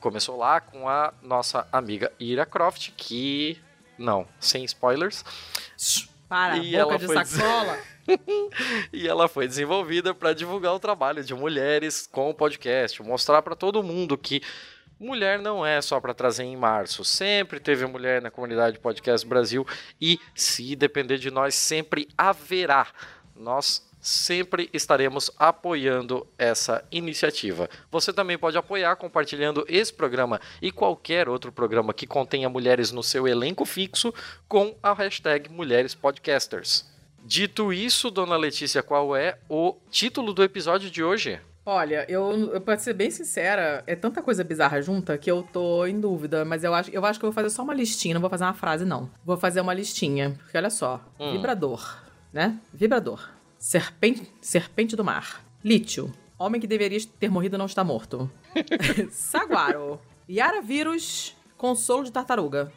Começou 0.01 0.37
lá 0.37 0.61
com 0.61 0.89
a 0.89 1.13
nossa 1.23 1.67
amiga 1.73 2.13
Ira 2.19 2.47
Croft, 2.47 2.91
que. 2.97 3.59
Não, 3.99 4.27
sem 4.39 4.65
spoilers. 4.65 5.25
Para, 6.29 6.59
E 6.59 6.73
boca 6.73 6.77
ela 6.77 6.99
de 6.99 7.07
foi 7.07 7.25
sacola. 7.25 7.79
E 8.91 9.07
ela 9.07 9.29
foi 9.29 9.47
desenvolvida 9.47 10.15
para 10.15 10.33
divulgar 10.33 10.75
o 10.75 10.81
trabalho 10.81 11.23
de 11.23 11.35
mulheres 11.35 12.09
com 12.11 12.31
o 12.31 12.35
podcast, 12.35 13.03
mostrar 13.03 13.43
para 13.43 13.55
todo 13.55 13.83
mundo 13.83 14.17
que 14.17 14.41
mulher 14.99 15.39
não 15.39 15.65
é 15.65 15.81
só 15.81 16.01
para 16.01 16.15
trazer 16.15 16.45
em 16.45 16.57
março. 16.57 17.05
Sempre 17.05 17.61
teve 17.61 17.87
mulher 17.87 18.23
na 18.23 18.31
comunidade 18.31 18.79
Podcast 18.79 19.27
Brasil 19.27 19.67
e 20.01 20.19
se 20.35 20.75
depender 20.75 21.19
de 21.19 21.31
nós, 21.31 21.55
sempre 21.55 22.09
haverá. 22.17 22.87
Nós 23.37 23.87
sempre 24.01 24.69
estaremos 24.73 25.31
apoiando 25.39 26.27
essa 26.39 26.85
iniciativa. 26.91 27.69
Você 27.91 28.13
também 28.13 28.39
pode 28.39 28.57
apoiar 28.57 28.97
compartilhando 28.97 29.65
esse 29.69 29.93
programa 29.93 30.41
e 30.63 30.71
qualquer 30.71 31.29
outro 31.29 31.51
programa 31.53 31.93
que 31.93 32.07
contenha 32.07 32.49
mulheres 32.49 32.93
no 32.93 33.03
seu 33.03 33.27
elenco 33.27 33.65
fixo 33.65 34.13
com 34.49 34.75
a 34.83 34.93
hashtag 34.93 35.51
Mulheres 35.51 35.95
Podcasters. 35.95 36.87
Dito 37.25 37.73
isso, 37.73 38.11
dona 38.11 38.37
Letícia, 38.37 38.83
qual 38.83 39.15
é 39.15 39.39
o 39.49 39.77
título 39.91 40.33
do 40.33 40.43
episódio 40.43 40.91
de 40.91 41.03
hoje? 41.03 41.41
Olha, 41.67 42.07
eu, 42.09 42.55
eu 42.55 42.61
pra 42.63 42.79
ser 42.79 42.95
bem 42.95 43.11
sincera, 43.11 43.85
é 43.87 43.95
tanta 43.95 44.23
coisa 44.23 44.43
bizarra 44.43 44.81
junta 44.81 45.19
que 45.19 45.31
eu 45.31 45.43
tô 45.43 45.85
em 45.85 46.01
dúvida, 46.01 46.43
mas 46.43 46.65
eu 46.65 46.73
acho, 46.73 46.91
eu 46.91 47.05
acho 47.05 47.19
que 47.21 47.27
eu 47.27 47.31
vou 47.31 47.35
fazer 47.35 47.51
só 47.51 47.63
uma 47.63 47.75
listinha, 47.75 48.15
não 48.15 48.23
vou 48.23 48.31
fazer 48.31 48.45
uma 48.45 48.55
frase, 48.55 48.87
não. 48.87 49.11
Vou 49.23 49.37
fazer 49.37 49.61
uma 49.61 49.75
listinha, 49.75 50.35
porque 50.43 50.57
olha 50.57 50.71
só, 50.71 50.99
Hum. 51.21 51.33
vibrador, 51.33 51.99
né? 52.33 52.57
Vibrador. 52.73 53.29
Serpente, 53.59 54.31
serpente 54.41 54.95
do 54.95 55.05
mar. 55.05 55.45
Lítio. 55.65 56.13
Homem 56.39 56.61
que 56.61 56.67
deveria 56.67 57.01
ter 57.19 57.29
morrido 57.31 57.59
não 57.59 57.67
está 57.67 57.83
morto. 57.83 58.31
Saguaro. 59.11 60.01
Yara 60.31 60.63
vírus, 60.63 61.37
consolo 61.57 62.05
de 62.05 62.13
tartaruga. 62.13 62.73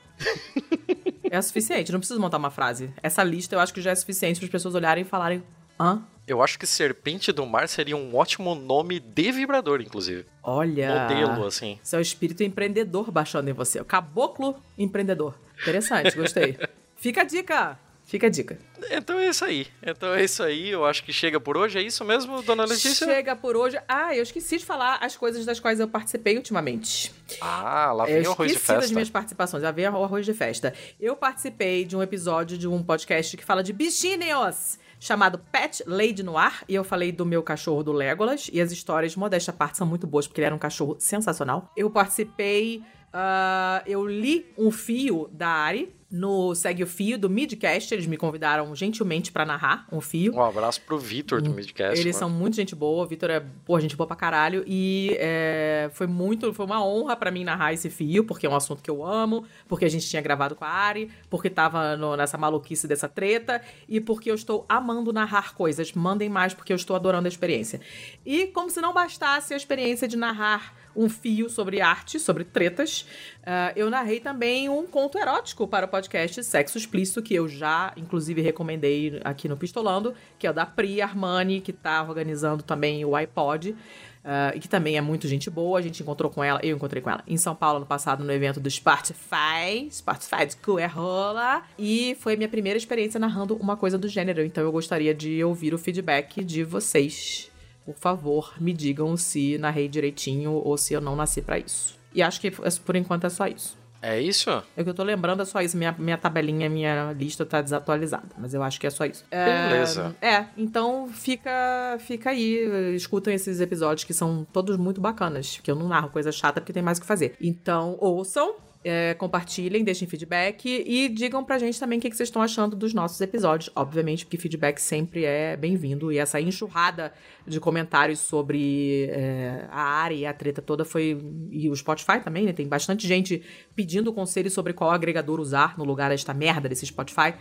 É 1.30 1.38
o 1.38 1.44
suficiente, 1.44 1.92
não 1.92 2.00
preciso 2.00 2.20
montar 2.20 2.38
uma 2.38 2.50
frase. 2.50 2.92
Essa 3.04 3.24
lista 3.24 3.56
eu 3.56 3.60
acho 3.60 3.74
que 3.74 3.82
já 3.82 3.92
é 3.92 3.96
suficiente 3.96 4.40
para 4.40 4.48
as 4.48 4.52
pessoas 4.52 4.74
olharem 4.74 5.04
e 5.04 5.08
falarem: 5.08 5.44
hã? 5.80 6.04
Eu 6.28 6.42
acho 6.42 6.58
que 6.58 6.66
Serpente 6.66 7.32
do 7.32 7.46
Mar 7.46 7.68
seria 7.68 7.98
um 7.98 8.16
ótimo 8.16 8.56
nome 8.56 9.00
de 9.00 9.32
vibrador, 9.32 9.82
inclusive. 9.82 10.26
Olha. 10.42 11.02
Modelo, 11.02 11.46
assim. 11.46 11.80
Seu 11.84 12.00
espírito 12.00 12.44
empreendedor 12.44 13.12
baixando 13.12 13.50
em 13.50 13.54
você. 13.54 13.82
O 13.82 13.86
caboclo 13.86 14.56
empreendedor. 14.78 15.38
Interessante, 15.62 16.16
gostei. 16.16 16.58
Fica 16.96 17.22
a 17.22 17.26
dica. 17.26 17.80
Fica 18.12 18.28
a 18.28 18.30
dica. 18.30 18.60
Então 18.92 19.18
é 19.18 19.30
isso 19.30 19.46
aí. 19.46 19.68
Então 19.82 20.14
é 20.14 20.22
isso 20.22 20.44
aí. 20.44 20.70
Eu 20.70 20.84
acho 20.84 21.02
que 21.02 21.14
chega 21.14 21.40
por 21.40 21.56
hoje. 21.56 21.80
É 21.80 21.82
isso 21.82 22.04
mesmo, 22.04 22.42
dona 22.42 22.66
Letícia? 22.66 23.08
Chega 23.08 23.38
por 23.38 23.56
hoje. 23.56 23.80
Ah, 23.88 24.14
eu 24.14 24.22
esqueci 24.22 24.58
de 24.58 24.66
falar 24.66 24.98
as 24.98 25.16
coisas 25.16 25.46
das 25.46 25.62
quais 25.62 25.80
eu 25.80 25.88
participei 25.88 26.36
ultimamente. 26.36 27.14
Ah, 27.40 27.94
lá 27.94 28.04
vem 28.04 28.28
o 28.28 28.32
arroz 28.32 28.52
de 28.52 28.60
festa. 28.60 28.82
das 28.82 28.92
minhas 28.92 29.10
participações. 29.10 29.64
Já 29.64 29.72
vem 29.72 29.88
o 29.88 30.04
arroz 30.04 30.26
de 30.26 30.34
festa. 30.34 30.74
Eu 31.00 31.16
participei 31.16 31.86
de 31.86 31.96
um 31.96 32.04
episódio 32.04 32.58
de 32.58 32.68
um 32.68 32.84
podcast 32.84 33.38
que 33.38 33.46
fala 33.46 33.64
de 33.64 33.72
bichinhos 33.72 34.78
chamado 35.00 35.40
Pet 35.50 35.82
Lady 35.88 36.22
Noir, 36.22 36.66
e 36.68 36.76
eu 36.76 36.84
falei 36.84 37.14
do 37.14 37.26
meu 37.26 37.42
cachorro 37.42 37.82
do 37.82 37.94
Legolas, 37.94 38.50
e 38.52 38.60
as 38.60 38.74
histórias, 38.74 39.16
modesta 39.16 39.54
parte, 39.54 39.78
são 39.78 39.88
muito 39.88 40.06
boas, 40.06 40.28
porque 40.28 40.42
ele 40.42 40.48
era 40.48 40.54
um 40.54 40.60
cachorro 40.60 40.98
sensacional. 41.00 41.72
Eu 41.78 41.90
participei, 41.90 42.84
uh, 43.08 43.82
eu 43.88 44.06
li 44.06 44.46
um 44.58 44.70
fio 44.70 45.30
da 45.32 45.48
Ari, 45.48 45.96
no 46.12 46.54
Segue 46.54 46.84
o 46.84 46.88
Fio 46.88 47.18
do 47.18 47.30
Midcast. 47.30 47.94
Eles 47.94 48.06
me 48.06 48.18
convidaram 48.18 48.76
gentilmente 48.76 49.32
para 49.32 49.46
narrar 49.46 49.88
um 49.92 50.02
fio. 50.02 50.36
Um 50.36 50.44
abraço 50.44 50.82
pro 50.82 51.00
Vitor 51.00 51.42
do 51.42 51.50
hum, 51.50 51.54
Midcast. 51.54 52.00
Eles 52.00 52.16
mano. 52.16 52.20
são 52.20 52.30
muito 52.30 52.56
gente 52.56 52.76
boa. 52.76 53.04
O 53.04 53.08
Vitor 53.08 53.30
é, 53.30 53.42
pô, 53.66 53.80
gente 53.80 53.96
boa 53.96 54.06
pra 54.06 54.16
caralho. 54.16 54.64
E 54.68 55.16
é, 55.20 55.90
foi 55.94 56.08
muito, 56.08 56.54
foi 56.54 56.66
uma 56.66 56.86
honra 56.86 57.16
para 57.16 57.32
mim 57.32 57.44
narrar 57.44 57.74
esse 57.74 57.90
fio, 57.90 58.26
porque 58.26 58.46
é 58.46 58.50
um 58.50 58.56
assunto 58.56 58.84
que 58.84 58.90
eu 58.90 59.06
amo, 59.06 59.46
porque 59.68 59.86
a 59.86 59.90
gente 59.90 60.08
tinha 60.08 60.22
gravado 60.22 60.56
com 60.56 60.66
a 60.66 60.70
Ari, 60.70 61.10
porque 61.30 61.50
tava 61.50 61.96
no, 61.96 62.18
nessa 62.18 62.38
maluquice 62.38 62.88
dessa 62.88 63.08
treta 63.08 63.62
e 63.88 64.02
porque 64.02 64.30
eu 64.30 64.36
estou 64.36 64.66
amando 64.68 65.14
narrar 65.14 65.54
coisas. 65.54 65.94
Mandem 65.94 66.28
mais, 66.28 66.54
porque 66.54 66.74
eu 66.74 66.78
estou 66.78 66.96
adorando 66.96 67.28
a 67.28 67.30
experiência. 67.30 67.80
E 68.26 68.48
como 68.48 68.70
se 68.70 68.82
não 68.82 68.94
bastasse 68.94 69.54
a 69.54 69.58
experiência 69.58 70.08
de 70.08 70.18
narrar 70.18 70.81
um 70.96 71.10
fio 71.10 71.50
sobre 71.50 71.82
arte, 71.82 72.20
sobre 72.20 72.44
tretas. 72.44 73.02
Uh, 73.42 73.74
eu 73.76 73.90
narrei 73.90 74.20
também 74.20 74.70
um 74.70 74.86
conto 74.86 75.18
erótico 75.18 75.68
para 75.68 75.86
o 75.86 75.90
podcast 75.90 76.44
Sexo 76.44 76.78
Explícito, 76.78 77.22
que 77.22 77.34
eu 77.34 77.48
já, 77.48 77.94
inclusive, 77.98 78.42
recomendei 78.42 79.20
aqui 79.24 79.48
no 79.48 79.58
Pistolando, 79.58 80.14
que 80.38 80.46
é 80.46 80.50
o 80.50 80.54
da 80.54 80.66
Pri 80.66 81.02
Armani, 81.02 81.62
que 81.62 81.72
está 81.72 82.04
organizando 82.04 82.64
também 82.64 83.04
o 83.06 83.16
iPod. 83.16 83.76
Uh, 84.22 84.56
e 84.56 84.60
que 84.60 84.70
também 84.70 84.98
é 84.98 85.02
muito 85.02 85.28
gente 85.28 85.50
boa. 85.50 85.80
A 85.80 85.82
gente 85.82 86.04
encontrou 86.04 86.30
com 86.30 86.44
ela, 86.44 86.60
eu 86.62 86.76
encontrei 86.76 87.02
com 87.02 87.10
ela 87.10 87.24
em 87.28 87.38
São 87.38 87.56
Paulo 87.56 87.80
no 87.80 87.88
passado 87.88 88.24
no 88.24 88.32
evento 88.32 88.60
do 88.60 88.70
Spotify, 88.70 89.90
Spotify 89.92 90.46
de 90.46 90.58
Cuerrola. 90.58 91.64
E 91.78 92.16
foi 92.20 92.36
a 92.36 92.38
minha 92.38 92.50
primeira 92.50 92.78
experiência 92.78 93.20
narrando 93.20 93.56
uma 93.56 93.76
coisa 93.76 93.98
do 93.98 94.08
gênero. 94.08 94.44
Então 94.44 94.64
eu 94.64 94.72
gostaria 94.72 95.14
de 95.16 95.44
ouvir 95.44 95.74
o 95.74 95.78
feedback 95.80 96.44
de 96.44 96.64
vocês 96.64 97.51
por 97.86 97.96
favor, 97.96 98.54
me 98.60 98.74
digam 98.74 99.16
se 99.18 99.58
narrei 99.58 99.88
direitinho 99.88 100.52
ou 100.52 100.78
se 100.78 100.94
eu 100.94 101.02
não 101.02 101.16
nasci 101.16 101.42
para 101.42 101.60
isso. 101.60 102.00
E 102.14 102.22
acho 102.22 102.40
que 102.42 102.52
por 102.52 102.96
enquanto 102.96 103.26
é 103.26 103.30
só 103.30 103.48
isso. 103.48 103.82
É 104.02 104.20
isso? 104.20 104.50
É 104.76 104.82
o 104.82 104.84
que 104.84 104.90
eu 104.90 104.94
tô 104.96 105.04
lembrando, 105.04 105.44
é 105.44 105.46
só 105.46 105.62
isso. 105.62 105.78
Minha, 105.78 105.96
minha 105.98 106.18
tabelinha, 106.18 106.68
minha 106.68 107.14
lista 107.14 107.46
tá 107.46 107.62
desatualizada. 107.62 108.30
Mas 108.38 108.54
eu 108.54 108.64
acho 108.64 108.80
que 108.80 108.88
é 108.88 108.90
só 108.90 109.06
isso. 109.06 109.24
Beleza. 109.30 110.16
É, 110.20 110.34
é 110.34 110.48
então 110.58 111.08
fica, 111.14 111.98
fica 112.00 112.32
aí. 112.32 112.96
Escutam 112.96 113.32
esses 113.32 113.62
episódios 113.62 114.04
que 114.04 114.14
são 114.14 114.46
todos 114.52 114.76
muito 114.78 115.00
bacanas. 115.00 115.60
Que 115.62 115.70
eu 115.70 115.76
não 115.76 115.88
narro 115.88 116.10
coisa 116.10 116.32
chata 116.32 116.60
porque 116.60 116.74
tem 116.74 116.82
mais 116.82 116.98
o 116.98 117.02
que 117.02 117.08
fazer. 117.08 117.36
Então, 117.40 117.96
ouçam. 118.00 118.56
É, 118.84 119.14
compartilhem, 119.14 119.84
deixem 119.84 120.08
feedback 120.08 120.66
e 120.66 121.08
digam 121.08 121.44
pra 121.44 121.60
gente 121.60 121.80
também 121.80 122.00
o 122.00 122.02
que, 122.02 122.10
que 122.10 122.16
vocês 122.16 122.30
estão 122.30 122.42
achando 122.42 122.76
dos 122.76 122.96
nossos 122.96 123.22
episódios. 123.22 123.70
Obviamente, 123.76 124.26
porque 124.26 124.38
feedback 124.38 124.80
sempre 124.80 125.24
é 125.24 125.56
bem-vindo. 125.56 126.12
E 126.12 126.18
essa 126.18 126.42
enxurrada 126.42 127.14
de 127.46 127.60
comentários 127.60 128.20
sobre 128.20 129.08
é, 129.12 129.68
a 129.70 129.84
área 129.84 130.16
e 130.16 130.26
a 130.26 130.34
treta 130.34 130.64
toda 130.64 130.84
foi. 130.84 131.16
E 131.52 131.70
o 131.70 131.76
Spotify 131.76 132.20
também, 132.24 132.46
né? 132.46 132.54
Tem 132.54 132.68
bastante 132.68 133.08
gente 133.08 133.44
pedindo 133.76 134.12
conselho 134.12 134.50
sobre 134.50 134.74
qual 134.74 134.90
agregador 134.90 135.40
usar 135.40 135.78
no 135.78 135.84
lugar 135.84 136.10
desta 136.10 136.34
merda 136.34 136.68
desse 136.68 136.86
Spotify. 136.88 137.36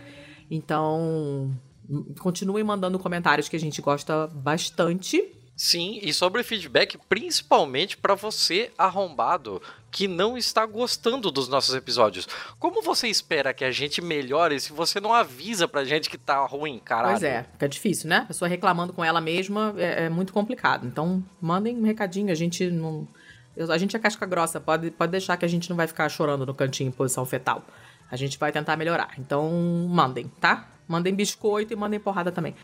Então, 0.51 1.57
continuem 2.19 2.65
mandando 2.65 2.99
comentários 2.99 3.49
que 3.49 3.57
a 3.57 3.61
gente 3.61 3.81
gosta 3.81 4.27
bastante. 4.27 5.37
Sim, 5.57 6.01
e 6.03 6.11
sobre 6.15 6.43
feedback, 6.43 6.97
principalmente 7.07 7.97
para 7.97 8.15
você 8.15 8.71
arrombado 8.79 9.61
que 9.91 10.07
não 10.07 10.39
está 10.39 10.65
gostando 10.65 11.31
dos 11.31 11.49
nossos 11.49 11.75
episódios. 11.75 12.29
Como 12.59 12.83
você 12.83 13.09
espera 13.09 13.53
que 13.53 13.65
a 13.65 13.71
gente 13.71 14.01
melhore 14.01 14.61
se 14.61 14.73
você 14.73 15.01
não 15.01 15.13
avisa 15.13 15.67
pra 15.67 15.85
gente 15.85 16.09
que 16.09 16.17
tá 16.17 16.45
ruim, 16.47 16.79
caralho? 16.79 17.13
Pois 17.13 17.23
é, 17.23 17.45
fica 17.53 17.69
difícil, 17.69 18.09
né? 18.09 18.19
A 18.19 18.27
pessoa 18.27 18.49
reclamando 18.49 18.93
com 18.93 19.05
ela 19.05 19.21
mesma 19.21 19.75
é, 19.77 20.05
é 20.05 20.09
muito 20.09 20.33
complicado. 20.33 20.87
Então, 20.87 21.23
mandem 21.41 21.77
um 21.77 21.83
recadinho, 21.83 22.31
a 22.31 22.35
gente 22.35 22.71
não. 22.71 23.07
A 23.69 23.77
gente 23.77 23.97
é 23.97 23.99
casca 23.99 24.25
grossa, 24.25 24.61
pode, 24.61 24.91
pode 24.93 25.11
deixar 25.11 25.37
que 25.37 25.45
a 25.45 25.49
gente 25.49 25.69
não 25.69 25.77
vai 25.77 25.87
ficar 25.87 26.09
chorando 26.09 26.47
no 26.47 26.55
cantinho 26.55 26.89
em 26.89 26.93
posição 26.93 27.27
fetal. 27.27 27.65
A 28.11 28.17
gente 28.17 28.39
vai 28.39 28.53
tentar 28.53 28.77
melhorar. 28.77 29.11
Então, 29.19 29.51
mandem, 29.89 30.29
tá? 30.41 30.69
Mandem 30.87 31.15
biscoito 31.15 31.73
e 31.73 31.77
mandem 31.77 32.01
porrada 32.01 32.33
também. 32.33 32.55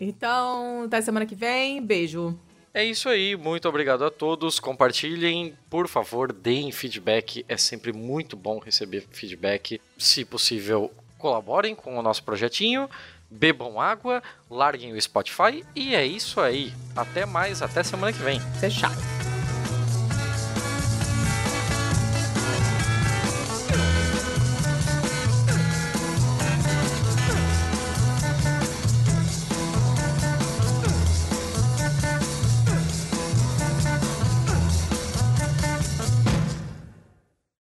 Então, 0.00 0.84
até 0.84 1.00
semana 1.00 1.26
que 1.26 1.34
vem. 1.34 1.84
Beijo. 1.84 2.38
É 2.74 2.82
isso 2.82 3.08
aí, 3.08 3.36
muito 3.36 3.68
obrigado 3.68 4.02
a 4.02 4.10
todos. 4.10 4.58
Compartilhem, 4.58 5.54
por 5.68 5.86
favor, 5.86 6.32
deem 6.32 6.72
feedback. 6.72 7.44
É 7.46 7.56
sempre 7.56 7.92
muito 7.92 8.34
bom 8.34 8.58
receber 8.58 9.06
feedback. 9.10 9.78
Se 9.98 10.24
possível, 10.24 10.90
colaborem 11.18 11.74
com 11.74 11.98
o 11.98 12.02
nosso 12.02 12.22
projetinho. 12.22 12.88
Bebam 13.30 13.80
água, 13.80 14.22
larguem 14.50 14.92
o 14.92 15.00
Spotify 15.00 15.64
e 15.74 15.94
é 15.94 16.04
isso 16.04 16.40
aí. 16.40 16.72
Até 16.96 17.24
mais, 17.24 17.62
até 17.62 17.82
semana 17.82 18.12
que 18.12 18.22
vem. 18.22 18.40
Fechado. 18.60 19.21